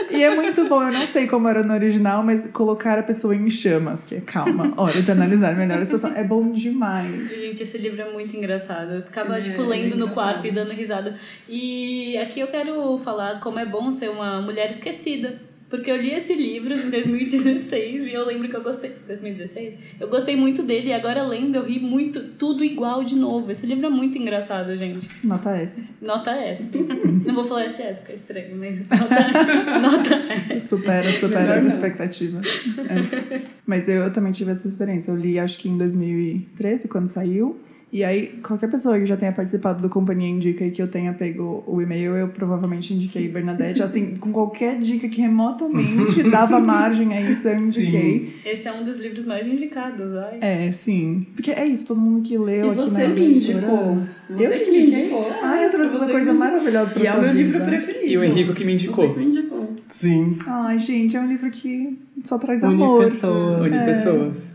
E 0.10 0.22
é 0.24 0.36
muito 0.36 0.68
bom, 0.68 0.84
eu 0.84 0.92
não 0.92 1.06
sei 1.06 1.26
como 1.28 1.48
era 1.48 1.64
no 1.64 1.74
original, 1.74 2.22
mas 2.22 2.48
colocar 2.48 3.00
a 3.00 3.04
pessoa 3.04 3.34
em 3.36 3.50
chamas, 3.50 4.04
que 4.04 4.16
é 4.16 4.22
calma, 4.22 4.74
hora 4.76 5.02
de 5.02 5.10
analisar 5.12 5.56
melhor 5.56 5.80
a 5.80 5.86
situação, 5.86 6.14
é 6.16 6.24
bom 6.24 6.52
demais. 6.52 7.30
Gente, 7.30 7.64
esse 7.64 7.78
livro 7.78 8.02
é 8.02 8.12
muito 8.12 8.36
engraçado. 8.36 8.96
Eu 8.96 9.02
ficava, 9.02 9.38
É, 9.38 9.40
tipo, 9.40 9.62
é 9.64 9.66
lendo 9.66 9.92
no 9.92 10.06
engraçado. 10.06 10.14
quarto 10.14 10.48
e 10.48 10.52
dando 10.52 10.72
risada. 10.74 11.16
E 11.48 12.18
aqui 12.18 12.42
eu 12.42 12.48
quero 12.48 12.98
falar 13.00 13.40
como 13.40 13.58
é 13.60 13.66
bom 13.66 13.90
ser 13.90 14.10
uma 14.10 14.42
mulher 14.42 14.70
esquecida. 14.70 15.40
Porque 15.72 15.90
eu 15.90 15.96
li 15.96 16.14
esse 16.14 16.36
livro 16.36 16.76
em 16.76 16.90
2016 16.90 18.08
e 18.08 18.14
eu 18.14 18.26
lembro 18.26 18.50
que 18.50 18.56
eu 18.58 18.62
gostei. 18.62 18.92
2016? 19.08 19.78
Eu 20.02 20.10
gostei 20.10 20.36
muito 20.36 20.62
dele 20.64 20.90
e 20.90 20.94
agora 20.94 21.24
lendo 21.24 21.56
eu 21.56 21.64
ri 21.64 21.80
muito, 21.80 22.22
tudo 22.38 22.62
igual 22.62 23.06
de 23.06 23.16
novo. 23.16 23.50
Esse 23.50 23.66
livro 23.66 23.86
é 23.86 23.90
muito 23.90 24.18
engraçado, 24.18 24.76
gente. 24.76 25.08
Nota 25.26 25.56
S. 25.56 25.88
Nota 26.02 26.32
S. 26.32 26.72
Não 27.26 27.34
vou 27.34 27.46
falar 27.46 27.70
SS 27.70 28.00
porque 28.00 28.12
é 28.12 28.16
estranho, 28.16 28.58
mas 28.58 28.80
nota, 28.80 29.80
nota 29.80 30.54
S. 30.54 30.68
Supera, 30.68 31.10
supera 31.14 31.62
as 31.62 31.66
expectativas. 31.66 32.46
É. 32.78 33.42
Mas 33.66 33.88
eu 33.88 34.12
também 34.12 34.34
tive 34.34 34.52
essa 34.52 34.68
experiência. 34.68 35.12
Eu 35.12 35.16
li 35.16 35.40
acho 35.40 35.58
que 35.58 35.70
em 35.70 35.78
2013, 35.78 36.90
quando 36.90 37.08
saiu. 37.08 37.62
E 37.94 38.06
aí, 38.06 38.40
qualquer 38.42 38.70
pessoa 38.70 38.98
que 38.98 39.06
já 39.06 39.18
tenha 39.18 39.34
participado 39.34 39.82
do 39.82 39.90
Companhia 39.90 40.30
Indica 40.30 40.64
e 40.64 40.72
que 40.72 40.82
eu 40.82 40.88
tenha 40.88 41.12
pego 41.12 41.62
o 41.68 41.82
e-mail, 41.82 42.16
eu 42.16 42.30
provavelmente 42.30 42.94
indiquei 42.94 43.28
Bernadette. 43.28 43.84
Assim, 43.84 44.16
com 44.16 44.32
qualquer 44.32 44.78
dica 44.78 45.10
que 45.10 45.20
remotamente 45.20 46.24
dava 46.32 46.58
margem 46.62 47.12
a 47.14 47.20
isso, 47.30 47.50
eu 47.50 47.58
indiquei. 47.60 48.34
Esse 48.46 48.66
é 48.70 48.72
um 48.72 48.86
dos 48.86 48.96
livros 48.96 49.26
mais 49.26 49.46
indicados, 49.46 50.16
ai. 50.16 50.38
É, 50.40 50.72
sim. 50.72 51.28
Porque 51.36 51.52
é 51.52 51.66
isso, 51.68 51.86
todo 51.88 52.00
mundo 52.00 52.22
que 52.22 52.38
leu 52.38 52.68
E 52.68 52.70
aqui 52.70 52.82
você 52.90 53.08
na 53.08 53.14
me 53.14 53.36
indicou. 53.36 53.98
Você 54.30 54.46
Eu 54.46 54.56
te 54.56 54.64
que 54.64 54.72
me 54.72 54.78
indiquei? 54.84 55.02
indicou. 55.08 55.28
Ai, 55.42 55.66
eu 55.66 55.70
trouxe 55.70 56.00
que 56.00 56.12
coisa 56.12 56.34
maravilhosa 56.34 56.92
pra 56.92 57.04
E 57.04 57.08
é 57.08 57.14
o 57.14 57.22
meu 57.22 57.34
livro 57.34 57.54
vida. 57.60 57.66
preferido. 57.66 58.06
E 58.06 58.18
o 58.18 58.24
Henrico 58.24 58.54
que 58.54 58.64
me 58.64 58.74
indicou. 58.74 59.06
Você 59.10 59.14
que 59.14 59.20
me 59.20 59.26
indicou. 59.26 59.70
Sim. 59.90 60.38
Ai, 60.48 60.80
gente, 60.80 61.18
é 61.18 61.20
um 61.20 61.28
livro 61.28 61.50
que 61.52 62.00
só 62.24 62.38
traz 62.40 62.64
Une 62.64 62.74
amor. 62.74 63.04
pessoas. 63.12 63.62
Une 63.68 63.76
É. 63.78 63.86
pessoas. 63.86 64.52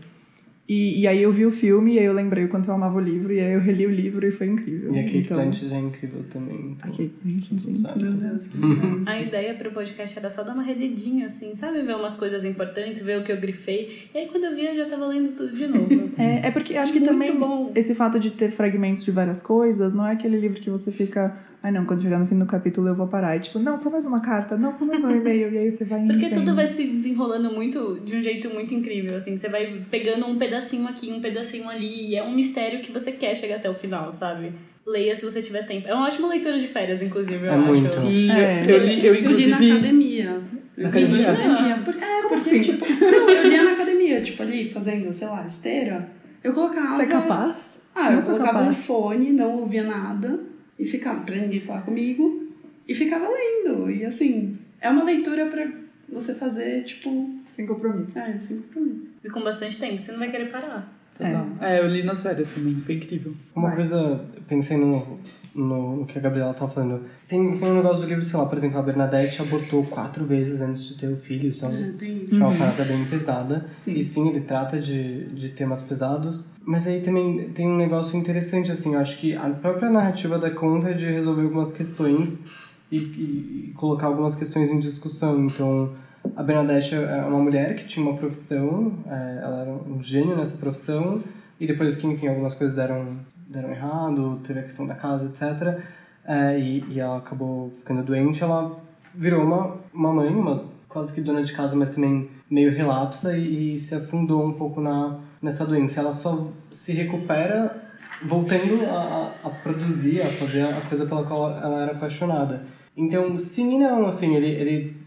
E, 0.69 0.99
e 1.01 1.07
aí 1.07 1.21
eu 1.23 1.31
vi 1.31 1.45
o 1.45 1.51
filme 1.51 1.93
e 1.95 1.99
aí 1.99 2.03
eu 2.05 2.11
lembrei 2.13 2.43
o 2.43 2.49
quanto 2.49 2.67
eu 2.69 2.73
amava 2.73 2.97
o 2.97 2.99
livro 2.99 3.31
e 3.31 3.39
aí 3.39 3.53
eu 3.53 3.59
reli 3.61 3.85
o 3.85 3.89
livro 3.89 4.27
e 4.27 4.31
foi 4.31 4.47
incrível. 4.47 4.93
E 4.93 4.99
a 4.99 5.03
Kate 5.03 5.17
então, 5.19 5.37
Blanchett 5.37 5.73
é 5.73 5.79
incrível 5.79 6.23
também. 6.29 6.57
A 6.81 6.87
Então, 6.87 6.91
Kate 6.91 7.11
Blanchett, 7.23 7.59
gente, 7.61 7.79
sabe. 7.79 8.03
meu. 8.03 8.11
Deus. 8.11 8.51
A 9.07 9.21
ideia 9.21 9.53
pro 9.53 9.71
podcast 9.71 10.19
era 10.19 10.29
só 10.29 10.43
dar 10.43 10.53
uma 10.53 10.63
relidinha, 10.63 11.27
assim, 11.27 11.55
sabe? 11.55 11.81
Ver 11.83 11.95
umas 11.95 12.15
coisas 12.15 12.43
importantes, 12.43 13.01
ver 13.01 13.19
o 13.19 13.23
que 13.23 13.31
eu 13.31 13.39
grifei. 13.39 14.09
E 14.13 14.17
aí 14.17 14.27
quando 14.27 14.43
eu 14.43 14.55
vi, 14.55 14.65
eu 14.65 14.75
já 14.75 14.85
tava 14.87 15.07
lendo 15.07 15.31
tudo 15.35 15.53
de 15.55 15.67
novo. 15.67 15.87
É, 16.17 16.47
é 16.47 16.51
porque 16.51 16.75
acho 16.75 16.91
que 16.91 16.99
Muito 16.99 17.11
também 17.11 17.33
bom. 17.37 17.71
esse 17.75 17.93
fato 17.93 18.19
de 18.19 18.31
ter 18.31 18.49
fragmentos 18.49 19.03
de 19.05 19.11
várias 19.11 19.41
coisas 19.41 19.93
não 19.93 20.05
é 20.07 20.13
aquele 20.13 20.37
livro 20.39 20.59
que 20.59 20.69
você 20.69 20.91
fica. 20.91 21.37
Ai 21.63 21.71
não, 21.71 21.85
quando 21.85 22.01
chegar 22.03 22.19
no 22.19 22.25
fim 22.27 22.37
do 22.37 22.45
capítulo 22.45 22.87
eu 22.87 22.95
vou 22.95 23.07
parar. 23.07 23.35
E 23.35 23.39
tipo, 23.39 23.57
não, 23.59 23.75
só 23.75 23.89
mais 23.89 24.05
uma 24.05 24.21
carta, 24.21 24.55
não, 24.55 24.71
só 24.71 24.85
mais 24.85 25.03
um 25.03 25.09
e-mail. 25.11 25.51
E 25.53 25.57
aí 25.57 25.69
você 25.71 25.83
vai 25.85 26.05
Porque 26.05 26.29
tudo 26.29 26.55
vai 26.55 26.67
se 26.67 26.85
desenrolando 26.85 27.51
muito, 27.51 27.99
de 28.05 28.15
um 28.15 28.21
jeito 28.21 28.49
muito 28.51 28.73
incrível, 28.73 29.15
assim. 29.15 29.35
Você 29.35 29.49
vai 29.49 29.81
pegando 29.89 30.25
um 30.27 30.37
pedacinho 30.37 30.87
aqui, 30.87 31.11
um 31.11 31.19
pedacinho 31.19 31.67
ali. 31.67 32.11
E 32.11 32.15
é 32.15 32.23
um 32.23 32.33
mistério 32.33 32.79
que 32.79 32.91
você 32.91 33.11
quer 33.11 33.35
chegar 33.35 33.55
até 33.55 33.69
o 33.69 33.73
final, 33.73 34.09
sabe? 34.11 34.53
Leia 34.85 35.13
se 35.15 35.25
você 35.25 35.41
tiver 35.41 35.63
tempo. 35.65 35.87
É 35.87 35.93
uma 35.93 36.05
ótima 36.05 36.27
leitura 36.29 36.57
de 36.57 36.67
férias, 36.67 37.01
inclusive, 37.01 37.35
eu 37.45 37.51
É 37.51 37.55
acho. 37.55 37.65
muito. 37.67 37.85
Sim, 37.85 38.31
É. 38.31 38.63
eu, 38.65 38.69
eu 38.77 38.85
li, 38.85 39.05
eu 39.05 39.15
Eu 39.15 39.21
li 39.21 39.21
na 39.47 39.57
inclusive. 39.57 39.71
academia. 39.71 40.41
Eu 40.77 40.83
Na 40.83 40.89
li 40.89 41.03
academia? 41.03 41.31
academia. 41.31 41.75
Por- 41.83 41.95
É, 41.95 42.21
porque, 42.21 42.35
assim? 42.49 42.61
tipo... 42.61 42.85
Não, 42.87 43.29
eu 43.31 43.47
lia 43.49 43.63
na 43.63 43.71
academia. 43.71 44.21
Tipo, 44.21 44.43
ali, 44.43 44.69
fazendo, 44.69 45.11
sei 45.11 45.27
lá, 45.27 45.45
esteira. 45.45 46.07
Eu 46.43 46.53
colocava... 46.53 46.95
Você 46.95 47.01
é 47.01 47.05
capaz? 47.07 47.79
Ah, 47.95 48.13
eu 48.13 48.21
colocava 48.21 48.51
capaz. 48.59 48.67
um 48.67 48.79
fone, 48.79 49.33
não 49.33 49.57
ouvia 49.61 49.83
nada. 49.83 50.39
E 50.79 50.85
ficava, 50.85 51.21
pra 51.21 51.35
ninguém 51.35 51.61
falar 51.61 51.81
comigo. 51.81 52.47
E 52.87 52.93
ficava 52.95 53.27
lendo. 53.27 53.89
E, 53.91 54.05
assim, 54.05 54.57
é 54.79 54.89
uma 54.89 55.03
leitura 55.03 55.47
pra 55.47 55.67
você 56.09 56.33
fazer, 56.33 56.83
tipo... 56.85 57.35
Sem 57.49 57.65
compromisso. 57.65 58.19
É, 58.19 58.37
sem 58.39 58.61
compromisso. 58.61 59.11
E 59.23 59.29
com 59.29 59.41
bastante 59.43 59.79
tempo, 59.79 59.97
você 59.97 60.11
não 60.11 60.19
vai 60.19 60.29
querer 60.29 60.51
parar. 60.51 60.93
Total. 61.17 61.47
É, 61.59 61.79
eu 61.79 61.87
li 61.87 62.03
nas 62.03 62.21
férias 62.21 62.51
também, 62.51 62.75
foi 62.75 62.95
incrível. 62.95 63.33
Uma 63.55 63.69
Vai. 63.69 63.77
coisa, 63.77 64.23
pensei 64.47 64.77
no, 64.77 65.19
no, 65.57 65.97
no 65.97 66.05
que 66.05 66.17
a 66.17 66.21
Gabriela 66.21 66.53
tava 66.53 66.71
falando. 66.71 67.01
Tem, 67.27 67.57
tem 67.57 67.69
um 67.71 67.75
negócio 67.75 68.01
do 68.01 68.07
livro, 68.07 68.23
sei 68.23 68.39
lá, 68.39 68.45
por 68.45 68.57
exemplo, 68.57 68.77
a 68.79 68.81
Bernadette 68.81 69.41
abortou 69.41 69.83
quatro 69.83 70.23
vezes 70.25 70.61
antes 70.61 70.87
de 70.89 70.95
ter 70.97 71.07
o 71.07 71.17
filho. 71.17 71.49
Isso 71.49 71.65
é, 71.65 71.69
um- 71.69 71.73
É, 71.89 71.91
tem 71.97 72.23
isso 72.25 72.35
é 72.41 72.45
uma 72.45 72.57
parada 72.57 72.85
bem 72.85 73.05
pesada. 73.09 73.65
Sim. 73.77 73.93
E 73.93 74.03
sim, 74.03 74.29
ele 74.29 74.41
trata 74.41 74.79
de, 74.79 75.25
de 75.29 75.49
temas 75.49 75.81
pesados. 75.81 76.49
Mas 76.63 76.85
aí 76.87 77.01
também 77.01 77.49
tem 77.49 77.67
um 77.67 77.75
negócio 77.77 78.17
interessante, 78.17 78.71
assim. 78.71 78.93
Eu 78.93 78.99
acho 78.99 79.17
que 79.19 79.33
a 79.35 79.49
própria 79.49 79.89
narrativa 79.89 80.37
dá 80.37 80.51
conta 80.51 80.93
de 80.93 81.05
resolver 81.05 81.41
algumas 81.41 81.73
questões 81.73 82.45
e, 82.91 82.97
e- 82.97 83.65
e 83.69 83.73
colocar 83.75 84.07
algumas 84.07 84.35
questões 84.35 84.69
em 84.69 84.77
discussão. 84.79 85.43
Então, 85.45 85.91
a 86.35 86.43
Bernadette 86.43 86.93
é 86.95 87.23
uma 87.25 87.39
mulher 87.39 87.75
que 87.75 87.85
tinha 87.87 88.05
uma 88.05 88.17
profissão, 88.17 88.93
é, 89.07 89.39
ela 89.43 89.61
era 89.61 89.71
um 89.71 90.03
gênio 90.03 90.35
nessa 90.35 90.57
profissão, 90.57 91.19
e 91.59 91.65
depois 91.65 91.95
que, 91.95 92.05
enfim, 92.05 92.27
algumas 92.27 92.53
coisas 92.53 92.75
deram, 92.75 93.07
deram 93.49 93.69
errado, 93.71 94.39
teve 94.43 94.59
a 94.59 94.63
questão 94.63 94.85
da 94.85 94.95
casa, 94.95 95.25
etc., 95.27 95.79
é, 96.25 96.59
e, 96.59 96.83
e 96.89 96.99
ela 96.99 97.17
acabou 97.17 97.71
ficando 97.71 98.03
doente, 98.03 98.43
ela 98.43 98.77
virou 99.15 99.43
uma, 99.43 99.77
uma 99.93 100.13
mãe, 100.13 100.29
uma 100.35 100.65
quase 100.89 101.13
que 101.13 101.21
dona 101.21 101.41
de 101.41 101.53
casa, 101.53 101.75
mas 101.75 101.91
também 101.91 102.29
meio 102.49 102.71
relapsa 102.75 103.37
e, 103.37 103.75
e 103.75 103.79
se 103.79 103.95
afundou 103.95 104.45
um 104.45 104.53
pouco 104.53 104.81
na, 104.81 105.19
nessa 105.41 105.65
doença. 105.65 106.01
Ela 106.01 106.13
só 106.13 106.51
se 106.69 106.91
recupera 106.93 107.89
voltando 108.23 108.85
a, 108.85 109.33
a, 109.43 109.49
produzir, 109.49 110.21
a 110.21 110.31
fazer 110.33 110.63
a 110.63 110.81
coisa 110.81 111.05
pela 111.05 111.23
qual 111.23 111.51
ela 111.51 111.83
era 111.83 111.91
apaixonada. 111.93 112.65
Então, 112.95 113.37
sim 113.37 113.75
e 113.75 113.77
não, 113.77 114.07
assim, 114.07 114.35
ele, 114.35 114.47
ele- 114.47 114.97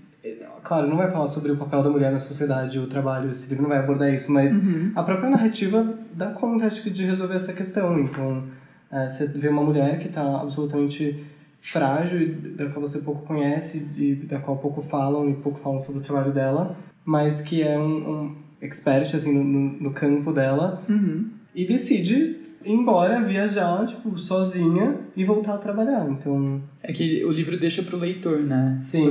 claro, 0.63 0.87
não 0.89 0.97
vai 0.97 1.11
falar 1.11 1.27
sobre 1.27 1.53
o 1.53 1.57
papel 1.57 1.83
da 1.83 1.91
mulher 1.91 2.11
na 2.13 2.19
sociedade, 2.19 2.79
o 2.79 2.87
trabalho, 2.87 3.31
esse 3.31 3.49
livro 3.49 3.63
não 3.63 3.71
vai 3.71 3.79
abordar 3.79 4.13
isso, 4.13 4.33
mas 4.33 4.53
a 4.95 5.03
própria 5.03 5.31
narrativa 5.31 5.95
dá 6.15 6.27
conta, 6.33 6.67
acho 6.67 6.83
que, 6.83 6.91
de 6.91 7.05
resolver 7.05 7.35
essa 7.37 7.53
questão. 7.53 7.99
Então, 7.99 8.45
é, 8.91 9.09
você 9.09 9.27
vê 9.27 9.49
uma 9.49 9.63
mulher 9.63 9.99
que 9.99 10.09
está 10.09 10.41
absolutamente 10.41 11.25
frágil, 11.61 12.35
da 12.57 12.67
qual 12.71 12.81
você 12.87 13.01
pouco 13.01 13.23
conhece 13.27 13.89
e 13.97 14.15
da 14.15 14.39
qual 14.39 14.57
pouco 14.57 14.81
falam 14.81 15.29
e 15.31 15.35
pouco 15.35 15.59
falam 15.61 15.83
sobre 15.83 16.01
o 16.01 16.05
trabalho 16.05 16.33
dela, 16.33 16.77
mas 17.05 17.43
que 17.43 17.63
é 17.63 17.79
um, 17.79 18.11
um 18.11 18.37
expert, 18.63 19.15
assim, 19.15 19.33
no, 19.33 19.45
no, 19.45 19.81
no 19.83 19.91
campo 19.93 20.33
dela 20.33 20.83
Uhum. 20.89 21.29
e 21.55 21.67
decide 21.67 22.40
ir 22.65 22.73
embora, 22.73 23.21
viajar, 23.23 23.87
tipo, 23.87 24.19
sozinha 24.19 24.97
e 25.17 25.25
voltar 25.25 25.55
a 25.55 25.59
trabalhar. 25.59 26.07
Então, 26.11 26.61
É 26.83 26.93
que 26.93 27.25
o 27.25 27.31
livro 27.31 27.59
deixa 27.59 27.83
pro 27.83 27.97
leitor, 27.99 28.39
né? 28.41 28.81
Sim. 28.83 29.09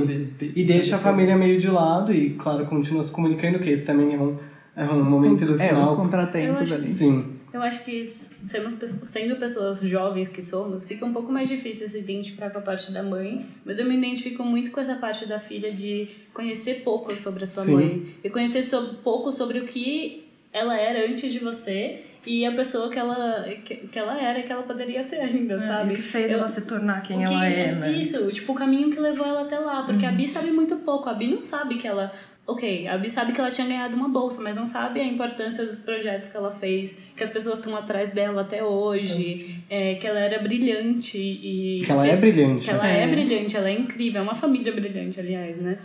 E 0.54 0.64
deixa 0.64 0.96
a 0.96 0.98
família 0.98 1.36
meio 1.36 1.58
de 1.58 1.68
lado 1.68 2.12
e, 2.12 2.30
claro, 2.34 2.66
continua 2.66 3.02
se 3.02 3.12
comunicando, 3.12 3.58
que 3.58 3.70
esse 3.70 3.84
também 3.86 4.14
é 4.14 4.18
um, 4.18 4.36
é 4.76 4.84
um 4.84 5.04
momento 5.04 5.44
do 5.46 5.52
É, 5.60 5.66
os 5.66 5.68
final. 5.68 5.90
Eu 5.90 5.96
contratempos 5.96 6.62
acho- 6.62 6.74
ali. 6.74 6.86
Sim. 6.88 7.24
Eu 7.52 7.60
acho 7.62 7.82
que 7.84 8.04
sendo 8.04 9.36
pessoas 9.36 9.80
jovens 9.82 10.28
que 10.28 10.40
somos, 10.40 10.86
fica 10.86 11.04
um 11.04 11.12
pouco 11.12 11.32
mais 11.32 11.48
difícil 11.48 11.88
se 11.88 11.98
identificar 11.98 12.48
com 12.50 12.58
a 12.58 12.62
parte 12.62 12.92
da 12.92 13.02
mãe, 13.02 13.44
mas 13.64 13.80
eu 13.80 13.86
me 13.86 13.96
identifico 13.96 14.44
muito 14.44 14.70
com 14.70 14.78
essa 14.80 14.94
parte 14.94 15.26
da 15.26 15.38
filha 15.40 15.72
de 15.72 16.08
conhecer 16.32 16.82
pouco 16.84 17.12
sobre 17.16 17.42
a 17.42 17.46
sua 17.48 17.64
Sim. 17.64 17.74
mãe 17.74 18.06
e 18.22 18.30
conhecer 18.30 18.62
so- 18.62 18.94
pouco 19.02 19.32
sobre 19.32 19.58
o 19.58 19.64
que 19.64 20.24
ela 20.52 20.76
era 20.78 21.10
antes 21.10 21.32
de 21.32 21.40
você 21.40 22.02
e 22.26 22.44
a 22.44 22.52
pessoa 22.52 22.90
que 22.90 22.98
ela, 22.98 23.44
que, 23.64 23.76
que 23.76 23.98
ela 23.98 24.20
era 24.20 24.38
e 24.38 24.42
que 24.42 24.52
ela 24.52 24.62
poderia 24.62 25.02
ser 25.02 25.16
ainda, 25.20 25.54
E 25.56 25.60
sabe? 25.60 25.92
o 25.92 25.94
que 25.96 26.02
fez 26.02 26.30
Eu- 26.30 26.38
ela 26.38 26.48
se 26.48 26.66
tornar 26.66 27.02
quem 27.02 27.18
que- 27.18 27.24
ela 27.24 27.46
é, 27.46 27.72
né? 27.72 27.92
Isso, 27.92 28.30
tipo, 28.30 28.52
o 28.52 28.54
caminho 28.54 28.90
que 28.90 29.00
levou 29.00 29.26
ela 29.26 29.42
até 29.42 29.58
lá. 29.58 29.82
Porque 29.84 30.04
a 30.06 30.12
Bi 30.12 30.26
sabe 30.28 30.50
muito 30.50 30.76
pouco. 30.76 31.08
A 31.08 31.14
Bi 31.14 31.26
não 31.28 31.42
sabe 31.42 31.76
que 31.76 31.86
ela. 31.88 32.12
Ok, 32.46 32.88
a 32.88 32.98
Bi 32.98 33.08
sabe 33.08 33.32
que 33.32 33.40
ela 33.40 33.48
tinha 33.50 33.66
ganhado 33.66 33.94
uma 33.94 34.08
bolsa, 34.08 34.42
mas 34.42 34.56
não 34.56 34.66
sabe 34.66 35.00
a 35.00 35.04
importância 35.06 35.64
dos 35.64 35.76
projetos 35.76 36.28
que 36.30 36.36
ela 36.36 36.50
fez, 36.50 36.98
que 37.16 37.22
as 37.22 37.30
pessoas 37.30 37.58
estão 37.58 37.76
atrás 37.76 38.12
dela 38.12 38.40
até 38.42 38.62
hoje, 38.64 39.56
é, 39.70 39.94
que 39.94 40.04
ela 40.06 40.18
era 40.18 40.38
brilhante 40.42 41.16
e. 41.16 41.82
Que 41.84 41.92
ela 41.92 42.04
é 42.04 42.08
fez- 42.08 42.20
brilhante. 42.20 42.64
que 42.64 42.70
ela 42.70 42.88
é. 42.88 43.02
É. 43.04 43.06
brilhante, 43.06 43.56
ela 43.56 43.68
é 43.68 43.72
incrível, 43.72 44.20
é 44.20 44.24
uma 44.24 44.34
família 44.34 44.72
brilhante, 44.72 45.20
aliás, 45.20 45.56
né? 45.58 45.78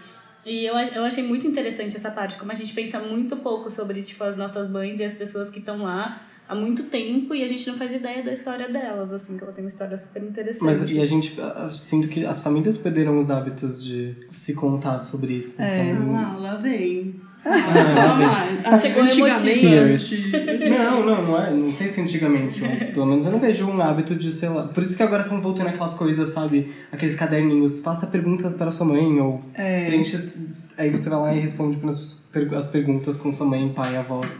E 0.46 0.66
eu, 0.66 0.76
eu 0.76 1.04
achei 1.04 1.24
muito 1.24 1.48
interessante 1.48 1.96
essa 1.96 2.12
parte, 2.12 2.38
como 2.38 2.52
a 2.52 2.56
gente 2.56 2.74
pensa 2.74 3.00
muito 3.00 3.36
pouco 3.38 3.70
sobre, 3.70 4.04
tipo, 4.04 4.24
as 4.24 4.36
nossas 4.36 4.70
mães 4.70 5.00
e 5.00 5.04
as 5.04 5.14
pessoas 5.14 5.50
que 5.50 5.60
estão 5.60 5.84
lá 5.84 6.22
há 6.48 6.54
muito 6.54 6.84
tempo 6.84 7.34
e 7.34 7.44
a 7.44 7.48
gente 7.48 7.68
não 7.68 7.76
faz 7.76 7.94
ideia 7.94 8.24
da 8.24 8.32
história 8.32 8.70
delas, 8.70 9.12
assim, 9.12 9.38
que 9.38 9.44
ela 9.44 9.52
tem 9.52 9.64
uma 9.64 9.68
história 9.68 9.98
super 9.98 10.22
interessante. 10.22 10.64
Mas 10.64 10.92
e 10.92 11.00
a 11.00 11.06
gente, 11.06 11.36
sinto 11.72 12.08
que 12.08 12.26
as 12.26 12.44
famílias 12.44 12.78
perderam 12.78 13.18
os 13.18 13.32
hábitos 13.32 13.84
de 13.84 14.16
se 14.30 14.54
contar 14.54 15.00
sobre 15.00 15.34
isso. 15.34 15.60
É. 15.60 15.90
Então, 15.90 16.12
lá, 16.12 16.38
lá 16.38 16.56
vem. 16.56 17.16
Vem. 17.52 18.28
mais. 18.28 18.66
Ah, 18.66 18.76
Chegou 18.76 19.04
antigamente. 19.04 20.32
Não, 20.70 21.06
não, 21.06 21.22
não 21.28 21.42
é. 21.42 21.52
Não 21.52 21.72
sei 21.72 21.88
se 21.90 22.02
antigamente. 22.02 22.64
eu- 22.64 22.94
pelo 22.94 23.06
menos 23.06 23.26
eu 23.26 23.32
não 23.32 23.40
vejo 23.40 23.68
um 23.68 23.80
hábito 23.82 24.16
de, 24.16 24.32
sei 24.32 24.50
lá. 24.50 24.64
Por 24.64 24.82
isso 24.84 24.96
que 24.98 25.04
agora 25.04 25.24
estão 25.24 25.40
voltando 25.42 25.68
aquelas 25.68 25.94
coisas, 25.94 26.30
sabe? 26.32 26.74
Aqueles 26.92 27.16
caderninhos. 27.16 27.80
Faça 27.80 28.08
perguntas 28.08 28.54
para 28.54 28.72
sua 28.72 28.86
mãe, 28.86 29.20
ou 29.20 29.42
É. 29.54 29.86
preenche. 29.86 30.32
Aí 30.78 30.90
você 30.90 31.10
vai 31.10 31.20
lá 31.20 31.34
e 31.36 31.40
responde 31.40 31.80
as, 31.88 32.20
per- 32.32 32.54
as 32.54 32.68
perguntas 32.68 33.16
com 33.18 33.34
sua 33.34 33.46
mãe, 33.46 33.70
pai, 33.74 33.96
avós. 33.96 34.40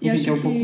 E 0.00 0.08
Enfim, 0.08 0.14
acho 0.14 0.24
que 0.24 0.30
é 0.30 0.32
um 0.32 0.38
pouco. 0.40 0.58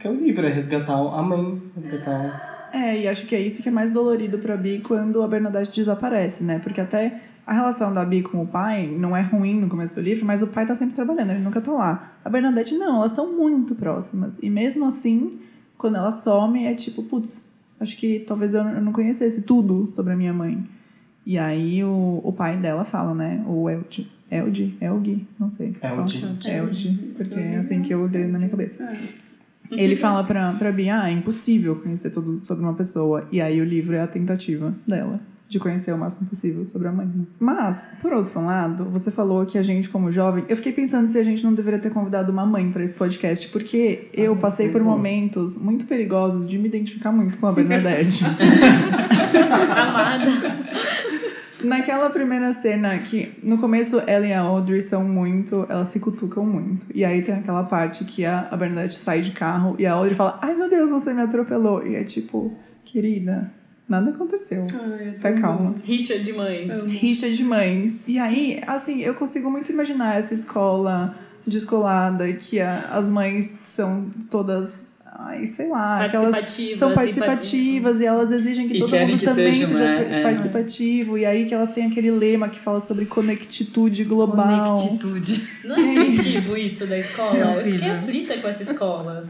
Que 0.00 0.06
é 0.06 0.10
o 0.10 0.14
livro, 0.14 0.46
é 0.46 0.52
resgatar 0.52 0.94
a 0.94 1.22
mãe, 1.22 1.60
resgatar. 1.82 2.68
É, 2.72 3.00
e 3.00 3.08
acho 3.08 3.26
que 3.26 3.34
é 3.34 3.40
isso 3.40 3.62
que 3.62 3.68
é 3.68 3.72
mais 3.72 3.90
dolorido 3.90 4.38
pra 4.38 4.56
Bi 4.56 4.80
quando 4.86 5.22
a 5.22 5.28
Bernadette 5.28 5.72
desaparece, 5.80 6.44
né? 6.44 6.60
Porque 6.62 6.80
até 6.80 7.20
a 7.50 7.52
relação 7.52 7.92
da 7.92 8.04
Bi 8.04 8.22
com 8.22 8.40
o 8.40 8.46
pai 8.46 8.86
não 8.86 9.16
é 9.16 9.22
ruim 9.22 9.60
no 9.60 9.68
começo 9.68 9.92
do 9.92 10.00
livro, 10.00 10.24
mas 10.24 10.40
o 10.40 10.46
pai 10.46 10.64
tá 10.64 10.76
sempre 10.76 10.94
trabalhando, 10.94 11.30
ele 11.30 11.40
nunca 11.40 11.60
tá 11.60 11.72
lá. 11.72 12.12
A 12.24 12.30
Bernadette 12.30 12.76
não, 12.76 12.98
elas 12.98 13.10
são 13.10 13.36
muito 13.36 13.74
próximas. 13.74 14.38
E 14.40 14.48
mesmo 14.48 14.84
assim, 14.86 15.40
quando 15.76 15.96
ela 15.96 16.12
some, 16.12 16.64
é 16.64 16.74
tipo, 16.76 17.02
putz, 17.02 17.48
acho 17.80 17.96
que 17.96 18.20
talvez 18.20 18.54
eu 18.54 18.62
não 18.62 18.92
conhecesse 18.92 19.42
tudo 19.42 19.88
sobre 19.92 20.12
a 20.12 20.16
minha 20.16 20.32
mãe. 20.32 20.64
E 21.26 21.36
aí 21.38 21.82
o, 21.82 22.20
o 22.22 22.32
pai 22.32 22.56
dela 22.56 22.84
fala, 22.84 23.12
né? 23.16 23.44
O 23.48 23.68
Eld. 23.68 24.08
Eld? 24.30 24.76
Elg? 24.80 25.26
Não 25.36 25.50
sei. 25.50 25.74
Eld. 25.82 26.20
Fala- 26.20 26.54
Eld, 26.56 27.12
porque 27.16 27.34
é 27.34 27.56
assim 27.56 27.82
que 27.82 27.92
eu 27.92 28.08
dei 28.08 28.28
na 28.28 28.38
minha 28.38 28.48
cabeça. 28.50 28.84
É. 28.84 28.96
Ele 29.72 29.96
fala 29.96 30.22
pra, 30.22 30.52
pra 30.52 30.70
Bia, 30.70 31.02
ah, 31.02 31.10
é 31.10 31.12
impossível 31.12 31.74
conhecer 31.74 32.10
tudo 32.10 32.38
sobre 32.46 32.62
uma 32.62 32.74
pessoa. 32.74 33.26
E 33.32 33.40
aí 33.40 33.60
o 33.60 33.64
livro 33.64 33.96
é 33.96 34.00
a 34.02 34.06
tentativa 34.06 34.72
dela 34.86 35.18
de 35.50 35.58
conhecer 35.58 35.92
o 35.92 35.98
máximo 35.98 36.28
possível 36.28 36.64
sobre 36.64 36.86
a 36.86 36.92
mãe. 36.92 37.06
né? 37.06 37.24
Mas, 37.40 37.92
por 38.00 38.12
outro 38.12 38.40
lado, 38.40 38.84
você 38.84 39.10
falou 39.10 39.44
que 39.44 39.58
a 39.58 39.62
gente, 39.62 39.88
como 39.88 40.12
jovem, 40.12 40.44
eu 40.48 40.56
fiquei 40.56 40.72
pensando 40.72 41.08
se 41.08 41.18
a 41.18 41.24
gente 41.24 41.42
não 41.42 41.52
deveria 41.52 41.80
ter 41.80 41.90
convidado 41.90 42.30
uma 42.30 42.46
mãe 42.46 42.70
pra 42.70 42.84
esse 42.84 42.94
podcast, 42.94 43.48
porque 43.48 44.08
eu 44.14 44.36
passei 44.36 44.68
por 44.68 44.80
momentos 44.80 45.58
muito 45.58 45.86
perigosos 45.86 46.48
de 46.48 46.56
me 46.56 46.68
identificar 46.68 47.10
muito 47.10 47.36
com 47.36 47.48
a 47.48 47.52
Bernadette. 47.52 48.22
Amada. 49.76 50.30
Naquela 51.64 52.08
primeira 52.10 52.52
cena 52.52 52.96
que 52.98 53.32
no 53.42 53.58
começo 53.58 54.00
ela 54.06 54.24
e 54.24 54.32
a 54.32 54.40
Audrey 54.40 54.80
são 54.80 55.02
muito, 55.02 55.66
elas 55.68 55.88
se 55.88 55.98
cutucam 55.98 56.46
muito. 56.46 56.86
E 56.94 57.04
aí 57.04 57.22
tem 57.22 57.34
aquela 57.34 57.64
parte 57.64 58.04
que 58.04 58.24
a, 58.24 58.46
a 58.52 58.56
Bernadette 58.56 58.94
sai 58.94 59.20
de 59.20 59.32
carro 59.32 59.74
e 59.80 59.84
a 59.84 59.92
Audrey 59.92 60.14
fala: 60.14 60.38
"Ai 60.40 60.54
meu 60.54 60.68
Deus, 60.70 60.90
você 60.90 61.12
me 61.12 61.20
atropelou". 61.20 61.84
E 61.86 61.96
é 61.96 62.04
tipo, 62.04 62.56
querida, 62.84 63.52
nada 63.90 64.10
aconteceu. 64.10 64.64
Ai, 64.72 65.12
Fica 65.16 65.32
tão 65.32 65.40
calma. 65.42 65.74
Rixa 65.84 66.18
de 66.18 66.32
mães. 66.32 66.70
Amo. 66.70 66.84
Rixa 66.88 67.28
de 67.30 67.44
mães. 67.44 67.94
E 68.06 68.18
aí, 68.18 68.60
assim, 68.66 69.00
eu 69.00 69.14
consigo 69.14 69.50
muito 69.50 69.70
imaginar 69.72 70.16
essa 70.18 70.32
escola 70.32 71.14
descolada 71.46 72.32
que 72.32 72.60
a- 72.60 72.86
as 72.92 73.08
mães 73.08 73.58
são 73.62 74.06
todas, 74.30 74.96
ai, 75.06 75.46
sei 75.46 75.68
lá, 75.68 76.04
aquelas 76.04 76.30
Participativas. 76.30 76.78
são 76.78 76.92
e 76.92 76.94
participativas 76.94 78.00
e 78.00 78.04
elas 78.06 78.30
exigem 78.32 78.68
que 78.68 78.76
E 78.76 78.78
todo 78.78 78.94
mundo 78.96 79.18
que 79.18 79.24
também 79.24 79.54
seja 79.54 79.78
né? 79.78 80.20
É. 80.20 80.22
participativo. 80.22 81.18
E 81.18 81.26
aí 81.26 81.46
que 81.46 81.54
elas 81.54 81.70
têm 81.72 81.86
aquele 81.86 82.10
lema 82.10 82.48
que 82.48 82.60
fala 82.60 82.78
sobre 82.78 83.06
conectitude 83.06 84.04
global. 84.04 84.74
Conectitude. 84.74 85.42
Não 85.64 85.76
é 85.76 85.98
afetivo 86.02 86.56
isso 86.56 86.86
da 86.86 86.98
escola? 86.98 87.36
É 87.36 87.60
eu 87.68 87.72
fiquei 87.72 87.90
aflita 87.90 88.38
com 88.38 88.48
essa 88.48 88.62
escola. 88.62 89.26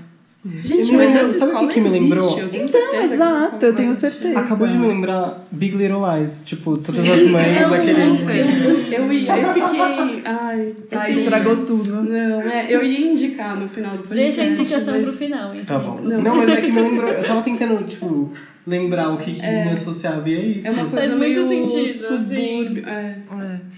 Gente, 0.64 0.92
mas 0.92 1.14
essa 1.14 1.38
sabe 1.38 1.44
o 1.44 1.48
escola 1.48 1.68
que 1.68 1.74
que 1.74 1.80
me 1.80 1.88
lembrou? 1.90 2.38
eu 2.38 2.46
Então, 2.46 3.00
exato, 3.02 3.66
eu 3.66 3.74
tenho 3.74 3.90
existe. 3.90 4.10
certeza. 4.12 4.38
Acabou 4.40 4.66
de 4.68 4.78
me 4.78 4.86
lembrar 4.86 5.44
Big 5.50 5.76
Little 5.76 6.00
Lies. 6.00 6.42
Tipo, 6.44 6.78
todas 6.78 6.98
as 7.08 7.26
mães 7.30 7.60
Eu, 7.60 7.68
daquele. 7.70 8.94
eu, 8.96 9.12
ia, 9.12 9.36
eu 9.38 9.48
fiquei. 9.52 10.22
Ai, 10.24 10.74
Aí 10.92 11.12
sim. 11.14 11.20
estragou 11.20 11.56
tudo. 11.66 12.02
Não, 12.04 12.40
é, 12.42 12.66
eu 12.70 12.82
ia 12.82 13.12
indicar 13.12 13.54
no 13.58 13.68
final 13.68 13.90
do 13.92 13.98
podcast. 13.98 14.22
Deixa 14.38 14.42
a 14.42 14.46
indicação 14.46 14.94
mas- 14.94 15.02
pro 15.04 15.12
final, 15.12 15.54
então. 15.54 15.78
Tá 15.78 15.78
bom. 15.86 16.00
Não. 16.00 16.22
Não. 16.22 16.36
mas 16.36 16.48
é 16.48 16.60
que 16.62 16.72
me 16.72 16.80
lembrou. 16.80 17.10
Eu 17.10 17.24
tava 17.26 17.42
tentando, 17.42 17.84
tipo, 17.86 18.32
lembrar 18.66 19.08
o 19.10 19.16
que, 19.18 19.34
que 19.34 19.40
me 19.40 19.70
associava 19.70 20.28
e 20.28 20.34
é 20.34 20.40
isso. 20.40 20.66
É 20.68 20.70
uma 20.70 20.90
Faz 20.90 20.90
coisa 20.92 21.16
muito 21.16 21.46
meio 21.48 21.66
sentido, 21.66 21.94
subúrbio. 21.96 22.88
É. 22.88 23.16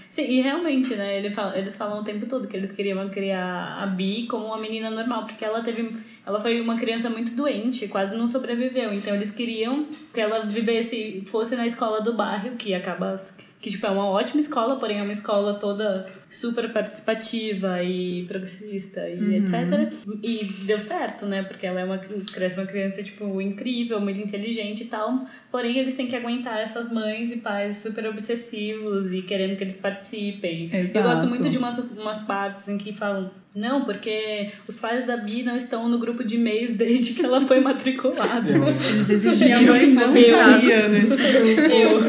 Sim, 0.09 0.23
e 0.23 0.41
realmente, 0.41 0.95
né, 0.95 1.17
ele 1.17 1.31
fala- 1.31 1.57
eles 1.57 1.75
falam 1.75 2.01
o 2.01 2.03
tempo 2.03 2.25
todo 2.25 2.47
que 2.47 2.55
eles 2.55 2.71
queriam 2.71 3.09
criar 3.09 3.77
a 3.81 3.85
Bi 3.87 4.27
como 4.27 4.45
uma 4.47 4.57
menina 4.57 4.89
normal, 4.89 5.25
porque 5.25 5.43
ela 5.43 5.61
teve. 5.63 5.95
Ela 6.25 6.39
foi 6.39 6.61
uma 6.61 6.77
criança 6.77 7.09
muito 7.09 7.33
doente, 7.33 7.87
quase 7.87 8.15
não 8.17 8.27
sobreviveu. 8.27 8.93
Então 8.93 9.15
eles 9.15 9.31
queriam 9.31 9.85
que 10.13 10.19
ela 10.19 10.45
vivesse, 10.45 11.23
fosse 11.27 11.55
na 11.55 11.65
escola 11.65 12.01
do 12.01 12.13
bairro, 12.13 12.51
que 12.57 12.73
acaba. 12.73 13.19
Que, 13.59 13.69
tipo, 13.69 13.87
é 13.87 13.89
uma 13.89 14.07
ótima 14.09 14.41
escola, 14.41 14.75
porém 14.75 14.99
é 14.99 15.03
uma 15.03 15.13
escola 15.13 15.53
toda 15.53 16.05
super 16.33 16.71
participativa 16.71 17.83
e 17.83 18.25
progressista 18.25 19.07
e 19.07 19.35
etc. 19.35 19.93
E 20.21 20.45
deu 20.65 20.79
certo, 20.79 21.25
né? 21.25 21.43
Porque 21.43 21.65
ela 21.65 21.79
é 21.79 21.85
uma, 21.85 21.97
cresce 21.97 22.59
uma 22.59 22.65
criança, 22.65 23.03
tipo, 23.03 23.39
incrível, 23.39 23.99
muito 24.01 24.19
inteligente 24.19 24.83
e 24.83 24.87
tal. 24.87 25.25
Porém, 25.51 25.77
eles 25.77 25.95
têm 25.95 26.07
que 26.07 26.15
aguentar 26.15 26.59
essas 26.59 26.91
mães 26.91 27.31
e 27.31 27.37
pais 27.37 27.77
super 27.77 28.05
obsessivos 28.07 29.11
e 29.11 29.21
querendo 29.21 29.55
que 29.55 29.63
eles 29.63 29.77
participem. 29.77 30.69
Eu 30.73 30.79
Exato. 30.79 31.07
gosto 31.07 31.27
muito 31.27 31.49
de 31.49 31.57
umas, 31.57 31.77
umas 31.77 32.19
partes 32.19 32.67
em 32.67 32.77
que 32.77 32.91
falam 32.91 33.31
não, 33.55 33.85
porque 33.85 34.51
os 34.67 34.75
pais 34.77 35.05
da 35.05 35.15
Bi 35.15 35.43
não 35.43 35.55
estão 35.55 35.87
no 35.87 35.99
grupo 35.99 36.23
de 36.23 36.35
e-mails 36.35 36.71
desde 36.73 37.13
que 37.13 37.23
ela 37.23 37.39
foi 37.39 37.59
matriculada. 37.59 38.49
Eles 38.49 39.23
mãe 39.67 39.79
que 39.79 39.95
fossem 39.95 40.23
tirados. 40.23 40.63
nesse 40.89 41.15
grupo. 41.15 41.61
Eu. 41.73 42.01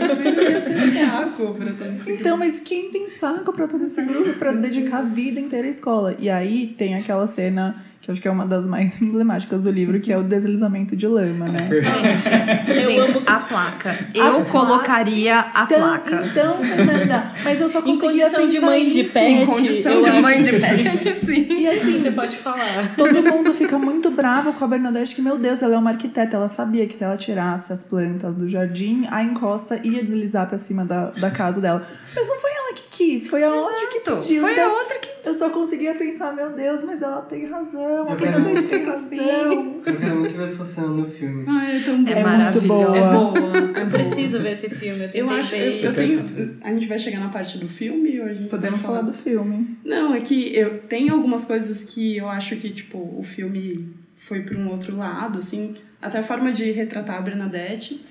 Saco 1.07 1.55
pra 1.55 1.73
ter 1.73 1.95
esse 1.95 2.13
Então, 2.13 2.37
mas 2.39 2.61
quem 2.61 2.91
tem 2.91 3.09
saco 3.09 3.53
pra 3.53 3.69
todo 3.69 3.85
esse 3.85 4.01
grupo 4.03 4.14
pra 4.39 4.53
dedicar 4.53 4.99
a 4.99 5.03
vida 5.03 5.41
inteira 5.41 5.67
à 5.67 5.71
escola? 5.71 6.17
E 6.19 6.31
aí 6.31 6.75
tem 6.79 6.95
aquela 6.95 7.27
cena 7.27 7.85
que 8.05 8.11
acho 8.13 8.21
que 8.21 8.29
é 8.29 8.31
uma 8.31 8.47
das 8.47 8.67
mais 8.67 9.01
emblemáticas 9.03 9.63
do 9.65 9.71
livro, 9.71 9.99
que 10.01 10.13
é 10.13 10.19
o 10.19 10.23
deslizamento 10.23 10.95
de 10.97 11.07
lama, 11.07 11.47
né? 11.49 11.69
Gente, 11.71 12.69
Eu 12.69 12.81
gente, 12.81 13.11
amo- 13.13 13.23
a 13.27 13.37
placa. 13.41 13.91
A 13.91 14.19
Eu 14.19 14.33
placa. 14.45 14.51
colocaria 14.51 15.41
a 15.55 15.65
Então, 15.65 15.79
placa. 15.79 16.27
então, 16.27 16.55
Fernanda, 16.65 17.33
mas 17.43 17.61
eu 17.61 17.69
só 17.69 17.81
conseguia 17.83 18.31
condição 18.31 18.49
de 18.49 18.55
pensar 18.57 18.67
mãe 18.67 18.89
de 18.91 19.05
pé. 19.05 19.29
Em 19.31 19.37
Pet, 19.39 19.47
condição 19.51 20.03
de 20.03 20.11
mãe 20.21 20.43
de 20.43 20.51
pé. 20.53 21.13
Sim. 21.15 21.47
E 21.61 21.69
assim, 21.69 22.03
Você 22.03 22.11
pode 22.11 22.37
falar. 22.37 22.95
todo 22.97 23.23
mundo 23.23 23.53
fica 23.53 23.79
muito 23.79 24.11
bravo 24.11 24.53
com 24.53 24.65
a 24.65 24.69
Bernadette, 24.69 25.15
que, 25.15 25.23
meu 25.23 25.39
Deus, 25.39 25.63
ela 25.63 25.75
é 25.75 25.79
uma 25.79 25.91
arquiteta. 25.91 26.37
Ela 26.37 26.49
sabia 26.49 26.87
que 26.87 26.95
se 26.95 27.05
ela 27.05 27.17
tirasse 27.17 27.73
as 27.73 27.85
plantas 27.85 28.37
do 28.37 28.47
jardim, 28.49 29.07
a 29.11 29.23
encosta 29.23 29.81
ia 29.83 30.03
deslizar 30.03 30.49
pra 30.49 30.59
cima 30.59 30.85
da, 30.85 31.07
da 31.11 31.31
casa 31.31 31.61
dela. 31.61 31.87
Mas 32.15 32.27
não 32.27 32.39
foi 32.39 32.51
ela 32.51 32.75
que 32.75 32.85
quis, 32.91 33.27
foi 33.29 33.43
a 33.43 33.49
Audrey 33.49 33.87
que 33.93 34.01
pediu. 34.01 34.41
Foi 34.43 34.53
Então, 34.53 34.71
a 34.71 34.75
outra 34.75 34.99
que. 34.99 35.14
Eu 35.25 35.33
só 35.35 35.51
conseguia 35.51 35.95
pensar, 35.95 36.35
meu 36.35 36.51
Deus, 36.53 36.83
mas 36.85 37.01
ela 37.03 37.23
tem 37.23 37.47
razão, 37.47 38.09
a 38.09 38.13
Eu 38.13 38.17
Bernadette 38.17 38.67
tem 38.69 38.85
razão. 38.85 39.81
Eu 39.87 39.97
quero 39.97 40.17
muito 40.17 40.37
ver 40.37 40.43
essa 40.43 40.65
cena 40.65 40.89
no 40.89 41.07
filme. 41.07 41.45
Ai, 41.49 41.77
é 41.77 41.83
tão 41.83 42.05
bom. 42.05 42.11
É, 42.11 42.21
É 42.21 42.25
muito 42.25 42.61
boa. 42.63 42.97
É 42.97 43.01
boa. 43.01 43.35
Eu 43.85 43.91
preciso 43.91 44.41
ver 44.41 44.53
esse 44.53 44.69
filme. 44.71 45.05
Eu, 45.15 45.27
Eu 45.27 45.31
acho, 45.31 45.55
eu, 45.55 45.61
ver. 45.73 45.85
eu 45.85 45.93
tenho. 45.93 46.57
A 46.63 46.71
gente 46.71 46.87
vai 46.87 46.99
chegar 46.99 47.21
na 47.21 47.29
parte 47.29 47.59
do 47.59 47.69
filme 47.69 48.21
ou 48.21 48.27
a 48.27 48.33
gente 48.35 48.49
Podemos 48.49 48.81
vai 48.81 48.91
falar 48.91 49.03
do 49.03 49.13
filme. 49.13 49.77
Não, 49.85 50.15
é 50.15 50.21
que 50.21 50.55
eu 50.57 50.79
tem 50.81 51.09
algumas 51.09 51.45
coisas 51.45 51.85
que 51.85 52.17
eu 52.17 52.29
acho 52.29 52.57
que, 52.57 52.71
tipo, 52.71 52.99
o 52.99 53.23
filme 53.23 53.89
foi 54.17 54.41
para 54.43 54.57
um 54.59 54.71
outro 54.71 54.97
lado, 54.97 55.39
assim, 55.39 55.75
até 56.01 56.19
a 56.19 56.23
forma 56.23 56.53
de 56.53 56.71
retratar 56.71 57.17
a 57.19 57.21
Bernadette, 57.21 58.05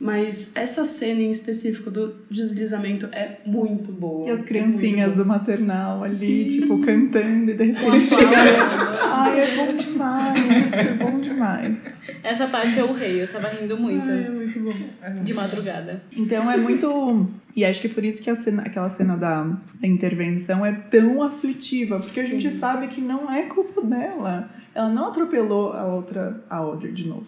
mas 0.00 0.50
essa 0.54 0.82
cena 0.86 1.20
em 1.20 1.30
específico 1.30 1.90
do 1.90 2.14
deslizamento 2.30 3.06
é 3.12 3.38
muito 3.44 3.92
boa. 3.92 4.28
E 4.28 4.32
as 4.32 4.40
É 4.40 4.42
criancinhas 4.44 5.08
muito 5.08 5.18
do 5.18 5.26
maternal 5.26 6.02
ali, 6.02 6.50
Sim. 6.50 6.60
tipo, 6.60 6.78
cantando 6.78 7.50
e 7.50 7.54
de 7.54 7.64
repente. 7.64 8.08
Ai, 9.12 9.40
é 9.40 9.56
bom 9.56 9.76
demais, 9.76 10.72
é 10.72 10.94
bom 10.94 11.20
demais. 11.20 11.76
Essa 12.22 12.48
parte 12.48 12.78
eu 12.78 12.90
rei, 12.94 13.22
eu 13.22 13.28
tava 13.28 13.48
rindo 13.48 13.76
muito. 13.76 14.08
Ai, 14.08 14.24
é 14.24 14.30
muito 14.30 14.58
bom. 14.60 15.22
De 15.22 15.34
madrugada. 15.34 16.02
Então 16.16 16.50
é 16.50 16.56
muito. 16.56 17.28
E 17.54 17.62
acho 17.62 17.82
que 17.82 17.88
por 17.88 18.02
isso 18.02 18.22
que 18.22 18.30
a 18.30 18.36
cena, 18.36 18.62
aquela 18.62 18.88
cena 18.88 19.18
da, 19.18 19.42
da 19.42 19.86
intervenção 19.86 20.64
é 20.64 20.72
tão 20.72 21.22
aflitiva, 21.22 22.00
porque 22.00 22.20
a 22.20 22.26
gente 22.26 22.50
sabe 22.50 22.86
que 22.88 23.02
não 23.02 23.30
é 23.30 23.42
culpa 23.42 23.82
dela. 23.82 24.48
Ela 24.74 24.88
não 24.88 25.08
atropelou 25.08 25.72
a 25.72 25.84
outra, 25.84 26.42
a 26.48 26.56
Audrey 26.56 26.92
de 26.92 27.06
novo. 27.06 27.26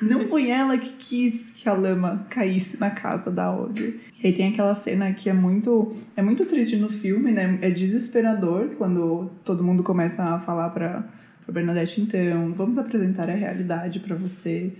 Não 0.00 0.26
foi 0.26 0.50
ela 0.50 0.76
que 0.76 0.92
quis 0.92 1.52
que 1.52 1.68
a 1.68 1.72
lama 1.72 2.26
caísse 2.28 2.78
na 2.78 2.90
casa 2.90 3.30
da 3.30 3.44
Audrey. 3.44 4.00
E 4.22 4.26
aí 4.26 4.32
tem 4.32 4.48
aquela 4.48 4.74
cena 4.74 5.12
que 5.12 5.30
é 5.30 5.32
muito, 5.32 5.90
é 6.16 6.22
muito 6.22 6.44
triste 6.44 6.76
no 6.76 6.88
filme, 6.88 7.32
né? 7.32 7.58
É 7.62 7.70
desesperador 7.70 8.70
quando 8.76 9.30
todo 9.44 9.64
mundo 9.64 9.82
começa 9.82 10.22
a 10.22 10.38
falar 10.38 10.70
pra, 10.70 11.04
pra 11.44 11.52
Bernadette, 11.52 12.00
então, 12.00 12.52
vamos 12.52 12.76
apresentar 12.78 13.30
a 13.30 13.34
realidade 13.34 14.00
pra 14.00 14.14
você. 14.14 14.72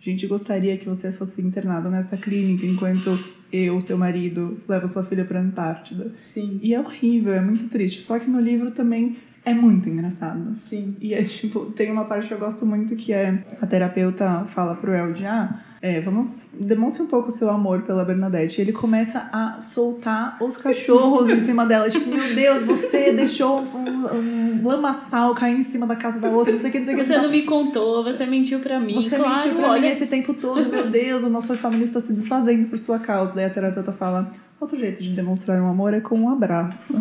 A 0.00 0.02
gente 0.02 0.26
gostaria 0.26 0.78
que 0.78 0.86
você 0.86 1.12
fosse 1.12 1.42
internada 1.42 1.90
nessa 1.90 2.16
clínica 2.16 2.64
enquanto 2.64 3.18
eu, 3.52 3.78
seu 3.80 3.98
marido, 3.98 4.56
leva 4.66 4.86
sua 4.86 5.02
filha 5.02 5.24
pra 5.24 5.40
Antártida. 5.40 6.12
Sim, 6.18 6.58
E 6.62 6.72
é 6.72 6.80
horrível, 6.80 7.34
é 7.34 7.40
muito 7.40 7.68
triste. 7.68 8.00
Só 8.00 8.18
que 8.18 8.30
no 8.30 8.40
livro 8.40 8.70
também 8.70 9.18
é 9.44 9.54
muito 9.54 9.88
engraçado. 9.88 10.54
sim. 10.54 10.96
E 11.00 11.14
é 11.14 11.22
tipo, 11.22 11.66
tem 11.66 11.90
uma 11.90 12.04
parte 12.04 12.28
que 12.28 12.34
eu 12.34 12.38
gosto 12.38 12.66
muito 12.66 12.96
que 12.96 13.12
é 13.12 13.44
a 13.60 13.66
terapeuta 13.66 14.44
fala 14.44 14.74
pro 14.74 14.92
Eld, 14.92 15.24
ah, 15.26 15.60
é, 15.82 15.98
vamos, 15.98 16.50
demonstre 16.60 17.02
um 17.02 17.06
pouco 17.06 17.28
o 17.28 17.30
seu 17.30 17.48
amor 17.48 17.82
pela 17.82 18.04
Bernadette. 18.04 18.60
E 18.60 18.62
ele 18.62 18.72
começa 18.72 19.30
a 19.32 19.62
soltar 19.62 20.36
os 20.38 20.58
cachorros 20.58 21.30
em 21.30 21.40
cima 21.40 21.64
dela. 21.64 21.88
Tipo, 21.88 22.10
meu 22.10 22.34
Deus, 22.34 22.64
você 22.64 23.12
deixou 23.12 23.62
um, 23.62 24.60
um 24.60 24.66
lamaçal 24.66 25.34
cair 25.34 25.58
em 25.58 25.62
cima 25.62 25.86
da 25.86 25.96
casa 25.96 26.20
da 26.20 26.28
outra, 26.28 26.52
não 26.52 26.60
sei 26.60 26.68
o 26.68 26.72
que, 26.72 26.78
não 26.80 26.84
sei 26.84 26.94
o 26.94 26.98
que. 26.98 27.04
Você 27.04 27.16
não 27.16 27.30
me 27.30 27.42
contou, 27.42 28.04
você 28.04 28.26
mentiu 28.26 28.60
pra 28.60 28.78
mim. 28.78 28.96
Você 28.96 29.16
claro, 29.16 29.34
mentiu 29.36 29.54
pra 29.54 29.70
olha. 29.70 29.80
mim 29.80 29.88
esse 29.88 30.06
tempo 30.06 30.34
todo, 30.34 30.68
meu 30.68 30.90
Deus, 30.90 31.24
a 31.24 31.30
nossa 31.30 31.56
família 31.56 31.84
está 31.84 31.98
se 31.98 32.12
desfazendo 32.12 32.68
por 32.68 32.78
sua 32.78 32.98
causa. 32.98 33.32
Daí 33.34 33.46
a 33.46 33.50
terapeuta 33.50 33.90
fala: 33.90 34.30
outro 34.60 34.78
jeito 34.78 35.02
de 35.02 35.10
demonstrar 35.10 35.60
um 35.60 35.66
amor 35.66 35.94
é 35.94 36.00
com 36.00 36.20
um 36.20 36.28
abraço. 36.28 36.92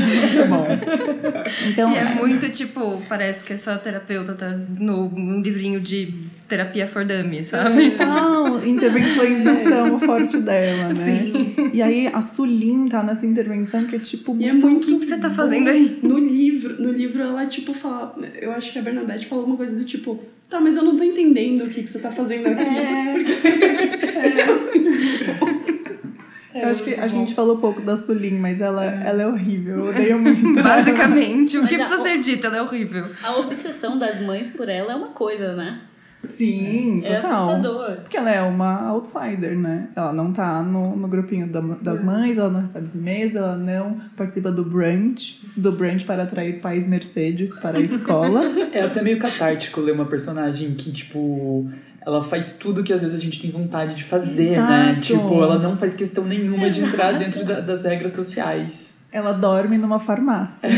Muito 0.00 0.48
bom. 0.48 0.66
Então, 1.68 1.92
E 1.92 1.96
é 1.96 2.14
muito 2.14 2.50
tipo, 2.50 3.00
parece 3.08 3.44
que 3.44 3.52
essa 3.52 3.76
terapeuta 3.76 4.34
tá 4.34 4.50
no, 4.50 5.10
num 5.10 5.40
livrinho 5.40 5.78
de 5.80 6.14
terapia 6.48 6.88
for 6.88 7.04
dummies, 7.04 7.48
sabe? 7.48 7.90
Total, 7.90 8.66
intervenções 8.66 9.44
não 9.44 9.58
são 9.58 9.96
o 9.96 10.00
forte 10.00 10.38
dela, 10.38 10.94
né? 10.94 11.70
E 11.72 11.82
aí 11.82 12.06
a 12.06 12.22
Sulin 12.22 12.88
tá 12.88 13.02
nessa 13.02 13.26
intervenção 13.26 13.86
que 13.86 13.96
é 13.96 13.98
tipo 13.98 14.34
E 14.38 14.48
é 14.48 14.52
muito. 14.52 14.76
O 14.76 14.80
que, 14.80 15.00
que 15.00 15.04
você 15.04 15.18
tá 15.18 15.30
fazendo 15.30 15.68
aí? 15.68 15.98
No 16.02 16.18
livro, 16.18 16.80
no 16.82 16.90
livro 16.90 17.20
ela, 17.22 17.46
tipo, 17.46 17.74
fala... 17.74 18.14
Eu 18.40 18.52
acho 18.52 18.72
que 18.72 18.78
a 18.78 18.82
Bernadette 18.82 19.26
falou 19.26 19.44
uma 19.44 19.56
coisa 19.56 19.76
do 19.76 19.84
tipo... 19.84 20.18
Tá, 20.48 20.58
mas 20.58 20.76
eu 20.76 20.82
não 20.82 20.96
tô 20.96 21.04
entendendo 21.04 21.64
o 21.64 21.68
que, 21.68 21.82
que 21.82 21.90
você 21.90 21.98
tá 21.98 22.10
fazendo 22.10 22.46
aqui. 22.46 22.62
É. 22.64 23.12
Por 24.18 24.72
que 24.72 25.54
aqui? 26.58 26.66
Eu 26.66 26.70
acho 26.70 26.82
que 26.84 26.94
a 26.94 27.06
gente 27.06 27.34
falou 27.34 27.56
pouco 27.58 27.80
da 27.80 27.96
Sulin, 27.96 28.38
mas 28.38 28.60
ela 28.60 28.84
é, 28.84 29.02
ela 29.06 29.22
é 29.22 29.26
horrível. 29.26 29.76
Eu 29.86 29.90
odeio 29.90 30.18
muito. 30.20 30.62
Basicamente, 30.62 31.56
o 31.58 31.62
Mas 31.62 31.68
que 31.70 31.74
a- 31.76 31.78
precisa 31.78 32.02
ser 32.02 32.18
dito? 32.18 32.46
Ela 32.46 32.58
é 32.58 32.62
horrível. 32.62 33.06
A 33.22 33.36
obsessão 33.38 33.98
das 33.98 34.20
mães 34.20 34.50
por 34.50 34.68
ela 34.68 34.92
é 34.92 34.96
uma 34.96 35.08
coisa, 35.08 35.54
né? 35.54 35.80
Sim, 36.28 37.00
É 37.04 37.16
total. 37.20 37.32
assustador. 37.50 37.96
Porque 38.02 38.16
ela 38.16 38.30
é 38.30 38.42
uma 38.42 38.88
outsider, 38.88 39.56
né? 39.56 39.88
Ela 39.94 40.12
não 40.12 40.32
tá 40.32 40.62
no, 40.62 40.96
no 40.96 41.06
grupinho 41.06 41.46
da- 41.46 41.60
das 41.60 42.02
mães, 42.02 42.36
ela 42.36 42.50
não 42.50 42.60
recebe 42.60 42.86
os 42.86 42.94
e-mails, 42.96 43.36
ela 43.36 43.56
não 43.56 43.98
participa 44.16 44.50
do 44.50 44.64
brunch, 44.64 45.40
do 45.56 45.70
brunch 45.72 46.04
para 46.04 46.24
atrair 46.24 46.60
pais 46.60 46.86
Mercedes 46.88 47.54
para 47.56 47.78
a 47.78 47.80
escola. 47.80 48.42
É 48.72 48.82
até 48.82 49.00
meio 49.02 49.18
catártico 49.18 49.80
ler 49.80 49.92
uma 49.92 50.04
personagem 50.06 50.74
que, 50.74 50.92
tipo, 50.92 51.70
ela 52.04 52.24
faz 52.24 52.56
tudo 52.58 52.82
que 52.82 52.92
às 52.92 53.02
vezes 53.02 53.18
a 53.18 53.22
gente 53.22 53.40
tem 53.40 53.50
vontade 53.50 53.94
de 53.94 54.04
fazer, 54.04 54.56
né? 54.58 54.90
Exato. 54.92 55.00
Tipo, 55.00 55.42
ela 55.42 55.58
não 55.58 55.76
faz 55.76 55.94
questão 55.94 56.24
nenhuma 56.24 56.70
de 56.70 56.82
entrar 56.82 57.12
dentro 57.12 57.44
da- 57.44 57.60
das 57.60 57.84
regras 57.84 58.12
sociais. 58.12 58.96
ela 59.10 59.32
dorme 59.32 59.78
numa 59.78 59.98
farmácia. 59.98 60.68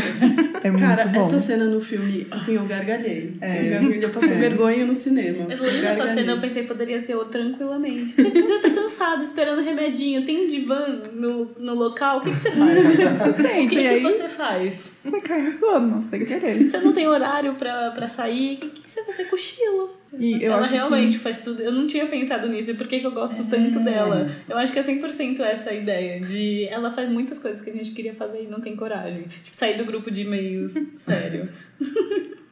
É 0.63 0.69
muito 0.69 0.81
Cara, 0.81 1.05
bom. 1.07 1.19
essa 1.19 1.37
cena 1.37 1.65
no 1.65 1.81
filme, 1.81 2.25
assim, 2.31 2.55
eu 2.55 2.63
gargalhei. 2.65 3.35
É. 3.41 3.67
Eu 3.67 3.71
gargalhei, 3.71 4.05
eu 4.05 4.09
passei 4.09 4.31
É. 4.31 4.37
vergonha 4.39 4.85
no 4.85 4.95
cinema. 4.95 5.45
Mas 5.49 5.59
lendo 5.59 5.85
essa 5.85 6.07
cena, 6.07 6.31
eu 6.31 6.39
pensei 6.39 6.61
que 6.61 6.67
poderia 6.69 6.97
ser 6.99 7.13
eu 7.13 7.25
tranquilamente. 7.25 8.07
Você 8.07 8.23
você 8.23 8.59
tá 8.59 8.69
cansado, 8.69 9.21
esperando 9.21 9.61
remedinho, 9.61 10.25
tem 10.25 10.45
um 10.45 10.47
divã 10.47 10.87
no, 11.13 11.51
no 11.59 11.73
local, 11.75 12.19
o 12.19 12.21
que, 12.21 12.29
que 12.31 12.37
você 12.37 12.51
faz? 12.51 12.87
O 13.41 13.43
que, 13.43 13.59
e 13.63 13.67
que 13.67 13.87
aí 13.87 14.01
você 14.01 14.29
faz? 14.29 14.91
você 15.03 15.19
cai 15.21 15.41
no 15.41 15.51
sono, 15.51 16.01
sem 16.01 16.23
querer. 16.25 16.67
Você 16.69 16.77
não 16.77 16.93
tem 16.93 17.07
horário 17.09 17.55
pra, 17.55 17.91
pra 17.91 18.07
sair, 18.07 18.53
o 18.55 18.57
que, 18.59 18.81
que 18.81 18.89
você 18.89 19.03
vai 19.03 19.11
fazer? 19.13 19.29
Cochila. 19.29 19.89
E 20.19 20.43
eu 20.43 20.51
ela 20.51 20.65
realmente 20.67 21.17
faz 21.19 21.37
tudo. 21.39 21.61
Eu 21.61 21.71
não 21.71 21.87
tinha 21.87 22.05
pensado 22.05 22.47
nisso, 22.49 22.71
e 22.71 22.73
por 22.73 22.87
que, 22.87 22.99
que 22.99 23.07
eu 23.07 23.11
gosto 23.11 23.43
tanto 23.45 23.79
dela? 23.79 24.29
Eu 24.49 24.57
acho 24.57 24.73
que 24.73 24.79
é 24.79 24.83
100% 24.83 25.39
essa 25.39 25.73
ideia 25.73 26.19
de 26.19 26.65
ela 26.65 26.91
faz 26.91 27.07
muitas 27.09 27.39
coisas 27.39 27.61
que 27.61 27.69
a 27.69 27.73
gente 27.73 27.91
queria 27.91 28.13
fazer 28.13 28.43
e 28.43 28.47
não 28.47 28.59
tem 28.59 28.75
coragem. 28.75 29.23
Tipo, 29.43 29.55
sair 29.55 29.77
do 29.77 29.85
grupo 29.85 30.11
de 30.11 30.21
e-mails, 30.21 30.73
sério. 30.95 31.47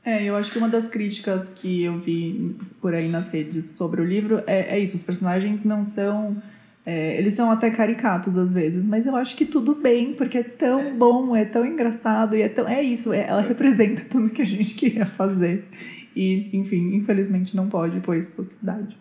É, 0.06 0.24
eu 0.24 0.36
acho 0.36 0.52
que 0.52 0.58
uma 0.58 0.69
das 0.69 0.88
críticas 0.88 1.50
que 1.50 1.84
eu 1.84 2.00
vi 2.00 2.56
por 2.82 2.93
aí 2.95 3.10
nas 3.10 3.28
redes 3.28 3.65
sobre 3.72 4.02
o 4.02 4.06
livro 4.06 4.41
é, 4.48 4.76
é 4.78 4.80
isso: 4.80 4.95
os 4.95 5.04
personagens 5.04 5.63
não 5.65 5.84
são. 5.84 6.41
é, 6.86 7.17
eles 7.17 7.34
são 7.34 7.52
até 7.52 7.69
caricatos 7.69 8.38
às 8.38 8.54
vezes, 8.54 8.88
mas 8.88 9.06
eu 9.06 9.15
acho 9.15 9.36
que 9.36 9.45
tudo 9.45 9.76
bem, 9.76 10.13
porque 10.13 10.38
é 10.38 10.43
tão 10.43 10.95
bom, 10.98 11.36
é 11.36 11.43
tão 11.45 11.65
engraçado 11.65 12.36
e 12.36 12.41
é 12.41 12.48
tão. 12.48 12.67
É 12.67 12.82
isso, 12.82 13.12
é- 13.12 13.28
ela 13.28 13.41
representa 13.41 14.04
tudo 14.10 14.30
que 14.30 14.41
a 14.41 14.45
gente 14.45 14.74
queria 14.76 15.06
fazer. 15.06 15.65
E, 16.15 16.50
enfim, 16.54 16.95
infelizmente 16.95 17.56
não 17.56 17.67
pode, 17.69 18.00
pois 18.02 18.26
sociedade. 18.28 18.98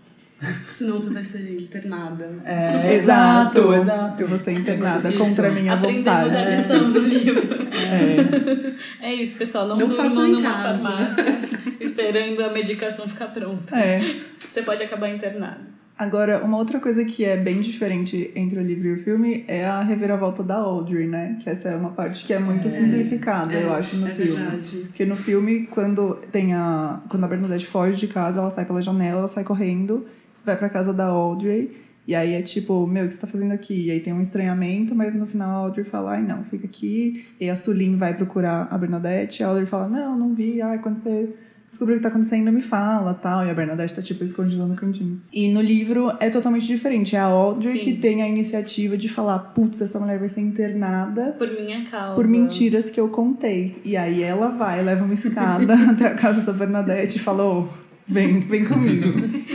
Senão 0.72 0.92
você 0.96 1.10
vai 1.12 1.24
ser 1.24 1.60
internada. 1.60 2.28
É, 2.44 2.94
exato, 2.94 3.74
exato. 3.74 4.22
Eu 4.22 4.28
vou 4.28 4.38
ser 4.38 4.52
internada 4.52 5.08
Isso. 5.08 5.18
contra 5.18 5.48
a 5.48 5.50
minha 5.50 5.72
Aprendemos 5.74 6.32
vontade. 6.32 6.36
a 6.36 6.50
lição 6.50 6.92
do 6.92 7.00
livro. 7.00 7.58
É, 9.00 9.08
É 9.08 9.14
isso, 9.14 9.36
pessoal. 9.36 9.66
Não, 9.66 9.76
Não 9.76 9.88
durmam 9.88 10.28
numa 10.28 10.42
casa. 10.52 10.62
farmácia 10.78 11.24
esperando 11.80 12.40
a 12.44 12.52
medicação 12.52 13.08
ficar 13.08 13.28
pronta. 13.28 13.76
é. 13.76 13.98
Você 14.38 14.62
pode 14.62 14.80
acabar 14.82 15.08
internado. 15.08 15.77
Agora, 15.98 16.44
uma 16.44 16.56
outra 16.56 16.78
coisa 16.78 17.04
que 17.04 17.24
é 17.24 17.36
bem 17.36 17.60
diferente 17.60 18.30
entre 18.36 18.60
o 18.60 18.62
livro 18.62 18.86
e 18.86 18.92
o 18.92 19.02
filme 19.02 19.44
é 19.48 19.64
a 19.64 19.82
reviravolta 19.82 20.44
da 20.44 20.54
Audrey, 20.54 21.08
né? 21.08 21.36
Que 21.42 21.50
essa 21.50 21.70
é 21.70 21.76
uma 21.76 21.90
parte 21.90 22.24
que 22.24 22.32
é 22.32 22.38
muito 22.38 22.70
simplificada, 22.70 23.52
eu 23.52 23.72
acho, 23.74 23.96
no 23.96 24.06
é 24.06 24.10
filme. 24.10 24.32
verdade. 24.32 24.76
Porque 24.86 25.04
no 25.04 25.16
filme, 25.16 25.66
quando 25.66 26.14
tem 26.30 26.54
a. 26.54 27.00
Quando 27.08 27.24
a 27.24 27.28
Bernadette 27.28 27.66
foge 27.66 27.98
de 27.98 28.06
casa, 28.06 28.40
ela 28.40 28.50
sai 28.52 28.64
pela 28.64 28.80
janela, 28.80 29.18
ela 29.18 29.28
sai 29.28 29.42
correndo, 29.42 30.06
vai 30.44 30.56
pra 30.56 30.68
casa 30.68 30.92
da 30.92 31.06
Audrey. 31.06 31.76
E 32.06 32.14
aí 32.14 32.32
é 32.32 32.42
tipo, 32.42 32.86
meu, 32.86 33.04
o 33.04 33.08
que 33.08 33.14
você 33.14 33.20
tá 33.20 33.26
fazendo 33.26 33.52
aqui? 33.52 33.86
E 33.86 33.90
aí 33.90 34.00
tem 34.00 34.12
um 34.12 34.20
estranhamento, 34.20 34.94
mas 34.94 35.14
no 35.14 35.26
final 35.26 35.50
a 35.50 35.66
Audrey 35.66 35.84
fala, 35.84 36.12
ai 36.12 36.22
não, 36.22 36.44
fica 36.44 36.64
aqui. 36.64 37.26
E 37.40 37.50
a 37.50 37.56
Sulin 37.56 37.96
vai 37.96 38.14
procurar 38.14 38.68
a 38.70 38.78
Bernadette, 38.78 39.42
e 39.42 39.44
a 39.44 39.48
Audrey 39.48 39.66
fala, 39.66 39.88
não, 39.88 40.16
não 40.16 40.32
vi, 40.32 40.62
ai, 40.62 40.78
quando 40.78 40.96
você 40.96 41.28
descobrir 41.70 41.94
o 41.94 41.96
que 41.96 42.02
tá 42.02 42.08
acontecendo, 42.08 42.50
me 42.52 42.62
fala, 42.62 43.14
tal. 43.14 43.46
E 43.46 43.50
a 43.50 43.54
Bernadette 43.54 43.94
tá, 43.94 44.02
tipo, 44.02 44.24
escondida 44.24 44.64
no 44.66 44.74
cantinho. 44.74 45.20
E 45.32 45.48
no 45.52 45.60
livro 45.60 46.12
é 46.20 46.30
totalmente 46.30 46.66
diferente. 46.66 47.14
É 47.14 47.18
a 47.18 47.24
Audrey 47.24 47.74
Sim. 47.78 47.80
que 47.84 47.92
tem 47.96 48.22
a 48.22 48.28
iniciativa 48.28 48.96
de 48.96 49.08
falar, 49.08 49.38
putz, 49.54 49.80
essa 49.80 49.98
mulher 50.00 50.18
vai 50.18 50.28
ser 50.28 50.40
internada 50.40 51.34
Por 51.38 51.48
minha 51.50 51.84
causa. 51.84 52.14
por 52.14 52.26
mentiras 52.26 52.90
que 52.90 52.98
eu 53.00 53.08
contei. 53.08 53.80
E 53.84 53.96
aí 53.96 54.22
ela 54.22 54.48
vai, 54.48 54.82
leva 54.82 55.04
uma 55.04 55.14
escada 55.14 55.74
até 55.90 56.06
a 56.06 56.14
casa 56.14 56.40
da 56.42 56.52
Bernadette 56.52 57.16
e 57.16 57.20
falou: 57.20 57.68
vem, 58.06 58.40
vem 58.40 58.64
comigo. 58.64 59.08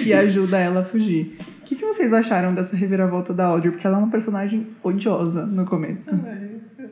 e 0.05 0.13
ajuda 0.13 0.57
ela 0.59 0.81
a 0.81 0.83
fugir. 0.83 1.37
O 1.61 1.65
que, 1.65 1.75
que 1.75 1.85
vocês 1.85 2.11
acharam 2.13 2.53
dessa 2.53 2.75
reviravolta 2.75 3.33
da 3.33 3.45
Audrey? 3.45 3.71
Porque 3.71 3.87
ela 3.87 3.95
é 3.97 3.99
uma 3.99 4.11
personagem 4.11 4.67
odiosa 4.83 5.45
no 5.45 5.65
começo. 5.65 6.11
Ai, 6.11 6.49
eu- 6.77 6.89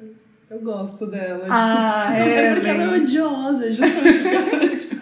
Eu 0.57 0.61
gosto 0.61 1.05
dela. 1.07 1.45
Ah, 1.49 2.09
é, 2.17 2.45
É 2.47 2.53
porque 2.55 2.69
ela 2.69 2.85
bem. 2.87 2.99
é 2.99 3.03
odiosa, 3.03 3.65
é 3.67 3.71
justamente. 3.73 5.00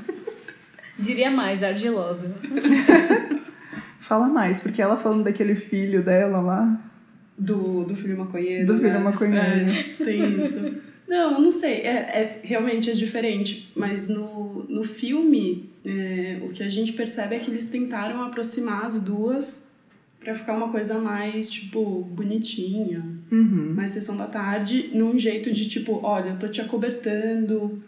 Diria 1.00 1.32
mais, 1.32 1.64
ardilosa. 1.64 2.32
Fala 4.00 4.28
mais, 4.28 4.62
porque 4.62 4.82
ela 4.82 4.98
falando 4.98 5.24
daquele 5.24 5.56
filho 5.56 6.04
dela 6.04 6.42
lá. 6.42 6.82
Do, 7.38 7.86
do 7.86 7.96
filho 7.96 8.18
maconheiro. 8.18 8.68
Do 8.68 8.76
filho 8.78 8.94
né? 8.94 9.00
maconheiro. 9.00 9.70
É, 9.70 9.84
tem 10.04 10.40
isso. 10.40 10.82
Não, 11.08 11.34
eu 11.34 11.42
não 11.42 11.52
sei. 11.52 11.82
É, 11.82 11.92
é, 11.92 12.40
realmente 12.44 12.90
é 12.90 12.94
diferente. 12.94 13.72
Mas 13.76 14.10
no, 14.10 14.66
no 14.68 14.84
filme, 14.84 15.70
é, 15.86 16.40
o 16.44 16.50
que 16.50 16.64
a 16.64 16.70
gente 16.70 16.92
percebe 16.94 17.36
é 17.36 17.40
que 17.40 17.50
eles 17.50 17.70
tentaram 17.70 18.22
aproximar 18.22 18.86
as 18.86 19.02
duas 19.02 19.76
pra 20.20 20.34
ficar 20.34 20.56
uma 20.56 20.70
coisa 20.70 21.00
mais, 21.00 21.50
tipo, 21.50 22.02
bonitinha. 22.04 23.06
Uhum. 23.32 23.74
mais 23.76 23.92
sessão 23.92 24.18
da 24.18 24.26
tarde, 24.26 24.90
num 24.92 25.18
jeito 25.20 25.52
de 25.54 25.70
tipo, 25.70 26.00
olha, 26.02 26.32
eu 26.32 26.40
tô 26.40 26.48
te 26.48 26.62
acobertando, 26.62 27.80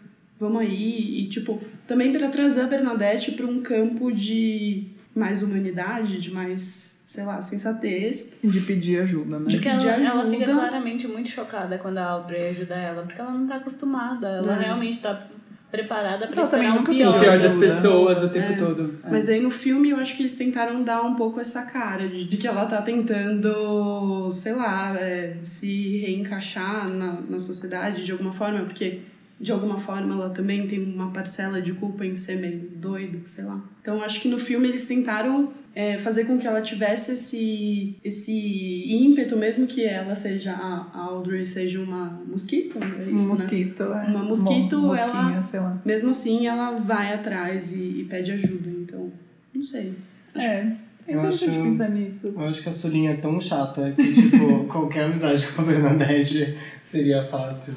vamos 0.42 0.60
aí. 0.62 1.20
E 1.22 1.28
tipo, 1.28 1.60
também 1.86 2.12
para 2.12 2.28
trazer 2.28 2.62
a 2.62 2.66
Bernadette 2.66 3.32
para 3.32 3.46
um 3.46 3.62
campo 3.62 4.10
de 4.12 4.88
mais 5.14 5.42
humanidade, 5.42 6.18
de 6.20 6.30
mais, 6.32 7.02
sei 7.06 7.24
lá, 7.24 7.40
sensatez. 7.40 8.38
De 8.42 8.60
pedir 8.62 9.00
ajuda, 9.00 9.38
né? 9.38 9.46
Porque 9.50 9.68
pedir 9.70 9.88
ela, 9.88 10.04
ela 10.04 10.24
fica 10.26 10.44
ajuda. 10.44 10.58
claramente 10.60 11.06
muito 11.06 11.28
chocada 11.28 11.78
quando 11.78 11.98
a 11.98 12.04
Audrey 12.06 12.48
ajuda 12.48 12.74
ela, 12.74 13.02
porque 13.02 13.20
ela 13.20 13.30
não 13.30 13.46
tá 13.46 13.56
acostumada. 13.56 14.26
Ela 14.28 14.56
É. 14.56 14.64
realmente 14.64 14.98
tá 15.00 15.28
preparada 15.70 16.26
também 16.26 16.44
esperar 16.44 16.74
nunca 16.74 16.92
pior. 16.92 17.08
O 17.08 17.20
pior 17.20 17.32
das 17.32 17.44
ajuda. 17.44 17.66
pessoas 17.66 18.22
o 18.22 18.28
tempo 18.28 18.52
É. 18.52 18.56
todo. 18.56 18.94
É. 19.04 19.10
Mas 19.10 19.28
aí 19.28 19.40
no 19.40 19.50
filme 19.50 19.88
eu 19.90 19.96
acho 19.98 20.14
que 20.16 20.22
eles 20.22 20.34
tentaram 20.34 20.82
dar 20.82 21.02
um 21.02 21.14
pouco 21.14 21.40
essa 21.40 21.62
cara 21.66 22.06
de, 22.08 22.24
de 22.26 22.36
que 22.36 22.46
ela 22.46 22.66
tá 22.66 22.82
tentando, 22.82 24.30
sei 24.30 24.54
lá, 24.54 24.94
é, 24.98 25.36
se 25.44 25.98
reencaixar 25.98 26.88
na, 26.88 27.20
na 27.28 27.38
sociedade 27.38 28.04
de 28.04 28.12
alguma 28.12 28.32
forma, 28.32 28.60
porque 28.64 29.00
de 29.42 29.50
alguma 29.52 29.78
forma 29.78 30.14
ela 30.14 30.30
também 30.30 30.66
tem 30.68 30.80
uma 30.82 31.10
parcela 31.10 31.60
de 31.60 31.72
culpa 31.74 32.06
em 32.06 32.14
ser 32.14 32.36
meio 32.36 32.60
doida, 32.76 33.18
sei 33.26 33.44
lá. 33.44 33.60
Então 33.82 34.00
acho 34.02 34.20
que 34.20 34.28
no 34.28 34.38
filme 34.38 34.68
eles 34.68 34.86
tentaram 34.86 35.52
é, 35.74 35.98
fazer 35.98 36.26
com 36.26 36.38
que 36.38 36.46
ela 36.46 36.60
tivesse 36.62 37.12
esse, 37.12 37.96
esse 38.04 38.84
ímpeto, 38.94 39.36
mesmo 39.36 39.66
que 39.66 39.84
ela 39.84 40.14
seja, 40.14 40.52
a 40.52 40.90
Audrey 40.98 41.44
seja 41.44 41.80
uma 41.80 42.22
mosquito, 42.28 42.78
é 42.78 43.10
Um 43.10 43.16
isso, 43.16 43.28
né? 43.30 43.34
mosquito, 43.34 43.82
é. 43.82 44.04
Uma 44.06 44.22
mosquito, 44.22 44.78
Mo- 44.80 44.94
ela- 44.94 45.42
sei 45.42 45.58
lá. 45.60 45.80
Mesmo 45.84 46.10
assim 46.10 46.46
ela 46.46 46.72
vai 46.78 47.12
atrás 47.14 47.72
e, 47.74 48.00
e 48.02 48.04
pede 48.08 48.30
ajuda, 48.32 48.70
então 48.70 49.10
não 49.54 49.62
sei. 49.64 49.92
É, 50.36 50.40
é 50.44 50.76
Eu 51.08 51.18
interessante 51.18 51.50
acho- 51.50 51.62
pensar 51.62 51.88
nisso. 51.90 52.26
Eu 52.36 52.40
acho 52.44 52.62
que 52.62 52.68
a 52.68 52.72
Solinha 52.72 53.10
é 53.12 53.16
tão 53.16 53.40
chata 53.40 53.90
que, 53.92 54.12
tipo, 54.14 54.64
qualquer 54.70 55.04
amizade 55.06 55.44
com 55.48 55.62
a 55.62 55.64
Bernadette 55.64 56.56
seria 56.84 57.24
fácil. 57.24 57.74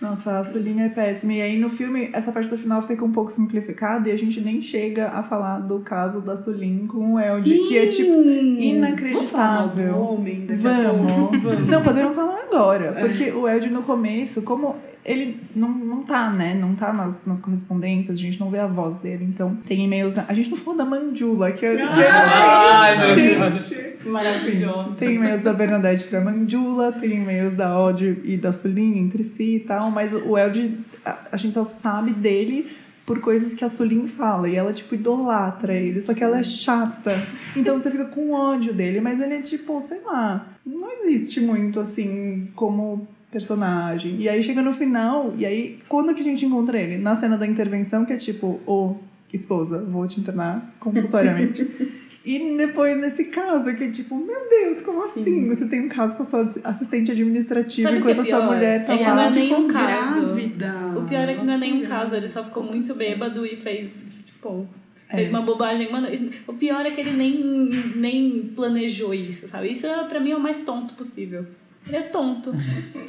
Nossa, 0.00 0.38
a 0.38 0.44
Sulinha 0.44 0.84
é 0.86 0.88
péssima. 0.88 1.32
E 1.32 1.42
aí 1.42 1.58
no 1.58 1.68
filme, 1.68 2.08
essa 2.12 2.30
parte 2.30 2.48
do 2.48 2.56
final 2.56 2.80
fica 2.82 3.04
um 3.04 3.10
pouco 3.10 3.32
simplificada 3.32 4.08
e 4.08 4.12
a 4.12 4.16
gente 4.16 4.40
nem 4.40 4.62
chega 4.62 5.08
a 5.08 5.22
falar 5.24 5.58
do 5.58 5.80
caso 5.80 6.20
da 6.20 6.36
Sulin 6.36 6.86
com 6.86 7.14
o 7.14 7.20
Eld, 7.20 7.50
que 7.66 7.76
é 7.76 7.86
tipo 7.86 8.12
inacreditável. 8.12 9.94
Vamos 9.94 10.18
homem 10.18 10.46
daqui 10.46 10.66
a 10.66 10.70
Vamos. 10.70 11.12
pouco? 11.12 11.38
Vamos. 11.38 11.68
Não, 11.68 11.82
podemos 11.82 12.14
falar 12.14 12.42
agora. 12.44 12.92
Porque 12.92 13.32
o 13.32 13.48
Eld 13.48 13.70
no 13.70 13.82
começo, 13.82 14.42
como 14.42 14.76
ele 15.04 15.40
não, 15.56 15.70
não 15.70 16.02
tá, 16.04 16.30
né? 16.30 16.54
Não 16.54 16.74
tá 16.74 16.92
nas, 16.92 17.24
nas 17.26 17.40
correspondências, 17.40 18.16
a 18.16 18.20
gente 18.20 18.38
não 18.38 18.50
vê 18.50 18.58
a 18.58 18.66
voz 18.66 18.98
dele. 18.98 19.24
Então, 19.24 19.56
tem 19.66 19.84
e-mails. 19.84 20.14
Na... 20.14 20.26
A 20.28 20.34
gente 20.34 20.50
não 20.50 20.56
falou 20.56 20.76
da 20.76 20.84
Mandula, 20.84 21.50
que 21.50 21.66
é. 21.66 21.76
Ai, 21.82 22.98
meu 22.98 23.14
Gente, 23.14 23.38
Deus. 23.38 23.87
Maravilhoso. 24.08 24.94
Tem 24.98 25.14
e-mails 25.14 25.42
da 25.42 25.52
Bernadette 25.52 26.06
pra 26.06 26.20
Mandula, 26.20 26.92
tem 26.92 27.16
e-mails 27.16 27.54
da 27.54 27.68
Audrey 27.68 28.20
e 28.24 28.36
da 28.36 28.52
Sulin 28.52 28.98
entre 28.98 29.24
si 29.24 29.56
e 29.56 29.60
tal, 29.60 29.90
mas 29.90 30.12
o 30.12 30.36
Eld, 30.36 30.78
a, 31.04 31.18
a 31.32 31.36
gente 31.36 31.54
só 31.54 31.64
sabe 31.64 32.12
dele 32.12 32.70
por 33.08 33.20
coisas 33.20 33.54
que 33.54 33.64
a 33.64 33.70
Sulin 33.70 34.06
fala, 34.06 34.50
e 34.50 34.54
ela, 34.54 34.70
tipo, 34.70 34.94
idolatra 34.94 35.74
ele, 35.74 35.98
só 36.02 36.12
que 36.12 36.22
ela 36.22 36.38
é 36.38 36.44
chata. 36.44 37.26
Então 37.56 37.78
você 37.78 37.90
fica 37.90 38.04
com 38.04 38.32
ódio 38.32 38.74
dele, 38.74 39.00
mas 39.00 39.18
ele 39.18 39.34
é, 39.34 39.40
tipo, 39.40 39.80
sei 39.80 40.02
lá, 40.04 40.46
não 40.64 40.90
existe 41.02 41.40
muito, 41.40 41.80
assim, 41.80 42.48
como 42.54 43.08
personagem. 43.32 44.20
E 44.20 44.28
aí 44.28 44.42
chega 44.42 44.60
no 44.60 44.74
final, 44.74 45.34
e 45.38 45.46
aí, 45.46 45.78
quando 45.88 46.14
que 46.14 46.20
a 46.20 46.24
gente 46.24 46.44
encontra 46.44 46.78
ele? 46.78 46.98
Na 46.98 47.14
cena 47.14 47.38
da 47.38 47.46
intervenção, 47.46 48.04
que 48.04 48.12
é 48.12 48.18
tipo, 48.18 48.60
ô, 48.66 48.96
esposa, 49.32 49.82
vou 49.82 50.06
te 50.06 50.20
internar 50.20 50.74
compulsoriamente. 50.78 51.66
E 52.30 52.56
depois 52.58 52.94
nesse 53.00 53.24
caso, 53.24 53.74
que 53.74 53.84
é 53.84 53.90
tipo, 53.90 54.14
meu 54.16 54.50
Deus, 54.50 54.82
como 54.82 55.00
Sim. 55.08 55.20
assim? 55.20 55.48
Você 55.48 55.66
tem 55.66 55.80
um 55.86 55.88
caso 55.88 56.14
com 56.14 56.22
a 56.22 56.26
sua 56.26 56.42
assistente 56.64 57.10
administrativa 57.12 57.88
Sabe 57.88 58.00
enquanto 58.00 58.18
é 58.18 58.20
a 58.20 58.24
sua 58.24 58.40
pior? 58.40 58.54
mulher 58.54 58.84
tá 58.84 58.92
É 58.92 58.98
que 58.98 59.04
lá. 59.04 59.14
não 59.14 59.22
é 59.22 59.30
nem 59.30 59.48
ficou 59.48 59.64
um 59.64 59.68
caso. 59.68 60.20
grávida. 60.26 60.74
O 60.98 61.08
pior 61.08 61.26
é 61.28 61.34
que 61.34 61.42
não 61.44 61.52
é 61.54 61.58
nenhum 61.58 61.86
caso, 61.86 62.14
ele 62.16 62.28
só 62.28 62.44
ficou 62.44 62.62
muito 62.62 62.94
bêbado 62.96 63.46
e 63.46 63.56
fez, 63.56 63.94
tipo, 64.26 64.68
É. 65.08 65.16
fez 65.16 65.30
uma 65.30 65.40
bobagem. 65.40 65.90
Mano, 65.90 66.06
o 66.46 66.52
pior 66.52 66.84
é 66.84 66.90
que 66.90 67.00
ele 67.00 67.14
nem, 67.14 67.92
nem 67.96 68.52
planejou 68.54 69.14
isso, 69.14 69.48
sabe? 69.48 69.70
Isso 69.70 69.86
é, 69.86 70.04
pra 70.04 70.20
mim 70.20 70.32
é 70.32 70.36
o 70.36 70.40
mais 70.40 70.58
tonto 70.58 70.92
possível. 70.92 71.46
Ele 71.86 71.96
é 71.96 72.02
tonto. 72.02 72.54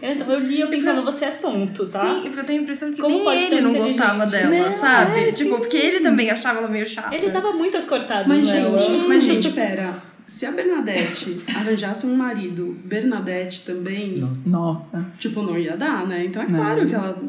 Ele 0.02 0.12
é 0.12 0.16
tonto. 0.16 0.32
Eu 0.32 0.40
li 0.40 0.58
e 0.58 0.62
eu 0.62 0.70
pensava, 0.70 1.02
você 1.02 1.26
é 1.26 1.32
tonto, 1.32 1.86
tá? 1.88 2.02
Sim, 2.08 2.22
porque 2.24 2.40
eu 2.40 2.44
tenho 2.46 2.60
a 2.60 2.64
impressão 2.64 2.94
que 2.94 3.02
Como 3.02 3.14
nem 3.16 3.24
pode 3.24 3.44
ele 3.44 3.62
não 3.62 3.74
gostava 3.74 4.26
dela, 4.26 4.50
Não, 4.56 4.72
sabe? 4.72 5.20
é, 5.20 5.32
tipo, 5.32 5.50
sim. 5.56 5.58
porque 5.58 5.78
ele 5.78 6.00
também 6.02 6.30
achava 6.30 6.60
ela 6.60 6.68
meio 6.70 6.86
chata. 6.86 7.14
Ele 7.14 7.30
dava 7.30 7.52
muitas 7.52 7.84
cortadas 7.86 8.28
Mas, 8.28 8.46
nela. 8.48 8.80
gente, 8.80 9.08
mas, 9.08 9.24
gente, 9.24 9.50
pera. 9.52 10.02
Se 10.26 10.46
a 10.46 10.52
Bernadette 10.52 11.38
arranjasse 11.56 12.06
um 12.06 12.16
marido, 12.16 12.78
Bernadette 12.86 13.66
também, 13.66 14.14
Nossa. 14.46 15.04
tipo, 15.18 15.42
não 15.42 15.58
ia 15.58 15.76
dar, 15.76 16.06
né? 16.08 16.26
Então 16.26 16.42
é 16.44 16.48
Não. 16.48 16.60
claro 16.60 16.88
que 16.88 16.94
ela 16.94 17.20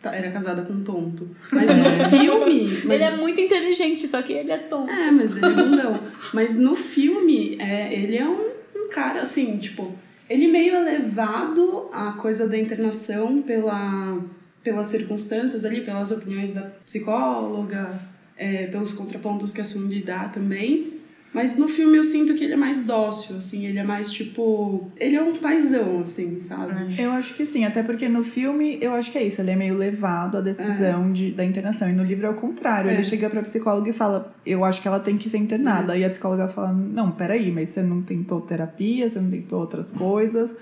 tá- 0.00 0.14
era 0.14 0.30
casada 0.30 0.62
com 0.62 0.72
um 0.72 0.82
tonto. 0.82 1.28
Mas 1.52 1.68
no 1.68 1.84
filme. 2.18 2.80
Mas, 2.86 3.02
Ele 3.02 3.04
é 3.04 3.16
muito 3.16 3.38
inteligente, 3.40 4.08
só 4.08 4.22
que 4.22 4.32
ele 4.32 4.50
é 4.50 4.56
tonto. 4.56 4.90
É, 4.90 5.10
mas 5.10 5.36
ele 5.36 5.44
é 5.44 5.50
bundão. 5.50 6.00
Mas 6.32 6.58
no 6.58 6.74
filme, 6.74 7.56
é, 7.60 7.92
ele 7.92 8.16
é 8.16 8.26
um, 8.26 8.48
um 8.74 8.88
cara 8.88 9.20
assim, 9.20 9.58
tipo, 9.58 9.94
ele 10.28 10.48
meio 10.48 10.74
é 10.74 10.80
levado 10.80 11.88
à 11.92 12.12
coisa 12.12 12.48
da 12.48 12.58
internação 12.58 13.42
pela, 13.42 14.18
pelas 14.62 14.88
circunstâncias 14.88 15.64
ali, 15.64 15.82
pelas 15.82 16.10
opiniões 16.10 16.52
da 16.52 16.62
psicóloga, 16.84 17.98
é, 18.36 18.66
pelos 18.66 18.92
contrapontos 18.92 19.52
que 19.52 19.60
a 19.60 19.64
Sundi 19.64 20.02
dá 20.02 20.28
também. 20.28 20.95
Mas 21.36 21.58
no 21.58 21.68
filme 21.68 21.98
eu 21.98 22.02
sinto 22.02 22.34
que 22.34 22.42
ele 22.44 22.54
é 22.54 22.56
mais 22.56 22.86
dócil, 22.86 23.36
assim, 23.36 23.66
ele 23.66 23.78
é 23.78 23.84
mais 23.84 24.10
tipo. 24.10 24.90
Ele 24.96 25.16
é 25.16 25.22
um 25.22 25.36
paizão, 25.36 26.00
assim, 26.00 26.40
sabe? 26.40 26.98
Eu 26.98 27.10
acho 27.10 27.34
que 27.34 27.44
sim, 27.44 27.62
até 27.62 27.82
porque 27.82 28.08
no 28.08 28.22
filme 28.22 28.78
eu 28.80 28.94
acho 28.94 29.12
que 29.12 29.18
é 29.18 29.22
isso, 29.22 29.42
ele 29.42 29.50
é 29.50 29.54
meio 29.54 29.76
levado 29.76 30.38
à 30.38 30.40
decisão 30.40 31.12
de, 31.12 31.32
da 31.32 31.44
internação. 31.44 31.90
E 31.90 31.92
no 31.92 32.02
livro 32.02 32.26
é 32.26 32.30
o 32.30 32.34
contrário. 32.36 32.88
É. 32.90 32.94
Ele 32.94 33.04
chega 33.04 33.28
pra 33.28 33.42
psicóloga 33.42 33.90
e 33.90 33.92
fala: 33.92 34.34
Eu 34.46 34.64
acho 34.64 34.80
que 34.80 34.88
ela 34.88 34.98
tem 34.98 35.18
que 35.18 35.28
ser 35.28 35.36
internada. 35.36 35.94
E 35.94 36.06
a 36.06 36.08
psicóloga 36.08 36.48
fala: 36.48 36.72
Não, 36.72 37.10
peraí, 37.10 37.52
mas 37.52 37.68
você 37.68 37.82
não 37.82 38.00
tentou 38.00 38.40
terapia, 38.40 39.06
você 39.06 39.20
não 39.20 39.30
tentou 39.30 39.60
outras 39.60 39.92
coisas. 39.92 40.56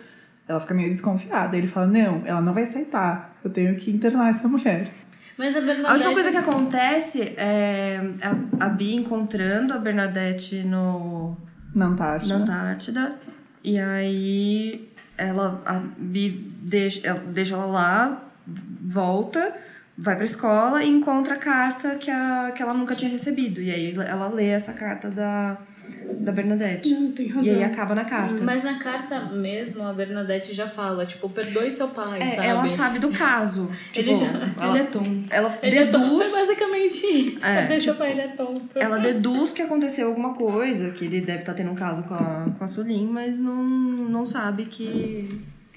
Ela 0.49 0.59
fica 0.59 0.75
meio 0.75 0.89
desconfiada. 0.89 1.57
Ele 1.57 1.69
fala: 1.69 1.87
Não, 1.87 2.23
ela 2.27 2.41
não 2.41 2.53
vai 2.53 2.65
aceitar. 2.65 3.39
Eu 3.45 3.51
tenho 3.51 3.77
que 3.77 3.93
internar 3.93 4.31
essa 4.31 4.49
mulher. 4.49 4.91
Mas 5.37 5.57
a 5.57 5.61
Bernadette... 5.61 5.87
A 5.89 5.93
última 5.93 6.13
coisa 6.13 6.31
que 6.31 6.37
acontece 6.37 7.35
é 7.37 8.01
a, 8.23 8.67
a 8.67 8.69
Bia 8.69 8.95
encontrando 8.95 9.73
a 9.73 9.79
Bernadette 9.79 10.63
no, 10.65 11.37
Na 11.75 11.87
Antártida. 11.87 12.39
na 12.39 12.45
Antártida. 12.45 13.15
E 13.63 13.79
aí 13.79 14.89
ela, 15.17 15.63
a 15.65 15.81
Bi 15.97 16.31
deixa, 16.63 17.07
ela, 17.07 17.21
deixa 17.27 17.55
ela 17.55 17.67
lá, 17.67 18.25
volta, 18.47 19.55
vai 19.97 20.17
pra 20.17 20.25
escola 20.25 20.83
e 20.83 20.89
encontra 20.89 21.35
a 21.35 21.39
carta 21.39 21.97
que, 21.97 22.11
a, 22.11 22.53
que 22.55 22.63
ela 22.63 22.75
nunca 22.75 22.95
tinha 22.95 23.11
recebido. 23.11 23.61
E 23.61 23.71
aí 23.71 23.95
ela 24.07 24.29
lê 24.29 24.49
essa 24.49 24.73
carta 24.73 25.11
da, 25.11 25.57
da 26.19 26.33
Bernadette. 26.33 26.91
Não, 26.91 27.13
tem 27.13 27.27
E 27.27 27.29
razão. 27.31 27.55
aí 27.55 27.65
acaba 27.65 27.95
na 27.95 28.05
carta. 28.05 28.43
Mas 28.43 28.63
na 28.63 28.79
carta 28.79 29.21
mesmo, 29.27 29.83
a 29.83 29.93
Bernadette 29.93 30.55
já 30.55 30.67
fala, 30.67 31.05
tipo, 31.05 31.29
perdoe 31.29 31.71
seu 31.71 31.89
pai, 31.89 32.21
É, 32.23 32.37
sabe? 32.37 32.47
ela 32.47 32.69
sabe 32.69 32.99
do 32.99 33.11
caso. 33.11 33.71
Ele 33.95 34.15
tipo, 34.15 34.25
já- 34.25 34.65
ela, 34.65 34.75
Ele 34.79 34.79
é 34.85 34.87
tonto. 34.87 35.25
ela 35.31 35.59
Ele 35.63 35.79
é 35.79 35.87
tonto, 35.87 36.03
deduz. 36.19 36.29
é 36.33 36.41
basicamente 36.41 37.07
isso. 37.07 37.45
É, 37.45 37.57
perdoe 37.67 37.81
seu 37.81 37.93
tipo, 37.95 38.05
pai, 38.05 38.13
ele 38.13 38.21
é 38.23 38.29
tonto. 38.29 38.63
Ela 38.75 38.99
deduz 38.99 39.53
que 39.53 39.63
aconteceu 39.63 40.09
alguma 40.09 40.35
coisa, 40.35 40.91
que 40.91 41.05
ele 41.05 41.21
deve 41.21 41.41
estar 41.41 41.55
tendo 41.55 41.71
um 41.71 41.75
caso 41.75 42.03
com 42.05 42.15
a, 42.15 42.47
com 42.59 42.65
a 42.65 42.69
Sulin, 42.69 43.07
mas 43.07 43.39
não, 43.39 43.63
não 43.65 44.27
sabe 44.27 44.65
que 44.67 45.29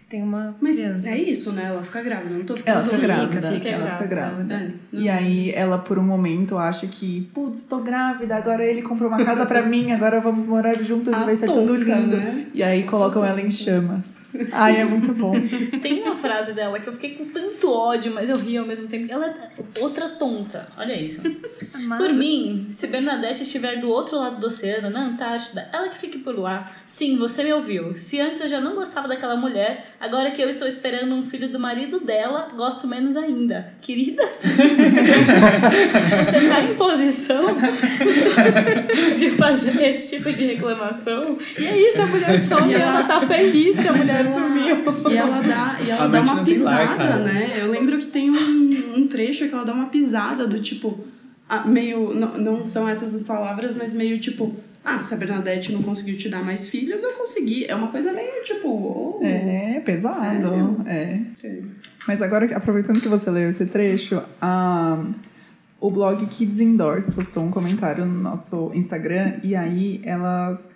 tem 0.09 0.23
uma 0.23 0.55
Mas 0.61 0.77
criança. 0.77 1.09
é 1.09 1.17
isso, 1.17 1.51
né? 1.53 1.65
Ela 1.65 1.83
fica 1.83 2.01
grávida, 2.01 2.35
não 2.35 2.45
tô 2.45 2.53
Ela 2.53 2.61
ficando 2.61 2.83
fica 2.85 2.95
Fica, 3.01 3.07
grávida. 3.07 3.51
fica 3.51 3.69
ela 3.69 3.91
fica 3.91 4.05
grávida. 4.07 4.53
É, 4.55 4.71
E 4.93 5.09
aí 5.09 5.51
ela, 5.51 5.77
por 5.77 5.99
um 5.99 6.03
momento, 6.03 6.57
acha 6.57 6.87
que, 6.87 7.29
putz, 7.33 7.63
tô 7.63 7.79
grávida, 7.79 8.35
agora 8.35 8.65
ele 8.65 8.81
comprou 8.81 9.09
uma 9.09 9.23
casa 9.23 9.45
pra 9.45 9.61
mim, 9.63 9.91
agora 9.91 10.19
vamos 10.19 10.47
morar 10.47 10.77
juntos 10.81 11.11
e 11.11 11.15
A 11.15 11.23
vai 11.23 11.35
ser 11.35 11.47
tudo 11.51 11.75
lindo. 11.75 12.15
né? 12.17 12.45
E 12.53 12.63
aí 12.63 12.83
colocam 12.83 13.23
ela 13.25 13.41
em 13.41 13.51
chamas. 13.51 14.16
Ai, 14.51 14.81
é 14.81 14.85
muito 14.85 15.13
bom. 15.13 15.33
Tem 15.81 16.01
uma 16.03 16.17
frase 16.17 16.53
dela 16.53 16.79
que 16.79 16.87
eu 16.87 16.93
fiquei 16.93 17.15
com 17.15 17.25
tanto 17.25 17.71
ódio, 17.71 18.13
mas 18.13 18.29
eu 18.29 18.37
ri 18.37 18.57
ao 18.57 18.65
mesmo 18.65 18.87
tempo. 18.87 19.11
Ela 19.11 19.27
é 19.27 19.49
outra 19.79 20.09
tonta. 20.09 20.67
Olha 20.77 20.93
isso. 20.93 21.21
Por 21.97 22.13
mim, 22.13 22.67
se 22.71 22.87
Bernadette 22.87 23.43
estiver 23.43 23.79
do 23.79 23.89
outro 23.89 24.17
lado 24.17 24.39
do 24.39 24.47
oceano, 24.47 24.89
na 24.89 25.01
Antártida, 25.01 25.69
ela 25.71 25.87
que 25.89 25.97
fique 25.97 26.19
por 26.19 26.37
lá. 26.37 26.71
Sim, 26.85 27.17
você 27.17 27.43
me 27.43 27.53
ouviu. 27.53 27.95
Se 27.95 28.19
antes 28.19 28.41
eu 28.41 28.47
já 28.47 28.59
não 28.59 28.75
gostava 28.75 29.07
daquela 29.07 29.35
mulher, 29.35 29.93
agora 29.99 30.31
que 30.31 30.41
eu 30.41 30.49
estou 30.49 30.67
esperando 30.67 31.13
um 31.13 31.23
filho 31.23 31.49
do 31.49 31.59
marido 31.59 31.99
dela, 31.99 32.49
gosto 32.55 32.87
menos 32.87 33.15
ainda. 33.15 33.73
Querida, 33.81 34.23
você 36.25 36.49
tá 36.49 36.61
em 36.61 36.75
posição 36.75 37.45
de 39.17 39.31
fazer 39.31 39.81
esse 39.83 40.17
tipo 40.17 40.31
de 40.31 40.45
reclamação? 40.45 41.37
E 41.57 41.65
é 41.65 41.89
isso, 41.89 42.01
a 42.01 42.05
mulher 42.05 42.43
some 42.45 42.71
e 42.71 42.75
ela 42.75 43.03
tá 43.03 43.21
feliz 43.21 43.77
a 43.87 43.93
mulher 43.93 44.16
sumiu. 44.25 45.09
E 45.09 45.17
ela 45.17 45.41
dá, 45.41 45.77
e 45.81 45.89
ela 45.89 46.07
dá 46.07 46.21
uma 46.21 46.33
lar, 46.35 46.45
pisada, 46.45 47.15
né? 47.17 47.53
Eu 47.57 47.69
lembro 47.71 47.97
que 47.97 48.07
tem 48.07 48.29
um, 48.29 48.95
um 48.97 49.07
trecho 49.07 49.47
que 49.47 49.53
ela 49.53 49.65
dá 49.65 49.73
uma 49.73 49.87
pisada 49.87 50.47
do 50.47 50.61
tipo. 50.61 50.99
ah, 51.47 51.67
meio. 51.67 52.13
Não, 52.13 52.37
não 52.37 52.65
são 52.65 52.87
essas 52.87 53.15
as 53.15 53.23
palavras, 53.23 53.75
mas 53.75 53.93
meio 53.93 54.19
tipo. 54.19 54.55
Ah, 54.83 54.99
se 54.99 55.13
a 55.13 55.17
Bernadette 55.17 55.73
não 55.73 55.83
conseguiu 55.83 56.15
te 56.15 56.29
dar 56.29 56.43
mais 56.43 56.69
filhos, 56.69 57.03
eu 57.03 57.11
consegui. 57.11 57.65
É 57.65 57.75
uma 57.75 57.87
coisa 57.89 58.13
meio 58.13 58.41
tipo. 58.43 58.69
oh, 58.69 59.19
É, 59.21 59.81
pesado. 59.81 60.81
É. 60.85 61.19
ok. 61.37 61.65
Mas 62.07 62.21
agora, 62.21 62.55
aproveitando 62.55 63.01
que 63.01 63.09
você 63.09 63.29
leu 63.29 63.49
esse 63.49 63.65
trecho, 63.65 64.23
a, 64.41 65.03
o 65.79 65.91
blog 65.91 66.25
Kids 66.27 66.61
Indoors 66.61 67.09
postou 67.09 67.43
um 67.43 67.51
comentário 67.51 68.05
no 68.05 68.19
nosso 68.21 68.71
Instagram 68.73 69.33
e 69.43 69.55
aí 69.55 70.01
elas 70.05 70.69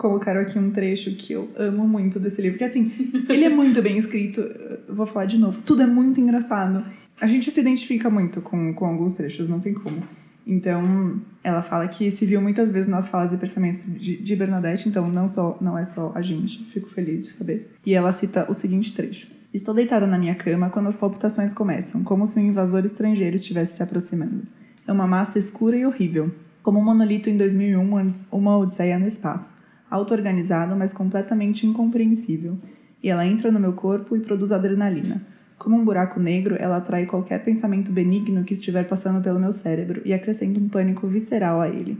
colocaram 0.00 0.40
aqui 0.40 0.58
um 0.58 0.70
trecho 0.70 1.14
que 1.14 1.34
eu 1.34 1.50
amo 1.58 1.86
muito 1.86 2.18
desse 2.18 2.40
livro. 2.40 2.56
Porque 2.58 2.64
assim, 2.70 2.90
ele 3.28 3.44
é 3.44 3.50
muito 3.50 3.82
bem 3.82 3.98
escrito. 3.98 4.40
Vou 4.88 5.04
falar 5.06 5.26
de 5.26 5.36
novo. 5.38 5.60
Tudo 5.60 5.82
é 5.82 5.86
muito 5.86 6.18
engraçado. 6.18 6.82
A 7.20 7.26
gente 7.26 7.50
se 7.50 7.60
identifica 7.60 8.08
muito 8.08 8.40
com, 8.40 8.72
com 8.72 8.86
alguns 8.86 9.16
trechos, 9.18 9.46
não 9.46 9.60
tem 9.60 9.74
como. 9.74 10.02
Então, 10.46 11.20
ela 11.44 11.60
fala 11.60 11.86
que 11.86 12.10
se 12.10 12.24
viu 12.24 12.40
muitas 12.40 12.70
vezes 12.72 12.88
nas 12.88 13.10
falas 13.10 13.32
e 13.32 13.36
pensamentos 13.36 13.94
de, 14.00 14.16
de 14.16 14.34
Bernadette, 14.36 14.88
então 14.88 15.08
não, 15.10 15.28
só, 15.28 15.58
não 15.60 15.76
é 15.78 15.84
só 15.84 16.12
a 16.14 16.22
gente, 16.22 16.64
fico 16.72 16.88
feliz 16.88 17.22
de 17.22 17.30
saber. 17.30 17.70
E 17.84 17.92
ela 17.94 18.10
cita 18.12 18.50
o 18.50 18.54
seguinte 18.54 18.94
trecho. 18.94 19.28
Estou 19.52 19.74
deitada 19.74 20.06
na 20.06 20.16
minha 20.18 20.34
cama 20.34 20.70
quando 20.70 20.86
as 20.88 20.96
palpitações 20.96 21.52
começam, 21.52 22.02
como 22.02 22.26
se 22.26 22.40
um 22.40 22.42
invasor 22.42 22.84
estrangeiro 22.86 23.36
estivesse 23.36 23.76
se 23.76 23.82
aproximando. 23.82 24.42
É 24.88 24.92
uma 24.92 25.06
massa 25.06 25.38
escura 25.38 25.76
e 25.76 25.84
horrível, 25.84 26.32
como 26.62 26.80
um 26.80 26.84
monolito 26.84 27.28
em 27.28 27.36
2001, 27.36 27.80
uma- 27.82 28.12
uma 28.32 28.56
odisseia 28.58 28.98
no 28.98 29.06
espaço. 29.06 29.59
Auto-organizado, 29.90 30.76
mas 30.76 30.92
completamente 30.92 31.66
incompreensível. 31.66 32.56
E 33.02 33.08
ela 33.08 33.26
entra 33.26 33.50
no 33.50 33.58
meu 33.58 33.72
corpo 33.72 34.16
e 34.16 34.20
produz 34.20 34.52
adrenalina. 34.52 35.20
Como 35.58 35.76
um 35.76 35.84
buraco 35.84 36.20
negro, 36.20 36.56
ela 36.58 36.76
atrai 36.76 37.04
qualquer 37.06 37.42
pensamento 37.42 37.92
benigno 37.92 38.44
que 38.44 38.54
estiver 38.54 38.86
passando 38.86 39.22
pelo 39.22 39.40
meu 39.40 39.52
cérebro 39.52 40.00
e 40.04 40.14
acrescenta 40.14 40.58
um 40.58 40.68
pânico 40.68 41.06
visceral 41.06 41.60
a 41.60 41.68
ele. 41.68 41.98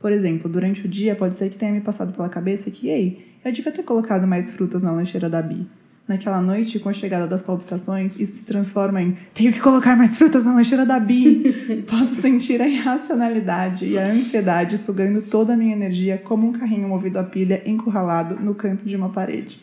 Por 0.00 0.12
exemplo, 0.12 0.48
durante 0.48 0.84
o 0.84 0.88
dia 0.88 1.16
pode 1.16 1.34
ser 1.34 1.48
que 1.48 1.56
tenha 1.56 1.72
me 1.72 1.80
passado 1.80 2.12
pela 2.12 2.28
cabeça 2.28 2.70
que, 2.70 2.88
ei, 2.88 3.34
eu 3.44 3.50
devia 3.50 3.72
ter 3.72 3.82
colocado 3.82 4.26
mais 4.26 4.52
frutas 4.52 4.82
na 4.82 4.90
lancheira 4.90 5.30
da 5.30 5.40
Bi. 5.40 5.66
Naquela 6.08 6.40
noite, 6.40 6.78
com 6.78 6.88
a 6.88 6.92
chegada 6.94 7.26
das 7.26 7.42
palpitações, 7.42 8.18
isso 8.18 8.38
se 8.38 8.46
transforma 8.46 9.02
em 9.02 9.14
tenho 9.34 9.52
que 9.52 9.60
colocar 9.60 9.94
mais 9.94 10.16
frutas 10.16 10.46
na 10.46 10.54
lancheira 10.54 10.86
da 10.86 10.98
Bi. 10.98 11.54
Posso 11.86 12.14
sentir 12.22 12.62
a 12.62 12.66
irracionalidade 12.66 13.86
e 13.86 13.98
a 13.98 14.06
ansiedade 14.06 14.78
sugando 14.78 15.20
toda 15.20 15.52
a 15.52 15.56
minha 15.56 15.74
energia 15.74 16.16
como 16.16 16.48
um 16.48 16.52
carrinho 16.52 16.88
movido 16.88 17.18
a 17.18 17.22
pilha 17.24 17.62
encurralado 17.66 18.36
no 18.36 18.54
canto 18.54 18.86
de 18.86 18.96
uma 18.96 19.10
parede. 19.10 19.60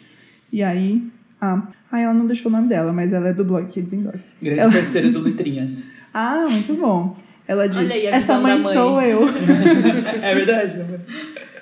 E 0.54 0.62
aí, 0.62 1.02
ah, 1.41 1.64
ah, 1.91 2.00
ela 2.00 2.14
não 2.14 2.28
deixou 2.28 2.52
o 2.52 2.56
nome 2.56 2.68
dela, 2.68 2.93
mas 2.93 3.12
ela 3.12 3.30
é 3.30 3.34
do 3.34 3.43
blog 3.43 3.66
Kids 3.68 3.91
Indoors. 3.93 4.32
Grande 4.39 4.60
Ela- 4.60 4.72
parceira 4.72 5.10
do 5.10 5.22
Letrinhas. 5.26 5.93
Ah, 6.14 6.46
muito 6.48 6.76
bom. 6.76 7.18
Ela 7.48 7.68
diz: 7.68 7.78
Olha 7.78 7.93
aí 7.93 8.08
a 8.08 8.10
Essa 8.12 8.39
mãe 8.39 8.60
mãe." 8.60 8.74
sou 8.76 9.02
eu. 9.02 9.22
É 10.22 10.34
verdade, 10.36 10.78
né? 10.78 11.00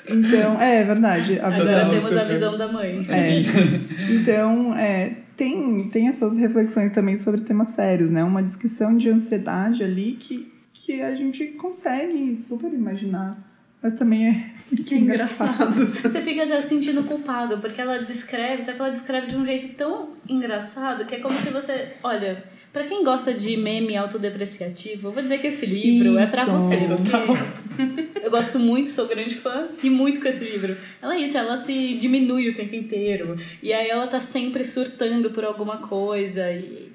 Então, 0.08 0.62
é 0.62 0.84
verdade. 0.84 1.40
A 1.40 1.50
visão- 1.50 1.76
Agora 1.76 1.90
temos 1.90 2.18
a 2.18 2.24
visão 2.26 2.58
da 2.58 2.72
mãe. 2.72 3.06
É. 3.10 4.14
Então, 4.14 4.76
é, 4.76 5.16
tem, 5.38 5.90
tem 5.90 6.08
essas 6.08 6.38
reflexões 6.38 6.92
também 6.92 7.16
sobre 7.16 7.42
temas 7.42 7.70
sérios, 7.70 8.10
né? 8.10 8.24
Uma 8.24 8.44
descrição 8.44 8.96
de 8.98 9.10
ansiedade 9.10 9.84
ali 9.84 10.18
que, 10.20 10.52
que 10.74 11.02
a 11.02 11.16
gente 11.16 11.46
consegue 11.50 12.36
super 12.36 12.72
imaginar. 12.74 13.38
Mas 13.82 13.96
também 13.96 14.28
é 14.30 14.76
Que 14.86 14.96
engraçado. 14.96 15.86
Você 16.02 16.22
fica 16.22 16.44
até 16.44 16.62
se 16.62 16.70
sentindo 16.70 17.04
culpado, 17.04 17.58
porque 17.58 17.82
ela 17.82 17.98
descreve, 18.00 18.62
só 18.62 18.72
que 18.72 18.80
ela 18.80 18.92
descreve 18.92 19.28
de 19.28 19.36
um 19.36 19.44
jeito 19.44 19.76
tão 19.76 20.12
engraçado 20.30 21.06
que 21.06 21.16
é 21.16 21.20
como 21.20 21.38
se 21.40 21.50
você. 21.50 21.90
Olha, 22.04 22.44
pra 22.74 22.84
quem 22.84 23.04
gosta 23.04 23.32
de 23.34 23.56
meme 23.56 23.96
autodepreciativo, 23.96 25.08
eu 25.08 25.12
vou 25.12 25.22
dizer 25.24 25.40
que 25.40 25.48
esse 25.48 25.66
livro 25.66 26.18
é 26.18 26.26
pra 26.26 26.44
Isso. 26.44 26.52
você. 26.52 26.78
Porque 26.88 28.20
Eu 28.26 28.32
gosto 28.32 28.58
muito, 28.60 28.90
sou 28.90 29.08
grande 29.08 29.36
fã 29.36 29.68
e 29.82 29.90
muito 29.90 30.20
com 30.20 30.28
esse 30.28 30.44
livro. 30.44 30.76
Ela 31.02 31.16
é 31.16 31.20
isso, 31.20 31.38
ela 31.38 31.56
se 31.56 31.94
diminui 31.96 32.50
o 32.50 32.56
tempo 32.56 32.76
inteiro. 32.76 33.38
E 33.62 33.72
aí 33.72 33.90
ela 33.90 34.08
tá 34.08 34.20
sempre 34.20 34.64
surtando 34.64 35.30
por 35.30 35.46
alguma 35.46 35.78
coisa. 35.78 36.52
E 36.52 36.92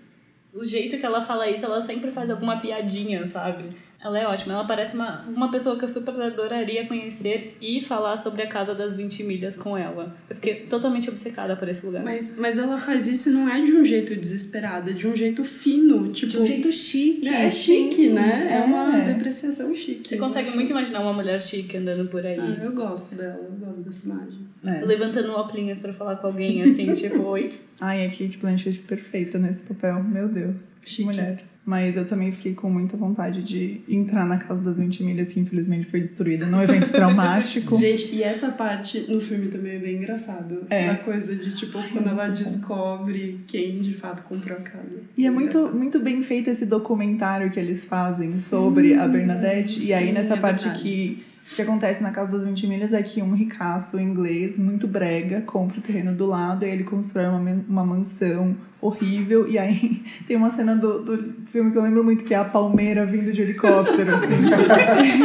o 0.52 0.64
jeito 0.64 0.98
que 0.98 1.06
ela 1.06 1.20
fala 1.20 1.48
isso, 1.48 1.64
ela 1.64 1.80
sempre 1.80 2.10
faz 2.10 2.30
alguma 2.30 2.58
piadinha, 2.58 3.24
sabe? 3.24 3.64
Ela 4.00 4.20
é 4.20 4.26
ótima. 4.26 4.54
Ela 4.54 4.64
parece 4.64 4.94
uma, 4.94 5.24
uma 5.28 5.50
pessoa 5.50 5.76
que 5.76 5.84
eu 5.84 5.88
super 5.88 6.14
adoraria 6.20 6.86
conhecer 6.86 7.56
e 7.60 7.80
falar 7.80 8.16
sobre 8.16 8.42
a 8.42 8.46
Casa 8.46 8.74
das 8.74 8.96
20 8.96 9.24
Milhas 9.24 9.56
com 9.56 9.76
ela. 9.76 10.16
Eu 10.30 10.36
fiquei 10.36 10.66
totalmente 10.66 11.08
obcecada 11.08 11.56
por 11.56 11.68
esse 11.68 11.84
lugar. 11.84 12.04
Mas, 12.04 12.36
mas 12.38 12.58
ela 12.58 12.78
faz 12.78 13.08
isso 13.08 13.32
não 13.32 13.48
é 13.48 13.60
de 13.60 13.72
um 13.72 13.84
jeito 13.84 14.14
desesperado, 14.14 14.90
é 14.90 14.92
de 14.92 15.06
um 15.06 15.16
jeito 15.16 15.44
fino. 15.44 16.08
Tipo, 16.12 16.30
De 16.30 16.38
um 16.38 16.44
jeito 16.44 16.70
chique. 16.70 17.28
É, 17.28 17.46
é 17.46 17.50
chique, 17.50 17.94
Sim, 17.94 18.10
né? 18.10 18.58
É, 18.60 18.64
uma 18.64 18.98
é. 18.98 19.12
depreciação 19.12 19.74
chique. 19.74 20.08
Você 20.08 20.16
consegue 20.16 20.52
muito 20.52 20.70
imaginar 20.70 21.00
uma 21.00 21.12
mulher 21.12 21.42
chique 21.42 21.76
andando 21.76 22.08
por 22.08 22.24
aí. 22.24 22.38
Ah, 22.38 22.62
eu 22.62 22.72
gosto 22.72 23.16
dela, 23.16 23.40
eu 23.42 23.66
gosto 23.66 23.80
dessa 23.82 24.06
imagem. 24.06 24.48
É. 24.64 24.84
Levantando 24.84 25.32
óculos 25.32 25.78
pra 25.78 25.92
falar 25.92 26.16
com 26.16 26.28
alguém, 26.28 26.62
assim, 26.62 26.92
tipo, 26.94 27.20
oi. 27.22 27.54
Ai, 27.80 28.06
a 28.06 28.10
Kate 28.10 28.38
Blanchett 28.38 28.78
perfeita 28.80 29.38
nesse 29.38 29.64
papel. 29.64 30.02
Meu 30.02 30.28
Deus, 30.28 30.74
que 30.82 30.90
Chique. 30.90 31.04
mulher. 31.04 31.42
Mas 31.68 31.98
eu 31.98 32.04
também 32.06 32.32
fiquei 32.32 32.54
com 32.54 32.70
muita 32.70 32.96
vontade 32.96 33.42
de 33.42 33.82
entrar 33.86 34.24
na 34.24 34.38
Casa 34.38 34.62
das 34.62 34.78
20 34.78 35.02
Milhas, 35.02 35.34
que 35.34 35.40
infelizmente 35.40 35.86
foi 35.86 36.00
destruída 36.00 36.46
num 36.46 36.62
evento 36.62 36.90
traumático. 36.90 37.76
Gente, 37.78 38.14
e 38.14 38.22
essa 38.22 38.52
parte 38.52 39.04
no 39.06 39.20
filme 39.20 39.48
também 39.48 39.76
é 39.76 39.78
bem 39.78 39.96
engraçado. 39.96 40.62
É. 40.70 40.88
A 40.88 40.96
coisa 40.96 41.36
de, 41.36 41.54
tipo, 41.54 41.78
quando 41.92 42.08
ela 42.08 42.28
descobre 42.28 43.44
quem 43.46 43.82
de 43.82 43.92
fato 43.92 44.22
comprou 44.22 44.56
a 44.56 44.62
casa. 44.62 45.02
E 45.14 45.26
é 45.26 45.30
muito, 45.30 45.68
muito 45.76 45.98
bem 45.98 46.22
feito 46.22 46.48
esse 46.48 46.64
documentário 46.64 47.50
que 47.50 47.60
eles 47.60 47.84
fazem 47.84 48.34
sobre 48.34 48.94
a 48.94 49.06
Bernadette. 49.06 49.84
e 49.84 49.92
aí, 49.92 50.06
sim, 50.06 50.12
nessa 50.12 50.36
é 50.36 50.40
parte 50.40 50.64
verdade. 50.64 50.82
que, 50.82 51.24
que 51.54 51.62
acontece 51.62 52.02
na 52.02 52.10
Casa 52.10 52.30
das 52.30 52.44
20 52.44 52.66
Milhas 52.66 52.92
é 52.92 53.02
que 53.02 53.20
um 53.22 53.32
ricaço 53.34 53.98
inglês, 53.98 54.58
muito 54.58 54.86
brega, 54.86 55.40
compra 55.42 55.78
o 55.78 55.80
terreno 55.82 56.12
do 56.14 56.26
lado 56.26 56.64
e 56.64 56.68
ele 56.68 56.84
constrói 56.84 57.26
uma, 57.26 57.38
uma 57.68 57.84
mansão 57.84 58.54
horrível. 58.80 59.48
E 59.48 59.58
aí 59.58 60.02
tem 60.26 60.36
uma 60.36 60.50
cena 60.50 60.76
do, 60.76 61.02
do 61.02 61.34
filme 61.46 61.70
que 61.72 61.78
eu 61.78 61.82
lembro 61.82 62.04
muito, 62.04 62.24
que 62.24 62.34
é 62.34 62.36
a 62.36 62.44
palmeira 62.44 63.04
vindo 63.06 63.32
de 63.32 63.42
helicóptero, 63.42 64.14
assim. 64.14 64.34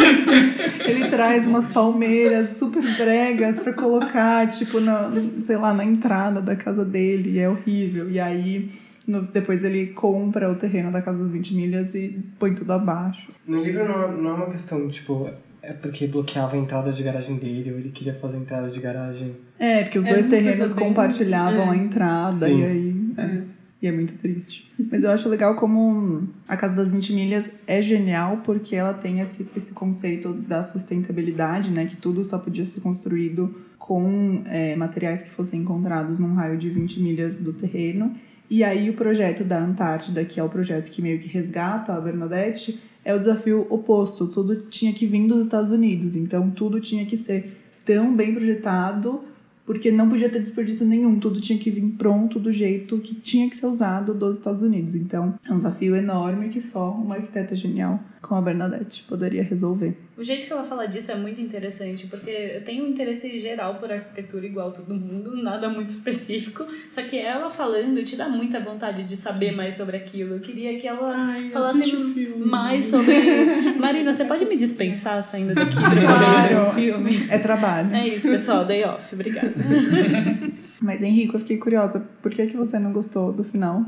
ele 0.88 1.08
traz 1.10 1.46
umas 1.46 1.68
palmeiras 1.68 2.58
super 2.58 2.84
bregas 2.98 3.60
pra 3.60 3.74
colocar, 3.74 4.50
tipo, 4.50 4.80
na, 4.80 5.12
sei 5.40 5.58
lá, 5.58 5.74
na 5.74 5.84
entrada 5.84 6.42
da 6.42 6.56
casa 6.56 6.84
dele. 6.86 7.32
E 7.32 7.40
é 7.40 7.50
horrível. 7.50 8.10
E 8.10 8.20
aí... 8.20 8.70
no- 9.08 9.22
depois 9.24 9.64
ele 9.64 9.88
compra 9.88 10.50
o 10.52 10.56
terreno 10.56 10.92
da 10.92 11.02
Casa 11.02 11.20
das 11.20 11.32
20 11.32 11.56
Milhas 11.56 11.94
e 11.96 12.20
põe 12.40 12.54
tudo 12.54 12.72
abaixo. 12.72 13.30
No 13.46 13.62
livro 13.62 13.86
não, 13.88 14.12
não 14.18 14.30
é 14.32 14.34
uma 14.34 14.46
questão, 14.50 14.88
tipo, 14.88 15.30
é 15.64 15.74
porque 15.74 16.06
bloqueava 16.08 16.56
a 16.56 16.60
entrada 16.60 16.92
de 16.92 17.02
garagem 17.02 17.38
dele, 17.38 17.72
ou 17.72 17.80
ele 17.80 17.90
queria 17.90 18.14
fazer 18.14 18.38
entrada 18.38 18.70
de 18.70 18.80
garagem. 18.80 19.32
É, 19.58 19.84
porque 19.84 19.98
os 19.98 20.06
É 20.06 20.14
dois 20.14 20.26
terrenos 20.28 20.74
bem- 20.74 20.86
compartilhavam 20.88 21.68
é. 21.68 21.70
a 21.70 21.76
entrada 21.78 22.46
Sim. 22.48 22.60
e 22.60 22.66
aí. 22.66 22.96
é. 23.18 23.42
E 23.82 23.88
é 23.88 23.92
muito 23.92 24.18
triste. 24.18 24.72
Mas 24.90 25.04
eu 25.04 25.12
acho 25.12 25.28
legal 25.28 25.56
como 25.56 26.26
a 26.48 26.56
Casa 26.56 26.74
das 26.74 26.90
20 26.92 27.12
Milhas 27.14 27.52
é 27.68 27.82
genial 27.82 28.38
porque 28.44 28.78
ela 28.78 28.94
tem 28.94 29.20
esse, 29.20 29.46
esse 29.58 29.74
conceito 29.74 30.32
da 30.32 30.64
sustentabilidade, 30.64 31.70
né? 31.70 31.86
Que 31.86 31.98
tudo 31.98 32.24
só 32.24 32.38
podia 32.40 32.64
ser 32.64 32.80
construído 32.80 33.54
com 33.78 34.42
é, 34.46 34.74
materiais 34.78 35.24
que 35.24 35.30
fossem 35.30 35.60
encontrados 35.62 36.18
num 36.18 36.34
raio 36.34 36.58
de 36.58 36.70
20 36.70 37.02
milhas 37.02 37.40
do 37.42 37.52
terreno. 37.52 38.16
E 38.50 38.64
aí 38.64 38.90
o 38.90 38.94
projeto 38.94 39.44
da 39.44 39.60
Antártida, 39.60 40.24
que 40.24 40.40
é 40.40 40.44
o 40.44 40.48
projeto 40.48 40.90
que 40.90 41.02
meio 41.02 41.20
que 41.20 41.28
resgata 41.28 41.92
a 41.94 42.00
Bernadette, 42.00 42.80
é 43.04 43.14
o 43.14 43.20
desafio 43.20 43.68
oposto. 43.70 44.28
Tudo 44.28 44.56
tinha 44.56 44.94
que 44.94 45.06
vir 45.06 45.28
dos 45.28 45.46
Estados 45.46 45.72
Unidos, 45.72 46.16
então 46.16 46.50
tudo 46.50 46.80
tinha 46.80 47.06
que 47.06 47.18
ser 47.18 47.58
tão 47.86 48.16
bem 48.16 48.34
projetado, 48.34 49.22
porque 49.66 49.92
não 49.92 50.10
podia 50.10 50.30
ter 50.30 50.40
desperdício 50.40 50.86
nenhum, 50.86 51.20
tudo 51.20 51.40
tinha 51.40 51.58
que 51.58 51.70
vir 51.70 51.96
pronto 51.98 52.40
do 52.40 52.52
jeito 52.52 53.00
que 53.00 53.16
tinha 53.16 53.50
que 53.50 53.56
ser 53.56 53.66
usado 53.66 54.14
dos 54.14 54.38
Estados 54.38 54.62
Unidos. 54.62 54.96
Então 54.96 55.36
é 55.48 55.52
um 55.52 55.58
desafio 55.58 55.96
enorme 55.96 56.50
que 56.50 56.62
só 56.62 56.92
uma 56.92 57.16
arquiteta 57.16 57.56
genial 57.56 58.00
como 58.22 58.40
a 58.40 58.44
Bernadette 58.44 59.04
poderia 59.04 59.44
resolver. 59.44 59.98
O 60.16 60.24
jeito 60.24 60.46
que 60.46 60.54
ela 60.54 60.64
fala 60.64 60.86
disso 60.86 61.12
é 61.12 61.16
muito 61.16 61.42
interessante, 61.42 62.06
porque 62.06 62.30
eu 62.30 62.64
tenho 62.64 62.84
um 62.84 62.88
interesse 62.88 63.36
geral 63.38 63.76
por 63.76 63.92
arquitetura 63.92 64.46
igual 64.46 64.72
todo 64.72 64.94
mundo, 64.94 65.36
nada 65.36 65.68
muito 65.68 65.90
específico, 65.90 66.66
só 66.92 67.02
que 67.02 67.18
ela 67.18 67.50
falando 67.50 68.04
te 68.04 68.16
dá 68.16 68.30
muita 68.30 68.60
vontade 68.60 69.04
de 69.04 69.18
saber 69.18 69.52
mais 69.52 69.74
sobre 69.74 69.98
aquilo. 69.98 70.36
Eu 70.36 70.40
queria 70.40 70.80
que 70.80 70.88
ela 70.88 71.16
Ai, 71.16 71.50
falasse 71.50 71.96
mais 72.38 72.86
sobre. 72.86 73.14
Marisa, 73.80 74.14
você 74.14 74.26
pode 74.26 74.46
me 74.46 74.56
dispensar 74.56 75.24
saindo 75.24 75.56
daqui 75.56 75.76
pra 75.76 76.48
ver 76.48 76.60
o 76.60 76.74
filme? 76.74 77.28
É 77.30 77.40
trabalho. 77.40 77.94
É 77.96 78.08
isso, 78.08 78.30
pessoal, 78.30 78.66
day 78.66 78.84
off, 78.84 79.14
obrigada. 79.14 79.54
Mas 80.80 81.02
Henrique, 81.02 81.34
eu 81.34 81.40
fiquei 81.40 81.58
curiosa, 81.58 82.06
por 82.22 82.30
que, 82.30 82.46
que 82.46 82.58
você 82.58 82.78
não 82.78 82.92
gostou 82.92 83.32
do 83.32 83.44
final? 83.44 83.86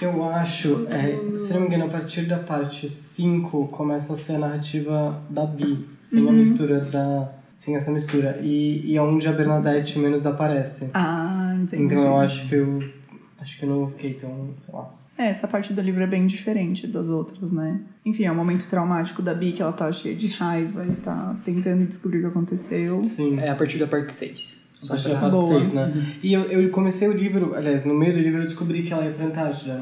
Eu 0.00 0.24
acho, 0.24 0.86
é, 0.90 1.36
se 1.36 1.54
não 1.54 1.62
me 1.62 1.66
engano, 1.68 1.86
a 1.86 1.88
partir 1.88 2.22
da 2.22 2.38
parte 2.38 2.88
5 2.88 3.68
começa 3.68 4.12
a 4.12 4.16
ser 4.16 4.34
a 4.34 4.38
narrativa 4.38 5.22
da 5.30 5.46
Bi, 5.46 5.86
sem 6.00 6.28
a 6.28 6.32
mistura 6.32 6.80
da. 6.80 7.32
Sem 7.56 7.74
essa 7.74 7.90
mistura. 7.90 8.38
E, 8.42 8.82
e 8.84 8.96
é 8.96 9.00
onde 9.00 9.26
a 9.26 9.32
Bernadette 9.32 9.98
menos 9.98 10.26
aparece. 10.26 10.90
Ah, 10.92 11.56
entendi. 11.58 11.84
Então 11.84 12.04
eu 12.04 12.18
acho 12.18 12.46
que 12.48 12.54
eu. 12.54 12.78
Acho 13.40 13.58
que 13.58 13.64
eu 13.64 13.68
não 13.70 13.88
fiquei 13.88 14.14
tão, 14.14 14.50
sei 14.56 14.74
lá. 14.74 14.90
É, 15.18 15.28
essa 15.28 15.48
parte 15.48 15.72
do 15.72 15.80
livro 15.80 16.02
é 16.02 16.06
bem 16.06 16.26
diferente 16.26 16.86
das 16.86 17.08
outras, 17.08 17.50
né? 17.50 17.80
Enfim, 18.04 18.24
é 18.24 18.32
um 18.32 18.34
momento 18.34 18.68
traumático 18.68 19.22
da 19.22 19.32
Bi, 19.32 19.52
que 19.52 19.62
ela 19.62 19.72
tá 19.72 19.90
cheia 19.90 20.14
de 20.14 20.28
raiva 20.28 20.84
e 20.84 20.94
tá 20.96 21.34
tentando 21.42 21.86
descobrir 21.86 22.18
o 22.18 22.20
que 22.22 22.26
aconteceu. 22.26 23.02
Sim. 23.04 23.38
É 23.40 23.48
a 23.48 23.56
partir 23.56 23.78
da 23.78 23.86
parte 23.86 24.12
6. 24.12 24.65
A 24.84 24.88
partir 24.88 25.08
da 25.08 25.20
parte 25.20 25.32
Boa. 25.32 25.58
6, 25.58 25.72
né? 25.72 26.16
E 26.22 26.32
eu, 26.32 26.42
eu 26.42 26.70
comecei 26.70 27.08
o 27.08 27.12
livro, 27.12 27.54
aliás, 27.54 27.84
no 27.84 27.94
meio 27.94 28.12
do 28.12 28.20
livro 28.20 28.42
eu 28.42 28.46
descobri 28.46 28.82
que 28.82 28.92
ela 28.92 29.04
ia 29.04 29.12
pra 29.12 29.26
Antártida. 29.26 29.72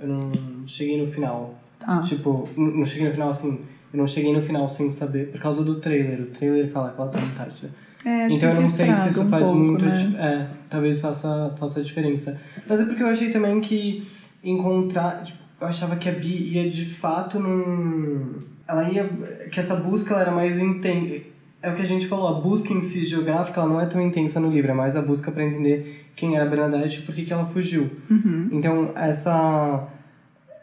Eu 0.00 0.08
não, 0.08 0.30
eu 0.30 0.30
não 0.30 0.66
cheguei 0.66 1.00
no 1.00 1.10
final. 1.10 1.54
Tá. 1.78 2.02
Tipo, 2.02 2.48
não 2.56 2.84
cheguei 2.84 3.08
no 3.08 3.12
final 3.12 3.30
assim. 3.30 3.60
Eu 3.92 3.98
não 3.98 4.06
cheguei 4.06 4.32
no 4.32 4.42
final 4.42 4.68
sem 4.68 4.90
saber, 4.90 5.30
por 5.30 5.40
causa 5.40 5.62
do 5.62 5.76
trailer. 5.76 6.20
O 6.20 6.26
trailer 6.26 6.70
fala 6.70 6.90
que 6.90 7.00
ela 7.00 7.10
tá 7.10 7.20
na 7.20 7.26
Antártida. 7.26 7.70
É, 8.06 8.26
acho 8.26 8.36
então 8.36 8.50
que 8.50 8.56
eu 8.56 8.62
não 8.62 8.68
sei 8.68 8.94
se 8.94 9.08
isso 9.10 9.22
um 9.22 9.28
faz 9.28 9.44
pouco, 9.44 9.58
muito. 9.58 9.84
né? 9.84 10.14
É, 10.18 10.46
talvez 10.70 11.00
faça, 11.00 11.54
faça 11.58 11.82
diferença. 11.82 12.40
Mas 12.66 12.80
é 12.80 12.84
porque 12.84 13.02
eu 13.02 13.08
achei 13.08 13.30
também 13.30 13.60
que 13.60 14.06
encontrar. 14.42 15.24
Tipo, 15.24 15.38
eu 15.60 15.66
achava 15.66 15.96
que 15.96 16.08
a 16.08 16.12
Bi 16.12 16.54
ia 16.54 16.70
de 16.70 16.84
fato 16.84 17.40
num. 17.40 18.38
Ela 18.68 18.88
ia. 18.90 19.08
Que 19.50 19.58
essa 19.58 19.76
busca 19.76 20.14
ela 20.14 20.22
era 20.22 20.30
mais 20.30 20.58
intensa. 20.58 21.20
É 21.60 21.70
o 21.70 21.74
que 21.74 21.82
a 21.82 21.86
gente 21.86 22.06
falou, 22.06 22.28
a 22.28 22.40
busca 22.40 22.72
em 22.72 22.80
si 22.82 23.04
geográfica 23.04 23.60
ela 23.60 23.68
não 23.68 23.80
é 23.80 23.86
tão 23.86 24.00
intensa 24.00 24.38
no 24.38 24.48
livro, 24.50 24.70
é 24.70 24.74
mais 24.74 24.94
a 24.96 25.02
busca 25.02 25.32
para 25.32 25.44
entender 25.44 26.06
quem 26.14 26.36
era 26.36 26.44
a 26.44 26.48
Bernadette 26.48 27.00
e 27.00 27.02
por 27.02 27.14
que, 27.14 27.24
que 27.24 27.32
ela 27.32 27.44
fugiu. 27.46 27.90
Uhum. 28.08 28.48
Então, 28.52 28.92
essa, 28.94 29.88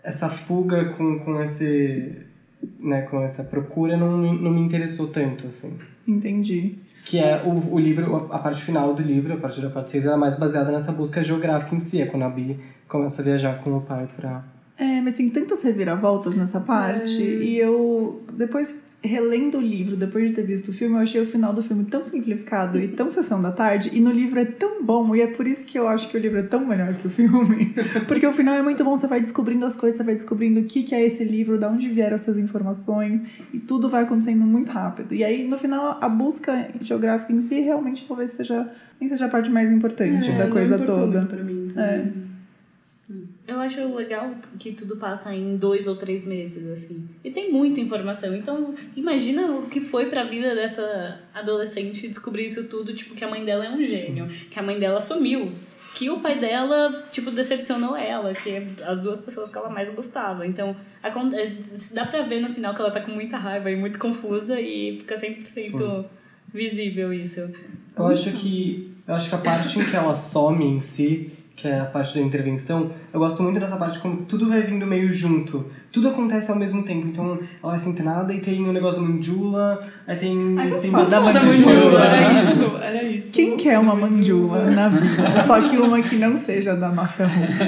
essa 0.04 0.30
fuga 0.30 0.94
com, 0.98 1.20
com, 1.20 1.42
esse, 1.42 2.14
né, 2.80 3.02
com 3.04 3.22
essa 3.22 3.44
procura 3.44 3.98
não, 3.98 4.18
me- 4.18 4.40
não 4.42 4.52
me 4.52 4.62
interessou 4.62 5.08
tanto, 5.08 5.48
assim. 5.48 5.74
Entendi. 6.08 6.76
Que 7.06 7.20
é 7.20 7.44
o, 7.46 7.74
o 7.76 7.80
livro, 7.80 8.28
a 8.32 8.40
parte 8.40 8.64
final 8.64 8.94
do 8.94 9.04
livro, 9.04 9.34
a 9.34 9.38
partir 9.38 9.62
da 9.62 9.70
parte 9.70 9.92
6, 9.92 10.06
ela 10.06 10.16
é 10.16 10.20
mais 10.20 10.38
baseada 10.40 10.72
nessa 10.72 10.92
busca 10.92 11.22
geográfica 11.22 11.76
em 11.76 11.80
si, 11.80 12.02
é 12.02 12.06
quando 12.06 12.24
a 12.24 12.30
Bi 12.30 12.58
começa 12.88 13.22
a 13.22 13.26
viajar 13.26 13.60
com 13.62 13.76
o 13.78 13.82
pai 13.82 14.08
pra... 14.16 14.44
É, 14.78 15.00
mas 15.02 15.16
tem 15.16 15.30
tantas 15.30 15.62
reviravoltas 15.64 16.36
nessa 16.36 16.60
parte. 16.60 17.22
E 17.22 17.58
eu, 17.58 18.22
depois, 18.34 18.82
relendo 19.06 19.58
o 19.58 19.62
livro, 19.62 19.96
depois 19.96 20.30
de 20.30 20.36
ter 20.36 20.44
visto 20.44 20.70
o 20.70 20.74
filme, 20.74 20.96
eu 20.96 21.00
achei 21.02 21.22
o 21.22 21.26
final 21.26 21.54
do 21.54 21.62
filme 21.62 21.86
tão 21.86 22.04
simplificado 22.06 22.80
e 22.80 22.88
tão 22.88 23.10
sessão 23.12 23.42
da 23.42 23.52
tarde. 23.52 23.92
E 23.94 24.00
no 24.00 24.12
livro 24.12 24.40
é 24.40 24.46
tão 24.46 24.84
bom. 24.84 25.16
E 25.16 25.22
é 25.22 25.28
por 25.28 25.48
isso 25.48 25.66
que 25.68 25.78
eu 25.78 25.88
acho 25.88 26.10
que 26.10 26.18
o 26.18 26.20
livro 26.20 26.40
é 26.40 26.44
tão 26.44 26.66
melhor 26.66 26.94
que 26.96 27.08
o 27.08 27.10
filme. 27.10 27.74
Porque 28.08 28.26
o 28.28 28.34
final 28.34 28.56
é 28.56 28.62
muito 28.62 28.84
bom. 28.84 28.96
Você 28.98 29.08
vai 29.08 29.20
descobrindo 29.22 29.66
as 29.66 29.76
coisas, 29.78 29.98
você 29.98 30.04
vai 30.04 30.16
descobrindo 30.16 30.60
o 30.60 30.64
que, 30.64 30.84
que 30.84 30.94
é 30.96 31.06
esse 31.06 31.24
livro, 31.24 31.58
de 31.58 31.66
onde 31.66 31.90
vieram 31.90 32.16
essas 32.16 32.38
informações. 32.38 33.22
E 33.54 33.60
tudo 33.60 33.88
vai 33.90 34.04
acontecendo 34.04 34.46
muito 34.46 34.72
rápido. 34.72 35.14
E 35.14 35.24
aí, 35.24 35.48
no 35.48 35.58
final, 35.58 35.98
a 36.02 36.10
busca 36.10 36.70
geográfica 36.82 37.32
em 37.34 37.42
si 37.42 37.60
realmente 37.62 38.08
talvez 38.08 38.32
seja 38.32 38.70
nem 39.00 39.08
seja 39.10 39.26
a 39.26 39.30
parte 39.30 39.50
mais 39.52 39.72
importante 39.72 40.30
É, 40.30 40.38
da 40.38 40.48
coisa 40.48 40.80
toda. 40.80 41.20
muito 41.22 41.36
Pra 41.36 41.44
mim, 41.44 41.72
É. 41.76 42.06
Eu 43.48 43.60
acho 43.60 43.94
legal 43.96 44.34
que 44.58 44.72
tudo 44.72 44.98
passa 44.98 45.34
em 45.34 45.56
dois 45.56 45.86
ou 45.88 45.96
três 45.96 46.26
meses, 46.26 46.66
assim. 46.68 47.08
E 47.24 47.30
tem 47.30 47.52
muita 47.52 47.80
informação. 47.80 48.36
Então, 48.36 48.74
imagina 48.96 49.46
o 49.58 49.68
que 49.68 49.80
foi 49.80 50.08
pra 50.08 50.24
vida 50.24 50.56
dessa 50.56 51.20
adolescente 51.34 52.08
descobrir 52.08 52.46
isso 52.46 52.68
tudo, 52.68 52.94
tipo, 52.94 53.14
que 53.14 53.24
a 53.24 53.30
mãe 53.30 53.46
dela 53.46 53.66
é 53.66 53.70
um 53.70 53.80
gênio, 53.82 54.28
que 54.50 54.60
a 54.60 54.64
mãe 54.64 54.80
dela 54.80 55.00
sumiu, 55.00 55.52
que 55.94 56.10
o 56.10 56.20
pai 56.20 56.40
dela, 56.40 57.08
tipo, 57.12 57.30
decepcionou 57.30 57.96
ela, 57.96 58.34
que 58.34 58.50
é 58.50 58.68
as 58.84 58.98
duas 58.98 59.22
pessoas 59.22 59.52
que 59.52 59.58
ela 59.60 59.70
mais 59.70 59.94
gostava. 59.94 60.46
Então, 60.48 60.76
acon- 61.04 61.32
é, 61.34 61.54
dá 61.94 62.06
pra 62.08 62.24
ver 62.24 62.40
no 62.42 62.50
final 62.54 62.74
que 62.74 62.82
ela 62.82 62.90
tá 62.92 63.02
com 63.02 63.12
muita 63.12 63.38
raiva 63.38 63.70
e 63.70 63.76
muito 63.76 64.00
confusa 64.00 64.60
e 64.60 64.98
fica 65.02 65.16
100% 65.16 66.06
visível 66.52 67.14
isso. 67.14 67.42
Eu 67.98 68.08
acho 68.08 68.32
que... 68.34 68.92
Eu 69.08 69.14
acho 69.14 69.30
que 69.30 69.36
a 69.36 69.38
parte 69.38 69.80
em 69.80 69.86
que 69.86 69.96
ela 69.96 70.16
some 70.16 70.66
em 70.66 70.80
si 70.82 71.32
que 71.56 71.68
é 71.70 71.80
a 71.80 71.86
parte 71.86 72.14
da 72.16 72.22
intervenção, 72.22 72.92
eu 73.14 73.20
gosto 73.20 73.42
muito 73.42 73.60
dessa 73.60 73.78
parte 73.78 74.00
quando 74.00 74.26
tudo 74.26 74.50
vai 74.50 74.62
vindo 74.62 74.86
meio 74.86 75.10
junto. 75.10 75.66
Tudo 75.92 76.10
acontece 76.10 76.52
ao 76.52 76.58
mesmo 76.58 76.84
tempo. 76.84 77.08
Então, 77.08 77.40
ela 77.64 77.72
vai 77.72 77.78
ser 77.78 78.04
nada 78.04 78.34
e 78.34 78.42
tem 78.42 78.68
o 78.68 78.74
negócio 78.74 79.02
da 79.02 79.08
mandula, 79.08 79.88
aí 80.06 80.18
tem... 80.18 80.60
Ai, 80.60 80.72
tem 80.82 80.92
da 80.92 81.22
mandula. 81.22 81.34
mandula, 81.34 82.06
era 82.06 82.42
isso, 82.42 82.78
era 82.84 83.04
isso. 83.04 83.32
Quem 83.32 83.56
quer 83.56 83.80
uma 83.80 83.96
mandula 83.96 84.70
na 84.70 84.90
vida? 84.90 85.44
Só 85.48 85.62
que 85.62 85.78
uma 85.78 86.02
que 86.02 86.18
não 86.18 86.36
seja 86.36 86.76
da 86.76 86.92
máfia 86.92 87.26
russa. 87.26 87.66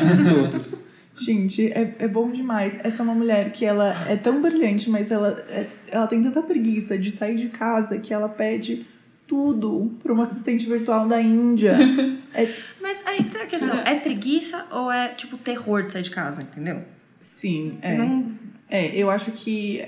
todos. 0.52 0.88
Gente, 1.20 1.68
é, 1.72 1.96
é 2.00 2.08
bom 2.08 2.30
demais. 2.30 2.78
Essa 2.84 3.02
é 3.02 3.04
uma 3.04 3.16
mulher 3.16 3.52
que 3.52 3.66
ela 3.66 3.96
é 4.08 4.16
tão 4.16 4.42
brilhante, 4.42 4.90
mas 4.90 5.10
ela, 5.10 5.30
é- 5.50 5.66
ela 5.90 6.06
tem 6.08 6.22
tanta 6.22 6.44
preguiça 6.44 6.98
de 6.98 7.10
sair 7.10 7.36
de 7.36 7.48
casa 7.48 7.98
que 7.98 8.14
ela 8.14 8.30
pede 8.30 8.86
tudo 9.28 9.92
para 10.02 10.12
uma 10.14 10.24
assistente 10.24 10.66
virtual 10.68 11.08
da 11.08 11.22
Índia. 11.22 11.74
É, 12.34 12.48
Mas 12.80 13.02
aí 13.08 13.24
tá 13.24 13.42
a 13.44 13.46
questão, 13.48 13.80
é 13.80 13.96
preguiça 14.00 14.64
ou 14.72 14.92
é 14.92 15.08
tipo 15.08 15.38
terror 15.38 15.82
de 15.84 15.92
sair 15.94 16.04
de 16.04 16.12
casa, 16.12 16.44
entendeu? 16.44 16.84
sim, 17.20 17.80
é. 17.82 17.98
Não- 17.98 18.32
É, 18.70 18.96
eu 18.96 19.10
acho 19.10 19.32
que 19.32 19.84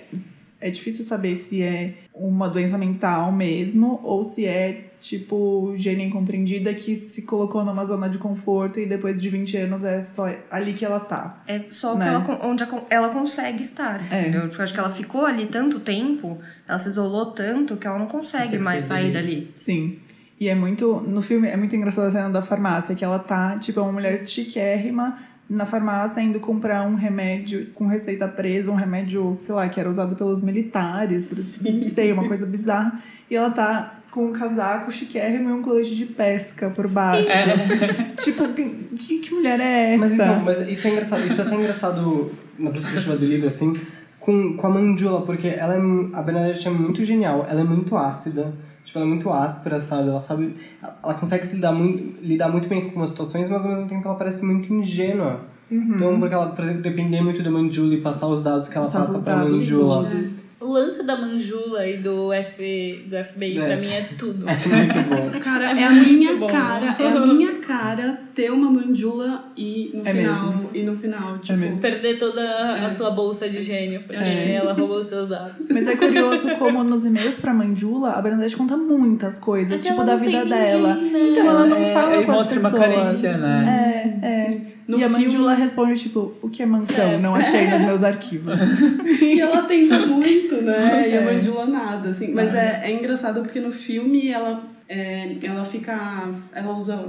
é 0.62 0.70
difícil 0.70 1.05
saber 1.05 1.36
se 1.36 1.62
é 1.62 1.93
uma 2.14 2.49
doença 2.49 2.78
mental 2.78 3.32
mesmo 3.32 3.99
ou 4.03 4.24
se 4.24 4.45
é 4.45 4.86
tipo 4.99 5.74
gênia 5.78 6.05
incompreendida 6.05 6.74
que 6.74 6.93
se 6.95 7.22
colocou 7.22 7.64
numa 7.64 7.86
zona 7.86 8.10
de 8.10 8.18
conforto 8.18 8.80
e 8.82 8.86
depois 8.86 9.22
de 9.22 9.30
20 9.30 9.55
anos 9.55 9.84
é 9.86 10.01
só 10.01 10.28
ali 10.51 10.74
que 10.74 10.84
ela 10.84 10.99
tá. 10.99 11.41
É 11.47 11.64
só 11.70 11.95
Né? 11.95 12.05
que 12.05 12.32
ela, 12.32 12.45
onde 12.45 12.68
ela 12.89 13.07
consegue 13.10 13.62
estar, 13.62 14.01
É. 14.12 14.22
entendeu? 14.24 14.41
Eu 14.49 14.62
acho 14.62 14.74
que 14.74 14.80
ela 14.80 14.89
ficou 14.89 15.26
ali 15.26 15.45
tanto 15.45 15.80
tempo, 15.80 16.38
ela 16.68 16.78
se 16.78 16.89
isolou 16.89 17.28
tanto 17.28 17.78
que 17.78 17.88
ela 17.88 17.97
não 17.97 18.07
consegue 18.07 18.57
mais 18.60 18.84
sair 18.84 19.03
sair 19.03 19.12
dali. 19.14 19.36
dali. 19.36 19.51
Sim. 19.57 19.99
E 20.38 20.47
é 20.47 20.55
muito. 20.55 21.01
No 21.01 21.22
filme 21.22 21.47
é 21.49 21.57
muito 21.57 21.76
engraçada 21.76 22.07
a 22.07 22.12
cena 22.12 22.30
da 22.30 22.41
farmácia, 22.41 22.95
que 22.95 23.03
ela 23.03 23.20
tá, 23.20 23.57
tipo, 23.60 23.80
é 23.80 23.84
uma 23.84 23.91
mulher 23.91 24.26
chiquérrima 24.26 25.18
na 25.50 25.66
farmácia 25.66 26.22
indo 26.22 26.39
comprar 26.39 26.84
um 26.88 26.93
remédio 26.95 27.68
com 27.74 27.88
receita 27.88 28.28
presa, 28.28 28.72
um 28.72 28.76
remédio, 28.76 29.36
sei 29.39 29.56
lá, 29.56 29.68
que 29.68 29.80
era 29.80 29.89
usado 29.89 30.16
pelos 30.16 30.41
militares, 30.41 31.28
por- 31.28 31.72
não 31.74 31.82
sei, 31.84 32.12
uma 32.14 32.28
coisa 32.28 32.45
bizarra. 32.45 33.02
E 33.30 33.36
ela 33.36 33.50
tá 33.50 33.95
com 34.12 34.26
um 34.28 34.32
casaco 34.32 34.91
chiquérrimo 34.91 35.50
e 35.50 35.54
um 35.54 35.62
colete 35.62 35.95
de 35.95 36.06
pesca 36.06 36.70
por 36.70 36.88
baixo. 36.88 37.28
tipo, 38.24 38.47
que, 38.50 39.20
que 39.20 39.34
mulher 39.34 39.60
é 39.60 39.93
essa? 39.95 40.00
Mas 40.02 40.12
então, 40.14 40.39
mas 40.43 40.68
isso 40.68 40.88
é 40.88 40.91
engraçado, 40.91 41.26
isso 41.28 41.41
é 41.41 41.43
até 41.45 41.56
engraçado 41.56 42.32
na 42.58 42.70
perspectiva 42.72 43.16
do 43.18 43.26
livro, 43.26 43.47
assim, 43.47 43.80
com, 44.20 44.56
com 44.56 44.68
a 44.68 44.70
Mandula, 44.70 45.22
porque 45.26 45.47
ela 45.47 45.76
é, 45.76 45.80
a 46.14 46.22
Bernadette 46.22 46.68
é 46.68 46.72
muito 46.72 47.04
genial, 47.04 47.45
ela 47.50 47.62
é 47.62 47.64
muito 47.64 47.95
ácida, 47.95 48.54
tipo, 48.90 49.00
ela 49.00 49.08
é 49.08 49.10
muito 49.10 49.32
áspera, 49.32 49.80
sabe? 49.80 50.10
Ela 50.10 50.20
sabe, 50.20 50.56
ela 50.82 51.14
consegue 51.14 51.46
se 51.46 51.56
lidar 51.56 51.72
muito, 51.72 52.22
lidar 52.22 52.50
muito 52.50 52.68
bem 52.68 52.82
com 52.82 52.88
algumas 52.88 53.12
situações, 53.12 53.50
mas 53.50 53.64
ao 53.64 53.72
mesmo 53.72 53.88
tempo 53.88 54.08
ela 54.08 54.18
parece 54.18 54.46
muito 54.46 54.74
ingênua. 54.74 55.42
Uhum. 55.72 55.96
Então, 55.96 56.20
porque 56.20 56.34
ela, 56.34 56.48
por 56.48 56.64
exemplo, 56.64 56.82
depender 56.82 57.22
muito 57.22 57.44
da 57.44 57.52
Mandula 57.52 57.94
e 57.94 58.02
passar 58.02 58.28
os 58.28 58.42
dados 58.42 58.68
que 58.68 58.78
ela 58.78 58.88
Passar 58.88 59.02
passa 59.02 59.24
pra 59.24 59.46
todos. 59.46 60.49
O 60.62 60.74
lance 60.74 61.05
da 61.05 61.16
Manjula 61.16 61.88
e 61.88 61.95
do, 61.97 62.34
F, 62.34 63.05
do 63.07 63.16
FBI, 63.24 63.57
É. 63.60 63.66
pra 63.66 63.78
mim, 63.78 63.88
é 63.93 64.10
tudo. 64.18 64.45
É 64.49 64.53
muito 64.55 65.10
bom. 65.10 65.39
Cara, 65.39 65.72
É 65.72 65.84
é, 65.84 65.86
a 65.86 65.89
minha 65.89 66.36
bom. 66.36 66.47
cara, 66.47 66.86
é 66.99 67.07
a 67.07 67.20
minha 67.26 67.53
cara 67.60 68.20
ter 68.36 68.51
uma 68.51 68.70
mandula 68.70 69.45
e 69.55 69.89
no 69.93 70.01
É 70.05 70.14
final, 70.14 70.45
mesmo. 70.47 70.70
e 70.74 70.84
no 70.84 70.97
final, 70.97 71.38
tipo, 71.39 71.57
mesmo. 71.57 71.80
Perder 71.82 72.18
toda 72.18 72.74
a 72.86 72.89
sua 72.89 73.10
bolsa 73.12 73.47
de 73.47 73.62
gênio, 73.62 74.01
porque 74.01 74.22
É. 74.22 74.55
ela 74.55 74.74
roubou 74.74 74.97
os 74.97 75.07
seus 75.07 75.30
dados. 75.30 75.66
Mas 75.70 75.88
é 75.88 75.95
curioso 75.95 76.49
como 76.57 76.84
nos 76.84 77.05
e-mails 77.05 77.39
pra 77.39 77.53
Mandula, 77.53 78.12
a 78.12 78.22
Bernadette 78.22 78.57
conta 78.57 78.76
muitas 78.76 79.39
coisas, 79.39 79.72
Mas 79.72 79.82
tipo, 79.84 79.95
ela 79.95 80.03
da 80.05 80.18
não 80.18 80.20
vida 80.26 80.39
tem 80.41 80.49
dela. 80.49 80.93
ninguém, 80.95 81.12
né? 81.14 81.30
Então 81.32 81.47
ela 81.49 81.66
não 81.68 81.78
É, 81.78 81.93
fala 81.93 82.24
com 82.24 82.32
as 82.32 82.38
mostra 82.38 82.60
uma 82.60 82.70
pessoas. 82.72 82.93
carência, 82.95 83.38
né? 83.38 84.20
É, 84.22 84.28
é. 84.28 84.78
No 84.90 85.00
e 85.00 85.04
a 85.04 85.08
filme- 85.08 85.26
Mandula 85.28 85.54
responde, 85.54 86.00
tipo, 86.00 86.34
o 86.42 86.50
que 86.50 86.64
é 86.64 86.66
mansão? 86.66 86.96
Certo. 86.96 87.22
Não 87.22 87.36
achei 87.36 87.70
nos 87.70 87.82
meus 87.82 88.04
arquivos. 88.04 88.60
E 89.22 89.40
ela 89.40 89.64
tenta 89.64 90.06
muito, 90.08 90.56
né? 90.64 91.08
E 91.10 91.14
É. 91.14 91.18
a 91.20 91.34
Mandula 91.34 91.66
nada, 91.68 92.10
assim. 92.10 92.34
Mas 92.34 92.56
é, 92.56 92.82
é 92.86 92.92
engraçado 92.92 93.42
porque 93.42 93.60
no 93.60 93.72
filme 93.72 94.30
ela, 94.30 94.64
é, 94.88 95.38
ela 95.44 95.64
fica. 95.64 96.30
Ela 96.54 96.74
usa 96.76 97.06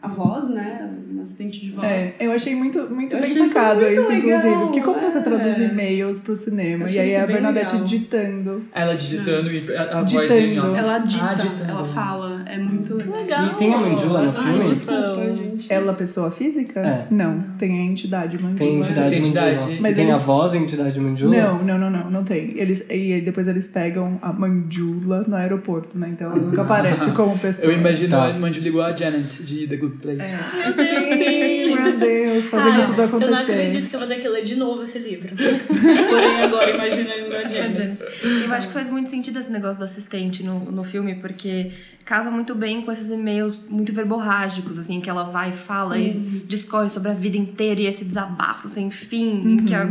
a 0.00 0.08
voz, 0.08 0.48
né? 0.48 0.88
Assistente 1.26 1.60
de 1.60 1.70
voz. 1.72 1.86
É, 1.86 2.14
eu 2.20 2.30
achei 2.32 2.54
muito, 2.54 2.78
muito 2.88 3.14
Eu 3.16 3.20
bem 3.22 3.30
achei 3.30 3.42
isso 3.42 3.52
sacado 3.52 3.80
muito 3.80 4.00
isso, 4.00 4.08
legal, 4.08 4.38
inclusive. 4.38 4.60
Porque 4.62 4.80
como 4.80 5.00
você 5.00 5.18
é. 5.18 5.20
traduz 5.22 5.58
e-mails 5.58 6.20
pro 6.20 6.36
cinema? 6.36 6.88
E 6.90 6.98
aí 6.98 7.12
isso 7.14 7.22
a 7.24 7.26
Bernadette 7.26 7.72
legal. 7.72 7.86
ditando. 7.86 8.64
Ela 8.72 8.94
digitando 8.94 9.50
e 9.52 9.76
a, 9.76 9.98
a 9.98 10.02
Ditando. 10.02 10.28
voz 10.28 10.30
em 10.44 10.58
off. 10.60 10.78
Ela 10.78 10.98
dita, 10.98 11.24
Ah, 11.24 11.34
ditando. 11.34 11.70
ela 11.70 11.84
fala. 11.84 12.42
É 12.46 12.58
muito 12.58 12.94
legal. 12.94 13.16
Legal. 13.16 13.46
E 13.46 13.54
tem 13.56 13.74
a 13.74 13.78
Mandula 13.78 14.22
no 14.22 14.32
filme? 14.32 14.60
Ai, 14.62 14.68
desculpa, 14.68 15.36
gente. 15.36 15.72
Ela, 15.72 15.92
pessoa 15.92 16.30
física? 16.30 16.80
É. 16.80 17.06
Não, 17.10 17.40
tem 17.58 17.78
a 17.80 17.82
entidade 17.82 18.36
Mandula. 18.40 18.58
Tem 18.58 18.78
entidade, 18.78 19.10
Tem 19.10 19.18
entidade. 19.18 19.58
Mandula. 19.60 19.78
Mas 19.80 19.92
e 19.92 19.94
tem 19.96 20.06
a 20.10 20.14
eles- 20.14 20.24
voz 20.24 20.52
da 20.52 20.58
entidade 20.58 21.00
Mandula? 21.00 21.36
Não, 21.36 21.64
não, 21.64 21.78
não, 21.78 21.90
não, 21.90 22.10
não 22.10 22.24
tem. 22.24 22.52
Eles, 22.56 22.86
e 22.88 23.12
aí 23.14 23.20
depois 23.20 23.48
eles 23.48 23.66
pegam 23.68 24.18
a 24.22 24.32
Mandula 24.32 25.24
no 25.26 25.34
aeroporto, 25.34 25.98
né? 25.98 26.08
Então 26.12 26.30
ela 26.30 26.40
nunca 26.40 26.62
aparece 26.62 27.10
como 27.12 27.36
pessoa. 27.38 27.72
Eu 27.72 27.78
imagino 27.78 28.10
Tá. 28.10 28.26
a 28.28 28.38
Mandula 28.38 28.68
igual 28.68 28.86
a 28.86 28.94
Janet 28.94 29.42
de 29.44 29.66
The 29.66 29.76
Good 29.76 29.96
Place. 29.98 30.56
Meu 30.56 30.72
Deus, 30.74 31.15
Sim, 31.18 31.74
meu 31.74 31.96
Deus, 31.98 32.48
fazendo 32.48 32.82
Ah, 32.82 32.86
tudo 32.86 33.02
acontecer. 33.02 33.30
Eu 33.30 33.34
não 33.34 33.42
acredito 33.42 33.88
que 33.88 33.96
eu 33.96 34.00
vou 34.00 34.08
ter 34.08 34.20
que 34.20 34.28
ler 34.28 34.42
de 34.42 34.56
novo 34.56 34.82
esse 34.82 34.98
livro. 34.98 35.34
Porém, 35.36 36.42
agora 36.42 36.70
imaginando 36.70 37.34
a 37.34 37.38
A 37.38 37.48
Janet. 37.48 37.76
Janet. 37.76 38.02
Eu 38.44 38.52
acho 38.52 38.68
que 38.68 38.72
faz 38.74 38.88
muito 38.88 39.10
sentido 39.10 39.38
esse 39.38 39.50
negócio 39.50 39.78
do 39.78 39.84
assistente 39.84 40.42
no, 40.42 40.70
no 40.70 40.84
filme, 40.84 41.14
porque 41.16 41.70
casa 42.04 42.30
muito 42.30 42.54
bem 42.54 42.82
com 42.82 42.92
esses 42.92 43.10
e-mails 43.10 43.68
muito 43.68 43.92
verborrágicos, 43.92 44.78
assim, 44.78 45.00
que 45.00 45.10
ela 45.10 45.24
vai 45.24 45.50
e 45.50 45.52
fala 45.52 45.98
e 45.98 46.12
discorre 46.46 46.88
sobre 46.88 47.10
a 47.10 47.14
vida 47.14 47.36
inteira 47.36 47.80
e 47.80 47.86
esse 47.86 48.04
desabafo 48.04 48.68
sem 48.68 48.90
fim, 48.90 49.52
em 49.52 49.56
que 49.64 49.74
a 49.74 49.88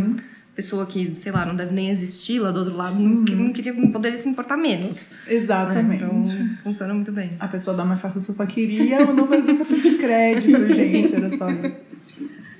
pessoa 0.55 0.85
que, 0.85 1.13
sei 1.15 1.31
lá, 1.31 1.45
não 1.45 1.55
deve 1.55 1.73
nem 1.73 1.89
existir 1.89 2.39
lá 2.39 2.49
do 2.49 2.59
outro 2.59 2.75
lado, 2.75 2.97
não, 2.97 3.21
não 3.21 3.53
queria, 3.53 3.73
não 3.73 3.91
poderia 3.91 4.17
se 4.17 4.29
importar 4.29 4.55
menos. 4.55 5.11
Exatamente. 5.27 6.03
Então, 6.03 6.23
funciona 6.63 6.93
muito 6.93 7.11
bem. 7.11 7.31
A 7.39 7.47
pessoa 7.47 7.75
da 7.75 7.83
máfia 7.83 8.09
russa 8.09 8.31
só 8.31 8.45
queria 8.45 9.05
o 9.05 9.13
número 9.13 9.43
do 9.45 9.57
cartão 9.57 9.77
de 9.77 9.95
crédito, 9.97 10.67
gente. 10.73 11.15
Era 11.15 11.37
só 11.37 11.49
isso. 11.49 11.95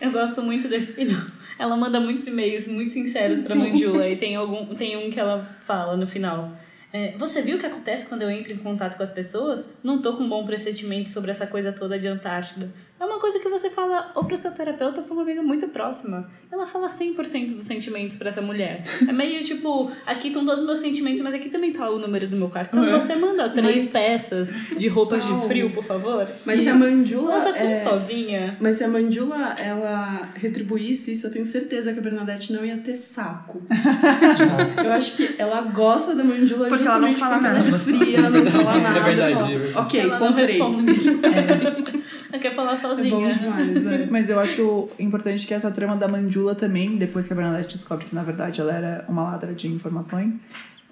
Eu 0.01 0.11
gosto 0.11 0.41
muito 0.43 0.67
desse 0.67 0.93
final. 0.93 1.25
Ela 1.57 1.77
manda 1.77 1.99
muitos 2.01 2.27
e-mails 2.27 2.67
muito 2.67 2.91
sinceros 2.91 3.39
pra 3.39 3.55
Mandula 3.55 4.09
e 4.09 4.17
tem, 4.17 4.35
algum, 4.35 4.75
tem 4.75 4.97
um 4.97 5.09
que 5.09 5.19
ela 5.19 5.49
fala 5.63 5.95
no 5.95 6.05
final. 6.05 6.51
É, 6.91 7.13
Você 7.17 7.41
viu 7.41 7.57
o 7.57 7.59
que 7.59 7.65
acontece 7.65 8.07
quando 8.07 8.21
eu 8.21 8.29
entro 8.29 8.53
em 8.53 8.57
contato 8.57 8.97
com 8.97 9.03
as 9.03 9.11
pessoas? 9.11 9.73
Não 9.83 10.01
tô 10.01 10.17
com 10.17 10.23
um 10.23 10.29
bom 10.29 10.45
pressentimento 10.45 11.09
sobre 11.09 11.31
essa 11.31 11.47
coisa 11.47 11.71
toda 11.71 11.97
de 11.97 12.07
Antártida. 12.07 12.69
É 12.97 13.03
uma 13.03 13.19
coisa 13.19 13.39
que 13.39 13.49
você 13.49 13.69
fala 13.69 14.09
ou 14.15 14.23
pro 14.23 14.37
seu 14.37 14.51
terapeuta 14.51 15.01
ou 15.01 15.05
pra 15.05 15.13
uma 15.13 15.23
amiga 15.23 15.41
muito 15.43 15.67
próxima. 15.67 16.29
Ela 16.49 16.65
fala 16.65 16.87
100% 16.87 17.53
dos 17.53 17.65
sentimentos 17.65 18.15
pra 18.15 18.29
essa 18.29 18.41
mulher. 18.41 18.83
É 19.05 19.11
meio 19.11 19.43
tipo, 19.43 19.91
aqui 20.05 20.29
estão 20.29 20.45
todos 20.45 20.61
os 20.61 20.65
meus 20.65 20.79
sentimentos, 20.79 21.21
mas 21.21 21.33
aqui 21.33 21.49
também 21.49 21.73
tá 21.73 21.89
o 21.89 21.99
número 21.99 22.25
do 22.27 22.37
meu 22.37 22.47
cartão. 22.49 22.89
Você 22.91 23.13
manda 23.15 23.49
três 23.49 23.83
Mas- 23.83 23.91
peças 23.91 24.53
de 24.77 24.87
roupas 24.87 25.25
de 25.25 25.31
Não. 25.31 25.41
frio, 25.41 25.71
por 25.71 25.83
favor. 25.83 26.25
Mas 26.45 26.61
se 26.61 26.67
a 26.69 26.71
Ela 26.71 26.79
Mandula. 26.79 27.41
tá 27.41 27.51
tão 27.51 27.67
é- 27.67 27.75
sozinha. 27.75 28.57
Mas 28.61 28.77
se 28.77 28.85
a 28.85 28.87
Mandula 28.87 29.55
ela 29.59 30.23
retribuísse 30.35 31.11
isso, 31.11 31.27
eu 31.27 31.33
tenho 31.33 31.45
certeza 31.45 31.91
que 31.91 31.99
a 31.99 32.01
Bernadette 32.01 32.53
não 32.53 32.63
ia 32.65 32.77
ter 32.77 32.95
saco. 32.95 33.61
eu 34.85 34.91
acho 34.93 35.17
que 35.17 35.35
ela 35.37 35.59
gosta 35.61 36.15
da 36.15 36.23
Mandula 36.23 36.69
Porque 36.69 36.87
ela 36.87 36.99
não 36.99 37.11
fala 37.13 37.35
porque 37.39 37.47
ela 37.49 37.59
nada. 37.59 37.75
é 37.75 37.79
fria, 37.79 38.29
não 38.29 38.45
fala 38.51 38.79
nada. 38.79 38.99
verdade, 39.01 39.33
fala, 39.35 39.51
é 39.51 39.57
verdade. 39.57 39.77
Ok, 39.85 39.99
ela 39.99 40.19
não 40.19 40.27
comprei. 40.27 40.45
responde. 40.45 40.95
Ela 42.31 42.39
quer 42.41 42.55
falar 42.55 42.73
É 42.73 42.75
sozinha. 42.75 43.33
demais, 43.33 43.83
né? 43.83 44.07
Mas 44.11 44.29
eu 44.29 44.39
acho 44.39 44.89
importante 44.99 45.45
que 45.47 45.53
essa 45.53 45.71
trama 45.71 45.95
da 45.95 46.07
Mandula 46.07 46.55
também, 46.55 46.95
depois 46.97 47.27
que 47.27 47.33
a 47.33 47.35
Bernadette 47.35 47.75
descobre 47.75 48.05
que 48.05 48.15
na 48.15 48.23
verdade 48.23 48.59
ela 48.61 48.73
era 48.73 49.05
uma 49.07 49.23
ladra 49.23 49.53
de 49.53 49.67
informações, 49.67 50.41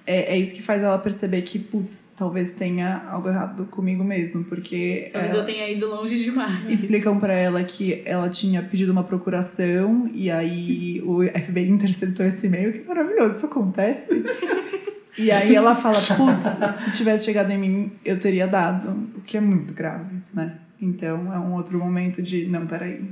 é, 0.06 0.36
é 0.36 0.38
isso 0.38 0.54
que 0.54 0.62
faz 0.62 0.84
ela 0.84 0.98
perceber 1.00 1.44
que, 1.44 1.58
putz, 1.58 2.10
talvez 2.18 2.52
tenha 2.52 3.04
algo 3.10 3.30
errado 3.30 3.66
comigo 3.68 4.04
mesmo, 4.04 4.44
porque 4.44 5.10
Talvez 5.14 5.34
eu 5.34 5.46
tenha 5.46 5.70
ido 5.72 5.88
longe 5.88 6.22
demais. 6.22 6.70
explicam 6.70 7.18
pra 7.20 7.32
ela 7.34 7.64
que 7.64 8.02
ela 8.06 8.28
tinha 8.30 8.62
pedido 8.62 8.92
uma 8.92 9.06
procuração 9.06 10.10
e 10.14 10.30
aí 10.30 11.02
o 11.06 11.24
FBI 11.24 11.70
interceptou 11.70 12.26
esse 12.26 12.48
e-mail, 12.48 12.74
que 12.74 12.82
maravilhoso, 12.86 13.36
isso 13.38 13.46
acontece. 13.46 14.10
E 15.16 15.30
aí 15.30 15.56
ela 15.56 15.76
fala, 15.76 15.94
putz, 16.02 16.42
se 16.86 16.92
tivesse 16.92 17.26
chegado 17.26 17.52
em 17.52 17.58
mim, 17.60 17.92
eu 18.04 18.18
teria 18.18 18.48
dado, 18.48 18.90
o 19.16 19.22
que 19.22 19.38
é 19.38 19.40
muito 19.40 19.72
grave, 19.72 20.16
né? 20.34 20.56
Então 20.82 21.34
é 21.34 21.40
um 21.40 21.54
outro 21.54 21.78
momento 21.78 22.22
de, 22.22 22.46
não, 22.46 22.68
peraí, 22.68 23.04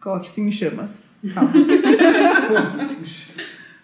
coloque-se 0.00 0.40
em 0.40 0.52
chamas. 0.52 1.04
Calma. 1.34 1.52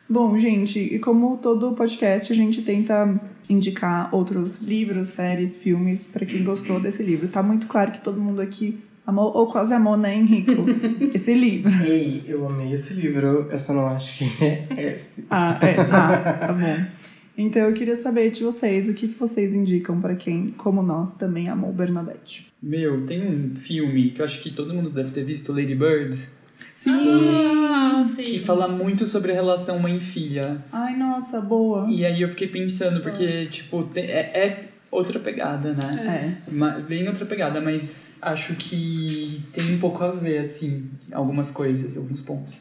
Bom, 0.09 0.37
gente, 0.39 0.79
e 0.79 0.99
como 0.99 1.39
todo 1.39 1.73
podcast, 1.73 2.33
a 2.33 2.37
gente 2.37 2.63
tenta 2.63 3.19
indicar 3.49 4.15
outros 4.15 4.59
livros, 4.59 5.09
séries, 5.09 5.57
filmes 5.57 6.07
pra 6.07 6.27
quem 6.27 6.45
gostou 6.45 6.79
desse 6.79 7.03
livro. 7.03 7.27
Tá 7.29 7.43
muito 7.43 7.67
claro 7.67 7.91
que 7.91 8.01
todo 8.01 8.21
mundo 8.21 8.41
aqui 8.41 8.79
amou, 9.07 9.33
ou 9.35 9.47
quase 9.47 9.73
amou, 9.73 9.97
né, 9.97 10.15
Henrico? 10.15 10.65
Esse 11.15 11.35
livro. 11.35 11.73
Ei, 11.83 12.23
eu 12.27 12.47
amei 12.47 12.73
esse 12.73 12.95
livro, 12.95 13.49
eu 13.51 13.59
só 13.59 13.73
não 13.73 13.89
acho 13.89 14.19
que 14.19 14.25
é 14.45 14.67
esse. 14.77 15.25
Ah, 15.31 15.59
é, 15.63 15.81
ah, 15.81 16.33
tá 16.35 16.53
bom. 16.53 16.87
Então 17.37 17.63
eu 17.63 17.73
queria 17.73 17.97
saber 17.97 18.31
de 18.31 18.43
vocês, 18.45 18.89
o 18.89 18.95
que, 18.95 19.09
que 19.09 19.19
vocês 19.19 19.55
indicam 19.55 20.01
pra 20.01 20.15
quem, 20.15 20.49
como 20.51 20.83
nós, 20.83 21.15
também 21.15 21.49
amou 21.49 21.73
Bernadette? 21.73 22.47
Meu, 22.63 23.05
tem 23.07 23.27
um 23.27 23.57
filme 23.57 24.11
que 24.11 24.21
eu 24.21 24.25
acho 24.25 24.41
que 24.41 24.51
todo 24.51 24.73
mundo 24.73 24.91
deve 24.91 25.11
ter 25.11 25.25
visto, 25.25 25.53
Lady 25.53 25.75
Bird, 25.75 26.17
Sim! 26.75 26.91
Ah, 27.67 28.05
sim. 28.05 28.23
que 28.23 28.39
fala 28.39 28.69
muito 28.69 29.07
sobre 29.07 29.33
a 29.33 29.35
relação 29.35 29.79
mãe-filha. 29.79 30.59
Ai, 30.73 30.97
nossa, 30.97 31.41
boa. 31.41 31.91
E 31.91 32.05
aí 32.05 32.21
eu 32.23 32.29
fiquei 32.29 32.47
pensando, 32.49 33.01
porque, 33.01 33.47
tipo, 33.47 33.89
é, 33.97 34.47
é 34.47 34.65
outra 34.91 35.19
pegada, 35.19 35.73
né? 35.73 36.37
É. 36.49 36.51
Ma- 36.53 36.79
Bem 36.79 37.09
outra 37.09 37.25
pegada, 37.27 37.61
mas 37.61 38.19
acho 38.23 38.55
que 38.55 39.41
tem 39.53 39.75
um 39.75 39.79
pouco 39.79 40.05
a 40.05 40.13
ver, 40.13 40.39
assim, 40.39 40.89
algumas 41.11 41.51
coisas, 41.51 41.97
alguns 41.97 42.23
pontos. 42.23 42.61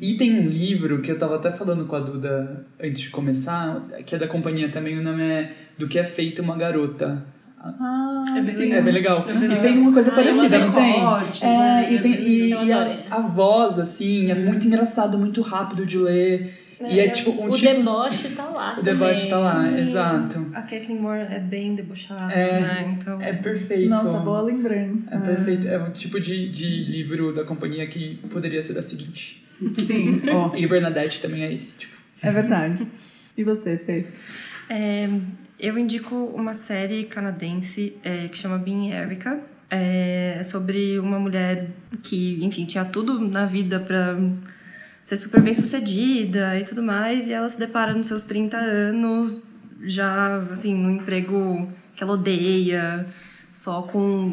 E 0.00 0.14
tem 0.14 0.38
um 0.38 0.48
livro 0.48 1.00
que 1.00 1.10
eu 1.10 1.18
tava 1.18 1.36
até 1.36 1.50
falando 1.52 1.86
com 1.86 1.96
a 1.96 2.00
Duda 2.00 2.66
antes 2.82 3.00
de 3.02 3.10
começar, 3.10 3.82
que 4.04 4.14
é 4.14 4.18
da 4.18 4.28
companhia 4.28 4.68
também, 4.68 4.98
o 4.98 5.02
nome 5.02 5.22
é 5.22 5.52
Do 5.78 5.88
que 5.88 5.98
é 5.98 6.04
feita 6.04 6.42
uma 6.42 6.56
garota. 6.56 7.24
Ah, 7.58 8.24
É 8.36 8.40
bem 8.40 8.54
sim. 8.54 8.60
legal. 8.62 8.78
É 8.78 8.82
bem 8.82 8.92
legal. 8.92 9.24
É 9.28 9.32
bem 9.32 9.44
E 9.44 9.48
legal. 9.48 9.62
tem 9.62 9.78
uma 9.78 9.92
coisa 9.92 10.10
Ah, 10.10 10.14
parecida, 10.14 10.56
eu 10.56 10.66
não 10.66 10.72
tem? 10.74 10.92
Cortes, 11.00 11.42
É, 11.42 11.46
né? 11.46 11.92
e, 11.94 11.98
tem, 12.00 12.12
e, 12.12 12.48
e 12.50 12.72
a, 12.72 13.04
a 13.10 13.20
voz, 13.20 13.78
assim, 13.78 14.30
é 14.30 14.34
muito 14.34 14.66
engraçado, 14.66 15.18
muito 15.18 15.40
rápido 15.42 15.84
de 15.84 15.98
ler. 15.98 16.62
e 16.80 17.00
é 17.00 17.08
tipo 17.08 17.30
um 17.30 17.50
O 17.50 17.54
tipo... 17.56 17.74
deboche 17.74 18.28
tá 18.30 18.44
lá 18.44 18.76
O 18.78 18.82
deboche 18.82 19.28
também. 19.28 19.30
tá 19.30 19.38
lá, 19.38 19.64
Sim. 19.64 19.78
exato. 19.78 20.46
A 20.54 20.62
Kathleen 20.62 21.00
Moore 21.00 21.20
é 21.30 21.40
bem 21.40 21.74
debochada, 21.74 22.32
É. 22.32 22.60
né? 22.60 22.94
Então. 22.96 23.20
É 23.20 23.32
perfeito. 23.32 23.88
Nossa, 23.88 24.18
boa 24.18 24.42
lembrança. 24.42 25.12
É 25.14 25.18
perfeito. 25.18 25.66
É 25.66 25.78
um 25.82 25.90
tipo 25.90 26.20
de, 26.20 26.48
de 26.50 26.66
livro 26.84 27.34
da 27.34 27.44
companhia 27.44 27.86
que 27.86 28.16
poderia 28.30 28.60
ser 28.62 28.74
da 28.74 28.82
seguinte. 28.82 29.42
Sim, 29.82 30.22
ó, 30.30 30.54
E 30.54 30.66
Bernadette 30.66 31.20
também 31.20 31.42
é 31.42 31.52
esse, 31.52 31.78
tipo. 31.80 31.96
é 32.22 32.30
verdade. 32.30 32.86
E 33.36 33.44
você, 33.44 33.76
Fê? 33.76 34.06
É, 34.68 35.08
eu 35.58 35.78
indico 35.78 36.14
uma 36.34 36.54
série 36.54 37.04
canadense 37.04 37.96
é, 38.04 38.28
que 38.28 38.36
chama 38.36 38.58
Being 38.58 38.90
Erica. 38.90 39.40
É 39.68 40.40
sobre 40.44 40.98
uma 40.98 41.18
mulher 41.18 41.68
que, 42.02 42.38
enfim, 42.44 42.64
tinha 42.64 42.84
tudo 42.84 43.18
na 43.28 43.46
vida 43.46 43.80
pra 43.80 44.16
ser 45.02 45.16
super 45.16 45.40
bem 45.40 45.54
sucedida 45.54 46.58
e 46.58 46.64
tudo 46.64 46.82
mais, 46.82 47.28
e 47.28 47.32
ela 47.32 47.48
se 47.48 47.58
depara 47.58 47.92
nos 47.92 48.06
seus 48.06 48.22
30 48.22 48.56
anos 48.56 49.42
já, 49.84 50.38
assim, 50.50 50.74
num 50.74 50.90
emprego 50.90 51.68
que 51.94 52.02
ela 52.02 52.12
odeia, 52.12 53.06
só 53.52 53.82
com 53.82 54.32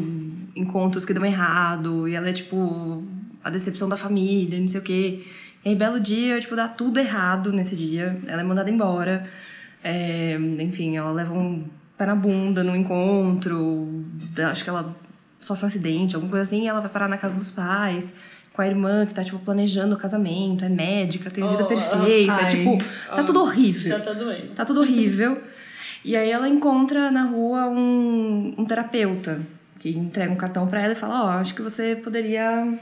encontros 0.56 1.04
que 1.06 1.14
dão 1.14 1.26
errado, 1.26 2.08
e 2.08 2.16
ela 2.16 2.30
é 2.30 2.34
tipo 2.34 3.04
a 3.44 3.50
decepção 3.50 3.90
da 3.90 3.98
família, 3.98 4.60
não 4.60 4.68
sei 4.68 4.80
o 4.80 4.84
quê. 4.84 5.24
E 5.66 5.70
aí, 5.70 5.76
belo 5.76 6.00
dia, 6.00 6.40
tipo, 6.40 6.56
dá 6.56 6.68
tudo 6.68 7.00
errado 7.00 7.52
nesse 7.52 7.76
dia, 7.76 8.18
ela 8.28 8.42
é 8.42 8.44
mandada 8.44 8.70
embora. 8.70 9.24
É, 9.84 10.38
enfim, 10.60 10.96
ela 10.98 11.12
leva 11.12 11.34
um 11.34 11.66
pé 11.98 12.06
na 12.06 12.16
bunda 12.16 12.64
no 12.64 12.76
encontro, 12.76 14.06
acho 14.50 14.64
que 14.64 14.70
ela 14.70 14.96
sofre 15.40 15.66
um 15.66 15.68
acidente, 15.68 16.16
alguma 16.16 16.32
coisa 16.32 16.44
assim, 16.44 16.64
e 16.64 16.68
ela 16.68 16.80
vai 16.80 16.90
parar 16.90 17.08
na 17.10 17.18
casa 17.18 17.36
dos 17.36 17.52
pais, 17.52 18.14
com 18.54 18.62
a 18.62 18.68
irmã 18.68 19.06
que 19.06 19.14
tá, 19.14 19.24
tipo, 19.24 19.40
planejando 19.40 19.96
o 19.96 19.98
casamento, 19.98 20.64
é 20.64 20.70
médica, 20.70 21.30
tem 21.30 21.46
vida 21.48 21.64
Oh, 21.64 21.68
perfeita, 21.68 22.34
ai. 22.34 22.46
tipo, 22.48 22.78
tá 23.10 23.24
tudo 23.24 23.42
horrível. 23.42 23.90
Já 23.90 24.00
tá 24.00 24.14
doendo. 24.14 24.48
Tá 24.56 24.64
tudo 24.66 24.82
horrível. 24.82 25.42
E 26.06 26.16
aí 26.16 26.30
ela 26.30 26.48
encontra 26.48 27.10
na 27.12 27.24
rua 27.24 27.68
um, 27.68 28.54
um 28.58 28.66
terapeuta 28.66 29.42
que 29.80 29.90
entrega 29.90 30.32
um 30.32 30.36
cartão 30.36 30.68
pra 30.68 30.82
ela 30.82 30.94
e 30.94 30.96
fala: 30.96 31.24
Ó, 31.26 31.30
acho 31.40 31.56
que 31.56 31.62
você 31.62 31.96
poderia, 31.96 32.78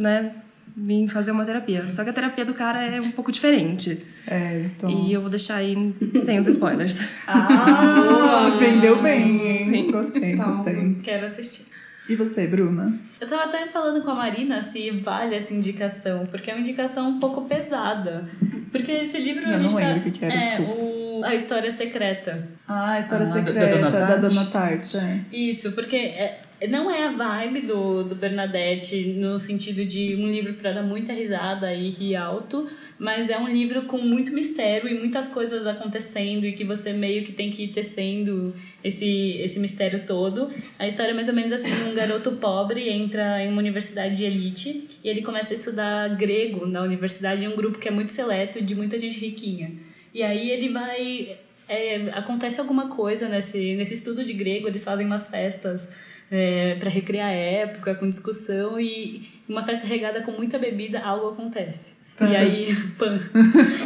né, 0.00 0.32
vir 0.76 1.06
fazer 1.08 1.30
uma 1.32 1.44
terapia. 1.44 1.90
Só 1.90 2.02
que 2.04 2.10
a 2.10 2.12
terapia 2.12 2.44
do 2.44 2.54
cara 2.54 2.84
é 2.84 3.00
um 3.00 3.10
pouco 3.10 3.30
diferente. 3.30 3.96
Certo. 3.96 4.88
E 4.88 5.12
eu 5.12 5.20
vou 5.20 5.28
deixar 5.30 5.56
aí 5.56 5.94
sem 6.16 6.38
os 6.38 6.46
spoilers. 6.46 7.00
Ah, 7.28 8.56
vendeu 8.58 9.02
bem, 9.02 9.46
hein? 9.58 9.64
Sim. 9.68 9.90
Gostei, 9.90 10.36
gostei. 10.36 10.94
Quero 11.02 11.26
assistir. 11.26 11.66
E 12.08 12.16
você, 12.16 12.46
Bruna? 12.46 12.98
Eu 13.20 13.28
tava 13.28 13.44
até 13.44 13.68
falando 13.68 14.02
com 14.02 14.10
a 14.10 14.14
Marina 14.14 14.60
se 14.62 14.90
vale 14.90 15.34
essa 15.36 15.54
indicação, 15.54 16.26
porque 16.26 16.50
é 16.50 16.54
uma 16.54 16.60
indicação 16.60 17.08
um 17.10 17.20
pouco 17.20 17.42
pesada. 17.42 18.28
Porque 18.72 18.90
esse 18.90 19.18
livro 19.18 19.42
Já 19.46 19.54
a 19.54 19.58
gente 19.58 19.72
não 19.74 19.80
tá. 19.80 19.86
lembro 19.86 20.00
o 20.00 20.02
que 20.12 20.18
que 20.18 20.24
era, 20.24 20.34
é, 20.34 20.40
desculpa. 20.40 20.72
o, 20.72 21.22
a 21.24 21.34
história 21.34 21.70
secreta. 21.70 22.48
Ah, 22.66 22.92
a 22.92 22.98
história 22.98 23.26
Ah, 23.26 23.28
da- 23.28 23.40
da 23.40 23.46
secreta 23.46 23.90
da? 23.90 24.16
Dona 24.16 24.44
Tarte. 24.46 24.96
é. 24.96 25.20
Isso, 25.32 25.72
porque 25.72 25.96
é- 25.96 26.40
não 26.68 26.90
é 26.90 27.04
a 27.04 27.10
vibe 27.10 27.62
do, 27.62 28.04
do 28.04 28.14
Bernadette 28.14 29.14
no 29.14 29.38
sentido 29.38 29.84
de 29.84 30.14
um 30.16 30.30
livro 30.30 30.54
para 30.54 30.72
dar 30.72 30.82
muita 30.82 31.12
risada 31.12 31.72
e 31.72 31.88
rir 31.88 32.16
alto, 32.16 32.68
mas 32.98 33.30
é 33.30 33.38
um 33.38 33.48
livro 33.48 33.82
com 33.82 33.96
muito 33.96 34.30
mistério 34.30 34.86
e 34.88 34.98
muitas 34.98 35.26
coisas 35.26 35.66
acontecendo 35.66 36.44
e 36.44 36.52
que 36.52 36.62
você 36.62 36.92
meio 36.92 37.24
que 37.24 37.32
tem 37.32 37.50
que 37.50 37.64
ir 37.64 37.68
tecendo 37.68 38.54
esse, 38.84 39.38
esse 39.38 39.58
mistério 39.58 40.04
todo. 40.06 40.50
A 40.78 40.86
história 40.86 41.12
é 41.12 41.14
mais 41.14 41.28
ou 41.28 41.34
menos 41.34 41.52
assim, 41.52 41.72
um 41.90 41.94
garoto 41.94 42.32
pobre 42.32 42.90
entra 42.90 43.42
em 43.42 43.48
uma 43.48 43.58
universidade 43.58 44.16
de 44.16 44.24
elite 44.24 44.98
e 45.02 45.08
ele 45.08 45.22
começa 45.22 45.54
a 45.54 45.56
estudar 45.56 46.14
grego 46.16 46.66
na 46.66 46.82
universidade 46.82 47.42
em 47.42 47.48
um 47.48 47.56
grupo 47.56 47.78
que 47.78 47.88
é 47.88 47.90
muito 47.90 48.12
seleto 48.12 48.60
de 48.60 48.74
muita 48.74 48.98
gente 48.98 49.18
riquinha. 49.18 49.72
E 50.12 50.22
aí 50.22 50.50
ele 50.50 50.68
vai 50.68 51.38
é, 51.66 52.10
acontece 52.10 52.60
alguma 52.60 52.88
coisa 52.88 53.28
nesse, 53.28 53.76
nesse 53.76 53.94
estudo 53.94 54.24
de 54.24 54.32
grego, 54.32 54.66
eles 54.66 54.84
fazem 54.84 55.06
umas 55.06 55.28
festas 55.28 55.88
é, 56.30 56.76
para 56.76 56.88
recriar 56.90 57.28
a 57.28 57.32
época, 57.32 57.94
com 57.94 58.08
discussão, 58.08 58.78
e 58.80 59.28
uma 59.48 59.62
festa 59.62 59.86
regada 59.86 60.22
com 60.22 60.32
muita 60.32 60.58
bebida, 60.58 61.00
algo 61.00 61.28
acontece. 61.28 61.92
E 62.20 62.36
aí, 62.36 62.76
pan. 62.98 63.18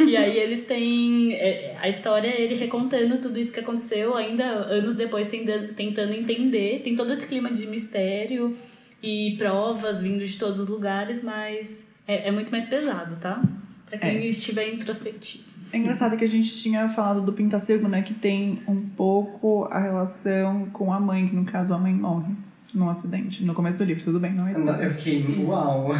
e 0.05 0.17
aí 0.17 0.37
eles 0.37 0.63
têm. 0.65 1.33
é, 1.35 1.77
a 1.79 1.87
história 1.87 2.27
é 2.27 2.41
ele 2.41 2.55
recontando 2.55 3.17
tudo 3.19 3.39
isso 3.39 3.53
que 3.53 3.61
aconteceu, 3.61 4.15
ainda 4.17 4.43
anos 4.45 4.95
depois 4.95 5.27
tentando 5.27 6.13
entender. 6.13 6.81
Tem 6.83 6.95
todo 6.97 7.13
esse 7.13 7.25
clima 7.27 7.49
de 7.51 7.65
mistério 7.67 8.53
e 9.01 9.35
provas 9.37 10.01
vindo 10.01 10.25
de 10.25 10.35
todos 10.35 10.59
os 10.59 10.67
lugares, 10.67 11.23
mas 11.23 11.89
é, 12.05 12.27
é 12.27 12.31
muito 12.31 12.51
mais 12.51 12.65
pesado, 12.65 13.15
tá? 13.17 13.41
Pra 13.89 13.97
quem 13.99 14.17
É. 14.17 14.25
estiver 14.25 14.67
introspectivo. 14.67 15.54
É 15.75 15.77
engraçado 15.77 16.15
que 16.15 16.23
a 16.23 16.27
gente 16.27 16.55
tinha 16.55 16.87
falado 16.87 17.19
do 17.19 17.33
Pintacego, 17.33 17.89
né? 17.89 18.01
Que 18.01 18.13
tem 18.13 18.61
um 18.65 18.79
pouco 18.79 19.67
a 19.69 19.77
relação 19.77 20.67
com 20.71 20.93
a 20.93 21.01
mãe, 21.01 21.27
que 21.27 21.35
no 21.35 21.43
caso 21.43 21.73
a 21.73 21.77
mãe 21.77 21.93
morre 21.93 22.33
num 22.73 22.89
acidente. 22.89 23.43
No 23.43 23.53
começo 23.53 23.77
do 23.77 23.83
livro, 23.83 24.01
tudo 24.01 24.17
bem, 24.17 24.33
não 24.33 24.47
é 24.47 24.51
isso? 24.51 24.61
Eu 24.61 24.93
fiquei, 24.93 25.43
uau. 25.43 25.89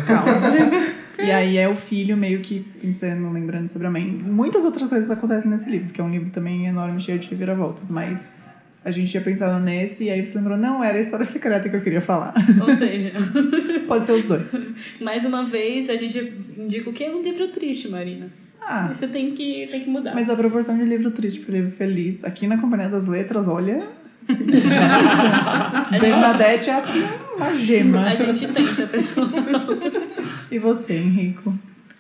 E 1.20 1.32
aí 1.32 1.58
é 1.58 1.68
o 1.68 1.76
filho 1.76 2.16
meio 2.16 2.42
que 2.42 2.62
pensando, 2.82 3.30
lembrando 3.32 3.68
sobre 3.68 3.88
a 3.88 3.92
mãe. 3.92 4.06
Muitas 4.06 4.64
outras 4.64 4.88
coisas 4.88 5.12
acontecem 5.12 5.52
nesse 5.52 5.70
livro, 5.70 5.92
que 5.92 6.00
é 6.00 6.04
um 6.04 6.10
livro 6.10 6.30
também 6.30 6.68
enorme, 6.68 6.98
cheio 7.00 7.20
de 7.20 7.28
reviravoltas. 7.28 7.90
Mas 7.90 8.34
a 8.84 8.92
gente 8.92 9.12
tinha 9.12 9.24
pensado 9.24 9.62
nesse, 9.62 10.06
e 10.06 10.10
aí 10.10 10.26
você 10.26 10.38
lembrou, 10.38 10.58
não, 10.58 10.82
era 10.82 10.98
a 10.98 11.02
história 11.02 11.26
secreta 11.26 11.68
que 11.68 11.76
eu 11.76 11.82
queria 11.82 12.02
falar. 12.02 12.34
Ou 12.62 12.74
seja. 12.74 13.12
Pode 13.88 14.06
ser 14.06 14.14
os 14.14 14.24
dois. 14.24 14.46
Mais 15.02 15.26
uma 15.26 15.46
vez, 15.46 15.90
a 15.90 15.98
gente 15.98 16.34
indica 16.58 16.90
o 16.90 16.94
que 16.94 17.04
é 17.04 17.14
um 17.14 17.22
livro 17.22 17.50
triste, 17.50 17.90
Marina. 17.90 18.45
Ah, 18.68 18.90
Isso 18.92 19.08
tem 19.10 19.32
que, 19.34 19.68
tem 19.70 19.82
que 19.82 19.90
mudar. 19.90 20.16
mas 20.16 20.30
a 20.30 20.36
proporção 20.36 20.76
de 20.78 20.84
livro 20.86 21.12
triste 21.12 21.40
pro 21.42 21.52
livro 21.56 21.72
feliz, 21.72 22.24
aqui 22.24 22.48
na 22.48 22.58
Companhia 22.58 22.90
das 22.90 23.08
Letras, 23.08 23.48
olha. 23.48 23.80
Bernadette 26.02 26.70
é 26.70 26.74
assim 26.74 27.04
uma 27.36 27.54
gema. 27.54 28.06
A 28.08 28.16
gente 28.16 28.48
tenta, 28.48 28.88
pessoal. 28.88 29.28
E 30.50 30.58
você, 30.58 30.96
Henrico? 30.96 31.54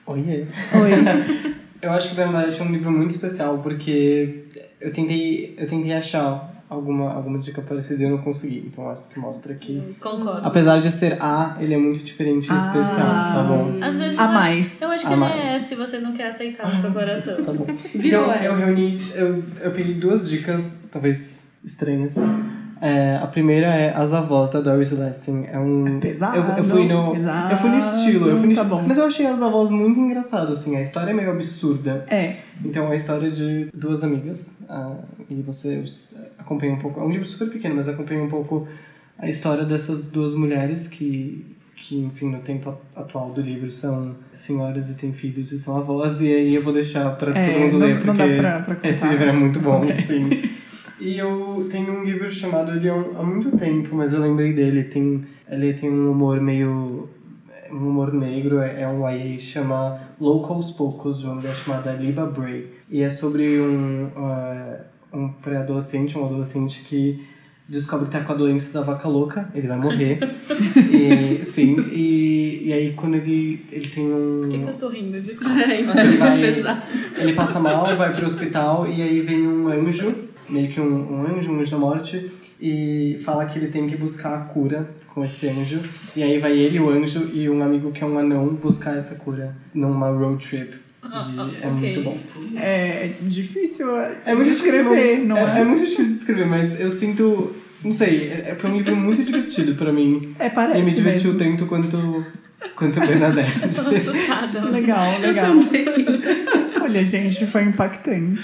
Oiê. 0.07 0.45
Oi. 0.73 1.55
Eu 1.81 1.91
acho 1.91 2.09
que 2.09 2.15
Bernadette 2.15 2.59
é 2.59 2.63
um 2.63 2.71
livro 2.71 2.91
muito 2.91 3.11
especial 3.11 3.59
porque 3.59 4.45
eu 4.81 4.91
tentei, 4.91 5.53
eu 5.57 5.67
tentei 5.67 5.93
achar 5.93 6.51
alguma, 6.69 7.13
alguma 7.13 7.37
dica 7.39 7.61
parecida 7.61 8.01
e 8.01 8.05
eu 8.05 8.09
não 8.11 8.17
consegui. 8.19 8.63
Então 8.67 8.89
acho 8.89 9.01
que 9.13 9.19
mostra 9.19 9.53
que, 9.53 9.95
Concordo. 9.99 10.41
apesar 10.47 10.79
de 10.79 10.91
ser 10.91 11.17
A, 11.21 11.57
ele 11.59 11.73
é 11.73 11.77
muito 11.77 12.03
diferente 12.03 12.47
e 12.47 12.51
Ah. 12.51 12.55
especial, 12.55 13.07
tá 13.07 13.45
bom? 13.47 13.83
Às 13.83 13.97
vezes 13.97 14.19
A 14.19 14.23
eu 14.25 14.31
mais. 14.31 14.73
acho, 14.75 14.83
eu 14.83 14.89
acho 14.91 15.05
que 15.05 15.13
A 15.13 15.15
ele 15.15 15.19
mais. 15.21 15.35
é 15.35 15.59
se 15.65 15.75
você 15.75 15.99
não 15.99 16.13
quer 16.13 16.27
aceitar 16.27 16.69
no 16.69 16.77
seu 16.77 16.91
coração. 16.91 17.35
Tá 17.45 17.51
bom. 17.53 17.65
Então, 17.93 18.31
eu 18.33 18.53
reuni, 18.55 18.97
eu, 19.13 19.43
eu 19.61 19.71
peguei 19.71 19.93
duas 19.95 20.29
dicas, 20.29 20.85
talvez 20.91 21.49
estranhas. 21.63 22.15
É, 22.87 23.15
a 23.17 23.25
primeira 23.27 23.67
é 23.67 23.93
As 23.95 24.13
Avós, 24.13 24.51
da 24.51 24.61
Doris 24.61 24.91
Lessing. 24.91 25.45
É 25.51 25.57
um... 25.57 25.97
É 25.97 25.99
pesado, 25.99 26.37
eu, 26.37 26.43
eu 26.57 26.63
fui 26.65 26.87
no... 26.87 27.13
pesado. 27.13 27.51
Eu 27.53 27.57
fui 27.57 27.69
no 27.71 27.79
estilo, 27.79 28.29
eu 28.29 28.37
fui 28.39 28.47
no 28.49 28.55
Tá 28.55 28.63
bom. 28.63 28.83
Mas 28.87 28.97
eu 28.97 29.05
achei 29.05 29.25
As 29.25 29.41
Avós 29.41 29.71
muito 29.71 29.99
engraçado, 29.99 30.53
assim. 30.53 30.75
A 30.75 30.81
história 30.81 31.09
é 31.09 31.13
meio 31.13 31.31
absurda. 31.31 32.05
É, 32.09 32.35
Então, 32.63 32.87
é 32.89 32.91
a 32.91 32.95
história 32.95 33.31
de 33.31 33.69
duas 33.73 34.03
amigas. 34.03 34.55
ah, 34.69 34.93
e 35.29 35.41
você 35.41 35.83
acompanha 36.37 36.73
um 36.73 36.77
pouco... 36.79 36.99
É 36.99 37.03
um 37.03 37.09
livro 37.09 37.25
super 37.25 37.49
pequeno, 37.49 37.75
mas 37.75 37.89
acompanha 37.89 38.21
um 38.23 38.29
pouco 38.29 38.67
a 39.17 39.27
história 39.27 39.65
dessas 39.65 40.07
duas 40.07 40.33
mulheres 40.33 40.87
que... 40.87 41.45
Que, 41.77 41.97
enfim, 42.05 42.29
no 42.31 42.39
tempo 42.39 42.73
atual 42.95 43.31
do 43.31 43.41
livro 43.41 43.69
são 43.69 44.01
senhoras 44.31 44.89
e 44.89 44.93
têm 44.93 45.11
filhos 45.11 45.51
e 45.51 45.59
são 45.59 45.75
avós. 45.77 46.21
E 46.21 46.33
aí 46.33 46.55
eu 46.55 46.63
vou 46.63 46.71
deixar 46.71 47.11
pra 47.17 47.37
É, 47.37 47.51
todo 47.51 47.59
mundo 47.63 47.79
não- 47.79 47.87
ler, 47.87 48.01
porque 48.01 48.33
pra- 48.37 48.59
pra 48.61 48.89
esse 48.89 49.05
livro 49.07 49.25
é 49.25 49.31
muito 49.33 49.59
bom, 49.59 49.77
Acontece. 49.79 50.51
E 50.99 51.17
eu 51.17 51.67
tenho 51.69 51.91
um 51.99 52.03
livro 52.03 52.29
chamado 52.31 52.71
ele 52.71 52.87
há 52.89 52.95
um- 52.95 53.19
há 53.19 53.23
muito 53.23 53.55
tempo, 53.57 53.95
mas 53.95 54.13
eu 54.13 54.21
lembrei 54.21 54.53
dele. 54.53 54.83
Tem, 54.85 55.23
ele 55.49 55.73
tem 55.73 55.89
um 55.89 56.11
humor 56.11 56.39
meio 56.39 57.09
um 57.71 57.89
humor 57.89 58.13
negro, 58.13 58.59
é, 58.59 58.81
é 58.83 58.87
um 58.87 59.07
YA, 59.09 59.37
chama 59.39 59.99
Locals 60.19 60.71
Poucos, 60.71 61.19
de 61.19 61.25
uma 61.25 61.35
mulher 61.35 61.55
chamada 61.55 61.91
Liba 61.93 62.25
Bray. 62.25 62.67
E 62.89 63.01
é 63.01 63.09
sobre 63.09 63.59
um, 63.59 64.05
uh, 64.15 64.77
um 65.13 65.29
pré-adolescente, 65.29 66.17
um 66.17 66.25
adolescente 66.25 66.83
que 66.83 67.25
descobre 67.67 68.05
que 68.05 68.11
tá 68.11 68.21
com 68.21 68.31
a 68.33 68.35
doença 68.35 68.71
da 68.71 68.81
vaca 68.81 69.07
louca, 69.07 69.49
ele 69.55 69.67
vai 69.67 69.79
morrer. 69.79 70.19
e, 70.93 71.43
sim, 71.43 71.75
e, 71.91 72.67
e 72.67 72.73
aí 72.73 72.93
quando 72.93 73.15
ele, 73.15 73.65
ele 73.71 73.87
tem 73.87 74.05
um... 74.05 74.41
Por 74.41 74.49
que, 74.49 74.57
que 74.59 74.63
eu 74.69 74.73
tô 74.73 74.87
rindo? 74.89 75.19
Desculpa. 75.19 75.59
Ele, 75.59 75.83
vai, 75.83 76.41
ele 77.17 77.33
passa 77.33 77.59
mal, 77.59 77.97
vai 77.97 78.15
pro 78.15 78.25
hospital 78.27 78.87
e 78.87 79.01
aí 79.01 79.21
vem 79.21 79.47
um 79.47 79.67
anjo, 79.67 80.24
meio 80.49 80.71
que 80.71 80.79
um, 80.79 81.13
um 81.21 81.27
anjo, 81.37 81.51
um 81.51 81.59
anjo 81.59 81.71
da 81.71 81.77
morte, 81.77 82.31
e 82.61 83.19
fala 83.25 83.45
que 83.45 83.57
ele 83.59 83.67
tem 83.67 83.87
que 83.87 83.95
buscar 83.97 84.35
a 84.35 84.41
cura 84.41 84.89
com 85.13 85.23
esse 85.23 85.47
anjo. 85.47 85.81
E 86.15 86.23
aí 86.23 86.39
vai 86.39 86.57
ele, 86.57 86.79
o 86.79 86.89
anjo 86.89 87.29
e 87.33 87.49
um 87.49 87.63
amigo 87.63 87.91
que 87.91 88.03
é 88.03 88.07
um 88.07 88.17
anão 88.17 88.47
buscar 88.47 88.95
essa 88.97 89.15
cura 89.15 89.55
numa 89.73 90.09
road 90.09 90.45
trip. 90.45 90.73
E 91.03 91.07
é 91.63 91.67
ok. 91.67 91.95
muito 91.95 92.01
bom. 92.03 92.17
É 92.57 93.11
difícil 93.21 93.87
É 94.25 94.33
muito 94.33 94.49
escrever, 94.49 94.83
difícil, 94.95 95.25
não 95.27 95.37
é, 95.37 95.57
é? 95.57 95.61
é 95.61 95.63
muito 95.63 95.81
difícil 95.81 96.05
de 96.05 96.11
escrever, 96.11 96.45
mas 96.47 96.79
eu 96.79 96.89
sinto. 96.89 97.53
Não 97.83 97.93
sei, 97.93 98.29
é- 98.29 98.55
foi 98.57 98.71
um 98.71 98.77
livro 98.77 98.95
muito 98.95 99.23
divertido 99.23 99.75
pra 99.75 99.91
mim. 99.93 100.33
É, 100.39 100.49
parece 100.49 100.79
e 100.79 100.83
me 100.83 100.91
divertiu 100.91 101.33
mesmo. 101.33 101.51
tanto 101.51 101.67
quanto, 101.67 102.25
quanto 102.75 102.99
Bernadette. 102.99 103.51
Eu 103.61 103.83
tô 103.83 103.89
assustada. 103.95 104.65
Legal, 104.71 105.19
legal. 105.21 105.53
Olha, 106.95 107.03
gente, 107.03 107.45
foi 107.45 107.63
impactante. 107.63 108.41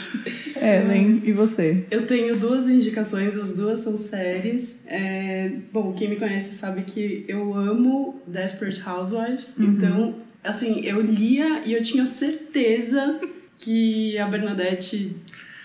Ellen, 0.62 1.22
e 1.24 1.32
você? 1.32 1.86
Eu 1.90 2.06
tenho 2.06 2.36
duas 2.36 2.68
indicações, 2.68 3.38
as 3.38 3.56
duas 3.56 3.80
são 3.80 3.96
séries. 3.96 4.86
É, 4.88 5.54
bom, 5.72 5.94
quem 5.94 6.10
me 6.10 6.18
conhece 6.18 6.54
sabe 6.56 6.82
que 6.82 7.24
eu 7.30 7.54
amo 7.56 8.22
Desperate 8.28 8.82
Housewives. 8.86 9.58
Então, 9.58 10.16
assim, 10.44 10.82
eu 10.84 11.00
lia 11.00 11.62
e 11.66 11.72
eu 11.72 11.82
tinha 11.82 12.06
certeza 12.06 13.22
que 13.58 14.18
a 14.18 14.28
Bernadette, 14.28 15.16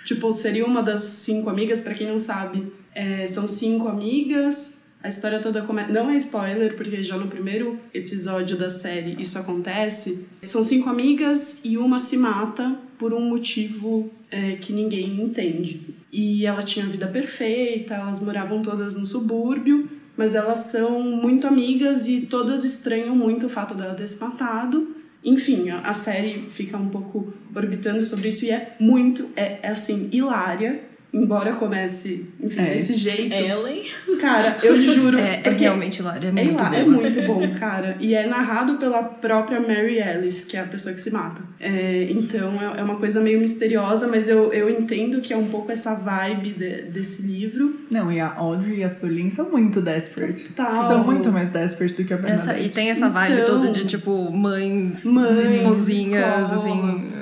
tipo, 0.05 0.32
seria 0.32 0.64
uma 0.64 0.80
das 0.80 1.03
cinco 1.03 1.51
amigas. 1.51 1.80
Pra 1.80 1.93
quem 1.93 2.07
não 2.07 2.20
sabe, 2.20 2.72
é, 2.95 3.26
são 3.26 3.49
cinco 3.49 3.89
amigas. 3.89 4.76
A 5.07 5.09
história 5.09 5.39
toda 5.39 5.63
começa. 5.63 5.93
Não 5.93 6.11
é 6.11 6.17
spoiler, 6.17 6.75
porque 6.75 7.01
já 7.01 7.17
no 7.17 7.29
primeiro 7.29 7.79
episódio 7.95 8.57
da 8.57 8.69
série 8.69 9.15
isso 9.23 9.39
acontece. 9.39 10.27
São 10.43 10.65
cinco 10.65 10.91
amigas 10.91 11.61
e 11.63 11.79
uma 11.79 12.01
se 12.01 12.17
mata 12.17 12.77
por 12.99 13.15
um 13.15 13.21
motivo 13.21 14.11
é, 14.29 14.57
que 14.57 14.73
ninguém 14.73 15.23
entende. 15.23 15.95
E 16.13 16.45
ela 16.45 16.61
tinha 16.61 16.85
a 16.85 16.89
vida 16.89 17.07
perfeita, 17.07 17.95
elas 17.95 18.19
moravam 18.19 18.63
todas 18.63 18.97
no 18.97 19.07
subúrbio, 19.07 19.89
mas 20.17 20.35
elas 20.35 20.59
são 20.59 21.01
muito 21.01 21.47
amigas 21.47 22.09
e 22.09 22.23
todas 22.23 22.65
estranham 22.65 23.15
muito 23.15 23.47
o 23.47 23.49
fato 23.49 23.77
dela 23.77 23.95
ter 23.95 24.09
se 24.09 24.21
matado. 24.21 24.93
Enfim, 25.25 25.71
a, 25.71 25.93
série 25.93 26.49
fica 26.49 26.77
um 26.77 26.89
pouco 26.89 27.33
orbitando 27.55 28.05
sobre 28.05 28.31
isso 28.31 28.45
e 28.45 28.51
é 28.51 28.75
muito, 28.81 29.29
é, 29.37 29.61
é 29.63 29.69
assim, 29.69 30.09
hilária. 30.13 30.83
Embora 31.13 31.55
comece, 31.55 32.27
enfim, 32.43 32.61
É. 32.61 32.75
desse 32.75 32.95
jeito. 32.95 33.33
Ellen. 33.33 33.83
Cara, 34.21 34.59
eu 34.63 34.77
juro. 34.79 35.17
É, 35.27 35.41
é 35.45 35.51
realmente 35.51 36.01
hilário, 36.01 36.27
é 36.27 36.29
é, 36.29 36.33
muito 36.33 36.51
hilá- 36.61 36.69
bom. 36.71 36.75
é 36.77 36.85
muito 36.85 37.23
bom, 37.23 37.55
cara. 37.59 37.97
E 38.01 38.15
é 38.15 38.27
narrado 38.27 38.77
pela 38.77 39.03
própria 39.03 39.59
Mary 39.61 40.01
Alice, 40.03 40.47
que 40.47 40.57
é 40.57 40.61
a 40.61 40.65
pessoa 40.65 40.95
que 40.95 41.01
se 41.01 41.11
mata. 41.11 41.41
É, 41.59 42.07
então 42.11 42.53
é, 42.61 42.81
é 42.81 42.83
uma 42.83 42.97
coisa 42.97 43.21
meio 43.21 43.41
misteriosa, 43.41 44.07
mas 44.09 44.29
eu, 44.29 44.53
eu 44.53 44.69
entendo 44.69 45.21
que 45.23 45.33
é 45.33 45.37
um 45.37 45.47
pouco 45.47 45.73
essa 45.73 45.95
vibe 45.95 46.51
de- 46.51 46.83
desse 46.91 47.23
livro. 47.23 47.81
Não, 47.91 48.13
e 48.13 48.21
a 48.21 48.35
Audrey 48.35 48.81
e 48.81 48.85
a 48.85 48.89
Sulin 48.89 49.31
são 49.31 49.51
muito 49.51 49.81
desperate. 49.81 50.49
Total. 50.53 50.89
São 50.89 51.05
muito 51.05 51.33
mais 51.33 51.51
desperate 51.51 51.95
do 51.95 52.05
que 52.05 52.13
a 52.13 52.19
Bernadette. 52.19 52.51
Essa, 52.51 52.61
e 52.61 52.69
tem 52.69 52.91
essa 52.91 53.09
vibe 53.09 53.41
Então- 53.41 53.47
toda 53.61 53.73
de, 53.73 53.87
tipo, 53.87 54.31
mães, 54.31 55.05
Mães, 55.05 55.55
esposinhas, 55.55 56.51
escola. 56.51 56.61
assim. 56.75 57.13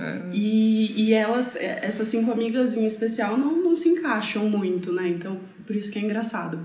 E, 0.95 1.05
e 1.11 1.13
elas, 1.13 1.57
é, 1.57 1.81
essas 1.83 2.07
cinco 2.09 2.31
amigas 2.31 2.77
em 2.77 2.87
especial, 2.87 3.37
não, 3.37 3.63
não 3.63 3.77
se 3.77 3.89
encaixam 3.89 4.49
muito, 4.49 4.93
né? 4.93 5.09
Então, 5.09 5.39
por 5.67 5.75
isso 5.75 5.93
que 5.93 5.99
é 5.99 6.03
engraçado. 6.03 6.59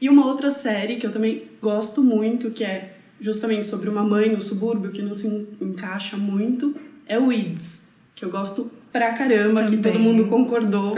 E 0.00 0.08
uma 0.08 0.26
outra 0.26 0.50
série 0.50 0.96
que 0.96 1.06
eu 1.06 1.10
também 1.12 1.44
gosto 1.60 2.02
muito, 2.02 2.50
que 2.50 2.64
é 2.64 2.96
justamente 3.20 3.66
sobre 3.66 3.88
uma 3.88 4.02
mãe 4.02 4.30
no 4.32 4.40
subúrbio 4.40 4.90
que 4.92 5.02
não 5.02 5.12
se 5.12 5.26
en- 5.28 5.46
encaixa 5.60 6.16
muito, 6.16 6.74
é 7.06 7.18
Weeds, 7.18 7.92
que 8.14 8.24
eu 8.24 8.30
gosto 8.30 8.70
pra 8.92 9.12
caramba, 9.12 9.64
que 9.64 9.76
Também, 9.76 9.92
todo 9.92 10.00
mundo 10.02 10.26
concordou. 10.26 10.94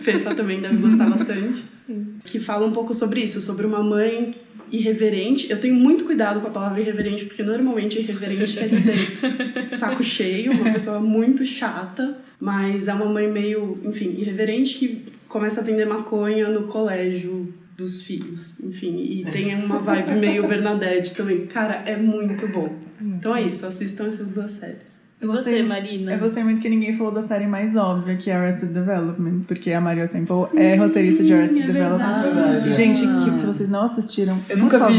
Fefa 0.00 0.34
também 0.34 0.60
deve 0.60 0.80
gostar 0.80 1.08
bastante. 1.10 1.64
Sim. 1.76 2.14
Que 2.24 2.40
fala 2.40 2.66
um 2.66 2.72
pouco 2.72 2.92
sobre 2.94 3.20
isso, 3.22 3.40
sobre 3.40 3.66
uma 3.66 3.82
mãe 3.82 4.34
irreverente. 4.70 5.50
Eu 5.50 5.58
tenho 5.58 5.74
muito 5.74 6.04
cuidado 6.04 6.40
com 6.40 6.48
a 6.48 6.50
palavra 6.50 6.80
irreverente, 6.80 7.24
porque 7.24 7.42
normalmente 7.42 7.98
irreverente 7.98 8.54
quer 8.54 8.68
dizer 8.68 8.94
saco 9.76 10.02
cheio, 10.02 10.52
uma 10.52 10.72
pessoa 10.72 11.00
muito 11.00 11.44
chata, 11.44 12.18
mas 12.38 12.88
é 12.88 12.94
uma 12.94 13.06
mãe 13.06 13.30
meio, 13.30 13.74
enfim, 13.84 14.14
irreverente 14.18 14.78
que 14.78 15.04
começa 15.28 15.60
a 15.60 15.64
vender 15.64 15.86
maconha 15.86 16.48
no 16.48 16.64
colégio 16.64 17.52
dos 17.76 18.02
filhos, 18.02 18.60
enfim, 18.60 19.02
e 19.02 19.24
tem 19.30 19.54
uma 19.54 19.78
vibe 19.78 20.12
meio 20.16 20.46
Bernadette 20.46 21.14
também. 21.14 21.46
Cara, 21.46 21.82
é 21.86 21.96
muito 21.96 22.46
bom. 22.46 22.78
Então 23.00 23.34
é 23.34 23.42
isso, 23.42 23.64
assistam 23.66 24.06
essas 24.06 24.32
duas 24.32 24.50
séries. 24.50 25.09
E 25.22 25.26
você, 25.26 25.62
Marina? 25.62 26.12
Eu 26.12 26.18
gostei 26.18 26.42
muito 26.42 26.62
que 26.62 26.68
ninguém 26.68 26.94
falou 26.94 27.12
da 27.12 27.20
série 27.20 27.46
mais 27.46 27.76
óbvia, 27.76 28.16
que 28.16 28.30
é 28.30 28.34
Arrested 28.34 28.72
Development, 28.72 29.40
porque 29.46 29.70
a 29.72 29.80
Maria 29.80 30.06
Semple 30.06 30.46
é 30.56 30.76
roteirista 30.76 31.22
de 31.22 31.34
Arrested 31.34 31.62
é 31.62 31.66
Development. 31.66 32.22
verdade. 32.22 32.72
Gente, 32.72 33.00
que, 33.00 33.38
se 33.38 33.44
vocês 33.46 33.68
não 33.68 33.82
assistiram, 33.82 34.38
Eu 34.48 34.56
por 34.56 34.62
nunca 34.64 34.78
vi. 34.78 34.94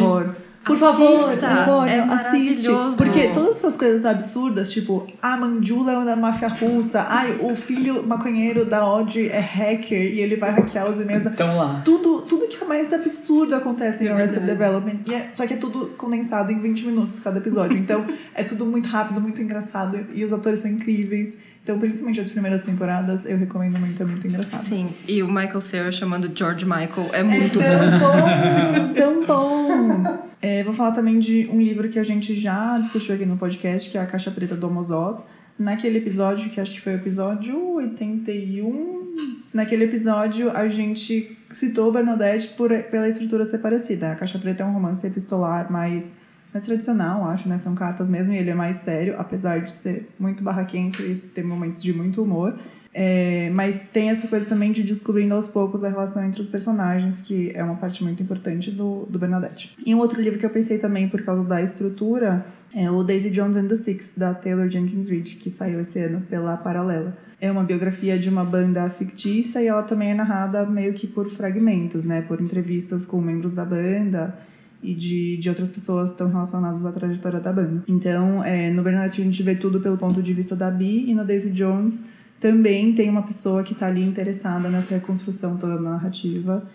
Favor. 0.64 0.64
Por 0.64 0.78
favor, 0.78 1.30
Assista, 1.30 1.48
Antônio, 1.48 1.94
é 1.94 2.00
assiste. 2.02 2.68
Porque 2.98 3.28
todas 3.30 3.58
essas 3.58 3.76
coisas 3.76 4.06
absurdas, 4.06 4.72
tipo, 4.72 5.08
a 5.22 5.36
Mandula 5.36 6.02
é 6.02 6.06
da 6.06 6.16
máfia 6.16 6.48
russa, 6.50 7.06
ai, 7.08 7.38
o 7.42 7.56
filho 7.56 8.06
maconheiro 8.08 8.64
da 8.66 8.80
Audrey 8.80 9.28
é 9.28 9.40
hacker 9.40 10.00
e 10.14 10.20
ele 10.20 10.36
vai 10.36 10.52
hackear 10.52 10.90
os 10.90 11.00
e-mails. 11.00 11.26
Então 11.26 11.58
lá. 11.58 11.82
Tudo, 11.84 12.22
tudo 12.22 12.48
que 12.48 12.64
é 12.64 12.68
mais 12.68 12.94
absurdo 12.94 13.56
acontece 13.56 14.04
em 14.04 14.08
É 14.08 14.12
Arrested 14.12 14.46
verdade. 14.46 14.60
Development. 14.60 15.00
E 15.08 15.14
é- 15.16 15.30
só 15.32 15.48
que 15.48 15.54
é 15.56 15.58
tudo 15.58 15.88
condensado 15.98 16.52
em 16.52 16.60
20 16.60 16.86
minutos 16.86 17.20
cada 17.20 17.40
episódio. 17.40 17.78
Então 17.78 18.06
é 18.36 18.44
tudo 18.44 18.66
muito 18.66 18.88
rápido, 18.88 19.20
muito 19.22 19.42
engraçado. 19.42 20.06
E 20.14 20.24
os 20.24 20.32
atores 20.32 20.60
são 20.60 20.70
incríveis. 20.70 21.38
Então, 21.64 21.78
principalmente 21.80 22.20
as 22.20 22.32
primeiras 22.32 22.62
temporadas, 22.62 23.24
eu 23.26 23.38
recomendo 23.38 23.78
muito, 23.78 24.02
é 24.02 24.06
muito 24.06 24.28
engraçado. 24.28 24.62
Sim, 24.62 24.88
e 25.08 25.22
o 25.22 25.28
Michael 25.28 25.62
Cera 25.62 25.92
chamando 25.92 26.32
George 26.34 26.66
Michael 26.66 27.10
é 27.14 27.22
muito 27.22 27.60
bom. 27.60 28.96
tão 28.96 29.22
bom, 29.26 29.26
tão 29.26 29.26
bom. 29.26 30.20
É, 30.42 30.64
vou 30.64 30.74
falar 30.74 30.92
também 30.92 31.20
de 31.20 31.48
um 31.52 31.62
livro 31.62 31.88
que 31.88 32.00
a 32.00 32.04
gente 32.04 32.34
já 32.34 32.80
discutiu 32.80 33.14
aqui 33.14 33.28
no 33.28 33.38
podcast, 33.38 33.92
que 33.92 33.98
é 33.98 34.02
A 34.02 34.08
Caixa 34.08 34.32
Preta 34.32 34.56
do 34.56 34.68
Homo 34.68 34.84
Zós. 34.84 35.24
Naquele 35.58 36.00
episódio, 36.00 36.50
que 36.50 36.60
acho 36.60 36.72
que 36.72 36.82
foi 36.82 36.94
o 36.94 36.96
episódio 36.96 37.76
81, 37.76 39.16
naquele 39.54 39.84
episódio 39.84 40.50
a 40.50 40.68
gente 40.68 41.38
citou 41.52 41.92
Bernadette 41.92 42.48
por, 42.58 42.72
pela 42.84 43.08
estrutura 43.08 43.46
ser 43.46 43.60
parecida. 43.60 44.14
A 44.14 44.16
Caixa 44.16 44.40
Preta 44.40 44.64
é 44.64 44.66
um 44.66 44.74
romance 44.74 45.06
epistolar 45.06 45.72
mais, 45.72 46.16
mais 46.54 46.66
tradicional, 46.66 47.26
acho, 47.30 47.48
né? 47.48 47.58
São 47.58 47.76
cartas 47.76 48.10
mesmo, 48.10 48.34
e 48.34 48.38
ele 48.38 48.50
é 48.50 48.56
mais 48.56 48.78
sério, 48.78 49.16
apesar 49.18 49.62
de 49.62 49.72
ser 49.72 50.10
muito 50.20 50.44
barraquento 50.44 51.02
e 51.02 51.16
ter 51.16 51.44
momentos 51.44 51.82
de 51.82 51.94
muito 51.94 52.22
humor. 52.22 52.56
É, 52.94 53.50
mas 53.52 53.88
tem 53.94 54.10
essa 54.10 54.28
coisa 54.28 54.46
também 54.46 54.72
de 54.72 54.84
descobrindo 54.84 55.34
aos 55.34 55.48
poucos 55.48 55.84
a 55.84 55.90
relação 55.90 56.24
entre 56.26 56.42
os 56.42 56.50
personagens, 56.50 57.22
que 57.22 57.52
é 57.56 57.64
uma 57.64 57.76
parte 57.76 58.04
muito 58.04 58.22
importante 58.22 58.70
do, 58.70 59.06
do 59.10 59.18
Bernadette. 59.18 59.78
E 59.86 59.96
um 59.96 60.00
outro 60.00 60.22
livro 60.22 60.38
que 60.38 60.46
eu 60.46 60.50
pensei 60.50 60.78
também 60.78 61.08
por 61.08 61.22
causa 61.24 61.44
da 61.44 61.62
estrutura 61.62 62.46
é 62.76 62.92
o 62.92 63.02
Daisy 63.04 63.30
Jones 63.30 63.56
and 63.56 63.68
the 63.68 63.76
Six, 63.76 64.14
da 64.18 64.34
Taylor 64.34 64.70
Jenkins 64.70 65.08
Reid, 65.08 65.38
que 65.38 65.50
saiu 65.50 65.80
esse 65.80 66.00
ano 66.00 66.22
pela 66.22 66.58
Paralela. 66.58 67.18
É 67.40 67.50
uma 67.50 67.64
biografia 67.64 68.20
de 68.20 68.30
uma 68.30 68.44
banda 68.44 68.90
fictícia 68.90 69.62
e 69.62 69.68
ela 69.68 69.84
também 69.84 70.12
é 70.12 70.14
narrada 70.14 70.66
meio 70.66 70.94
que 70.94 71.08
por 71.08 71.30
fragmentos, 71.30 72.04
né? 72.04 72.22
Por 72.22 72.42
entrevistas 72.42 73.06
com 73.06 73.20
membros 73.22 73.54
da 73.54 73.66
banda 73.66 74.38
e 74.84 74.94
de, 74.94 75.38
de 75.38 75.50
outras 75.50 75.70
pessoas 75.70 76.12
estão 76.12 76.28
relacionadas 76.28 76.86
à 76.86 76.92
trajetória 76.92 77.40
da 77.40 77.54
banda. 77.54 77.84
Então, 77.88 78.44
é, 78.44 78.72
no 78.72 78.82
Bernadette 78.82 79.22
a 79.22 79.24
gente 79.24 79.44
vê 79.44 79.56
tudo 79.56 79.80
pelo 79.80 79.98
ponto 79.98 80.22
de 80.22 80.34
vista 80.34 80.56
da 80.56 80.72
Bee 80.72 81.10
e 81.10 81.14
no 81.14 81.24
Daisy 81.24 81.52
Jones 81.52 82.06
também 82.42 82.94
tem 82.94 83.08
uma 83.08 83.22
pessoa 83.22 83.62
que 83.62 83.74
está 83.74 83.86
ali 83.86 84.04
interessada 84.04 84.68
nessa 84.68 84.96
reconstrução 84.96 85.58
toda 85.58 85.76
da 85.76 85.92
narrativa 85.92 86.68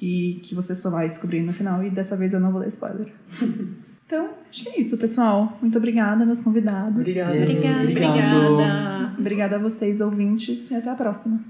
e 0.00 0.38
que 0.44 0.54
você 0.54 0.76
só 0.76 0.90
vai 0.90 1.08
descobrir 1.08 1.42
no 1.42 1.52
final. 1.52 1.82
E 1.82 1.90
dessa 1.90 2.16
vez 2.16 2.32
eu 2.32 2.40
não 2.40 2.52
vou 2.52 2.60
dar 2.60 2.68
spoiler. 2.68 3.12
então, 4.06 4.30
acho 4.48 4.62
que 4.62 4.68
é 4.70 4.80
isso, 4.80 4.96
pessoal. 4.96 5.58
Muito 5.60 5.76
obrigada, 5.76 6.24
meus 6.24 6.40
convidados. 6.40 6.96
Obrigado. 6.96 7.34
Obrigada. 7.34 7.82
Obrigada. 7.82 9.14
Obrigada 9.18 9.56
a 9.56 9.58
vocês, 9.58 10.00
ouvintes, 10.00 10.70
e 10.70 10.76
até 10.76 10.88
a 10.88 10.94
próxima. 10.94 11.40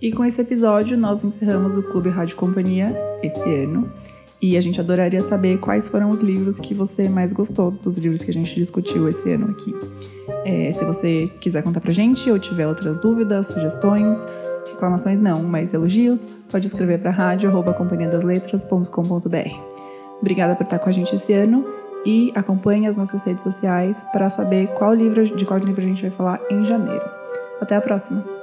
E 0.00 0.12
com 0.12 0.24
esse 0.24 0.40
episódio, 0.40 0.96
nós 0.96 1.22
encerramos 1.22 1.76
o 1.76 1.82
Clube 1.82 2.08
Rádio 2.08 2.36
Companhia 2.36 2.96
esse 3.22 3.54
ano. 3.62 3.92
E 4.40 4.56
a 4.56 4.60
gente 4.60 4.80
adoraria 4.80 5.20
saber 5.20 5.58
quais 5.58 5.88
foram 5.88 6.08
os 6.08 6.22
livros 6.22 6.58
que 6.58 6.72
você 6.72 7.06
mais 7.06 7.34
gostou 7.34 7.70
dos 7.70 7.98
livros 7.98 8.24
que 8.24 8.30
a 8.30 8.34
gente 8.34 8.54
discutiu 8.54 9.06
esse 9.08 9.30
ano 9.30 9.50
aqui. 9.50 9.74
É, 10.46 10.72
se 10.72 10.86
você 10.86 11.30
quiser 11.40 11.62
contar 11.62 11.82
pra 11.82 11.92
gente 11.92 12.30
ou 12.30 12.38
tiver 12.38 12.66
outras 12.66 12.98
dúvidas, 13.00 13.48
sugestões, 13.48 14.16
reclamações 14.70 15.20
não, 15.20 15.42
mas 15.42 15.74
elogios, 15.74 16.24
pode 16.50 16.66
escrever 16.66 16.98
para 17.00 17.10
rádio.companhiadasletras.com.br. 17.10 19.54
Obrigada 20.18 20.56
por 20.56 20.64
estar 20.64 20.78
com 20.78 20.88
a 20.88 20.92
gente 20.92 21.14
esse 21.14 21.34
ano 21.34 21.66
e 22.06 22.32
acompanhe 22.34 22.86
as 22.86 22.96
nossas 22.96 23.22
redes 23.24 23.44
sociais 23.44 24.02
para 24.12 24.30
saber 24.30 24.68
qual 24.68 24.94
livro, 24.94 25.22
de 25.22 25.44
qual 25.44 25.60
livro 25.60 25.82
a 25.82 25.86
gente 25.86 26.00
vai 26.00 26.10
falar 26.10 26.40
em 26.50 26.64
janeiro. 26.64 27.04
Até 27.60 27.76
a 27.76 27.82
próxima! 27.82 28.39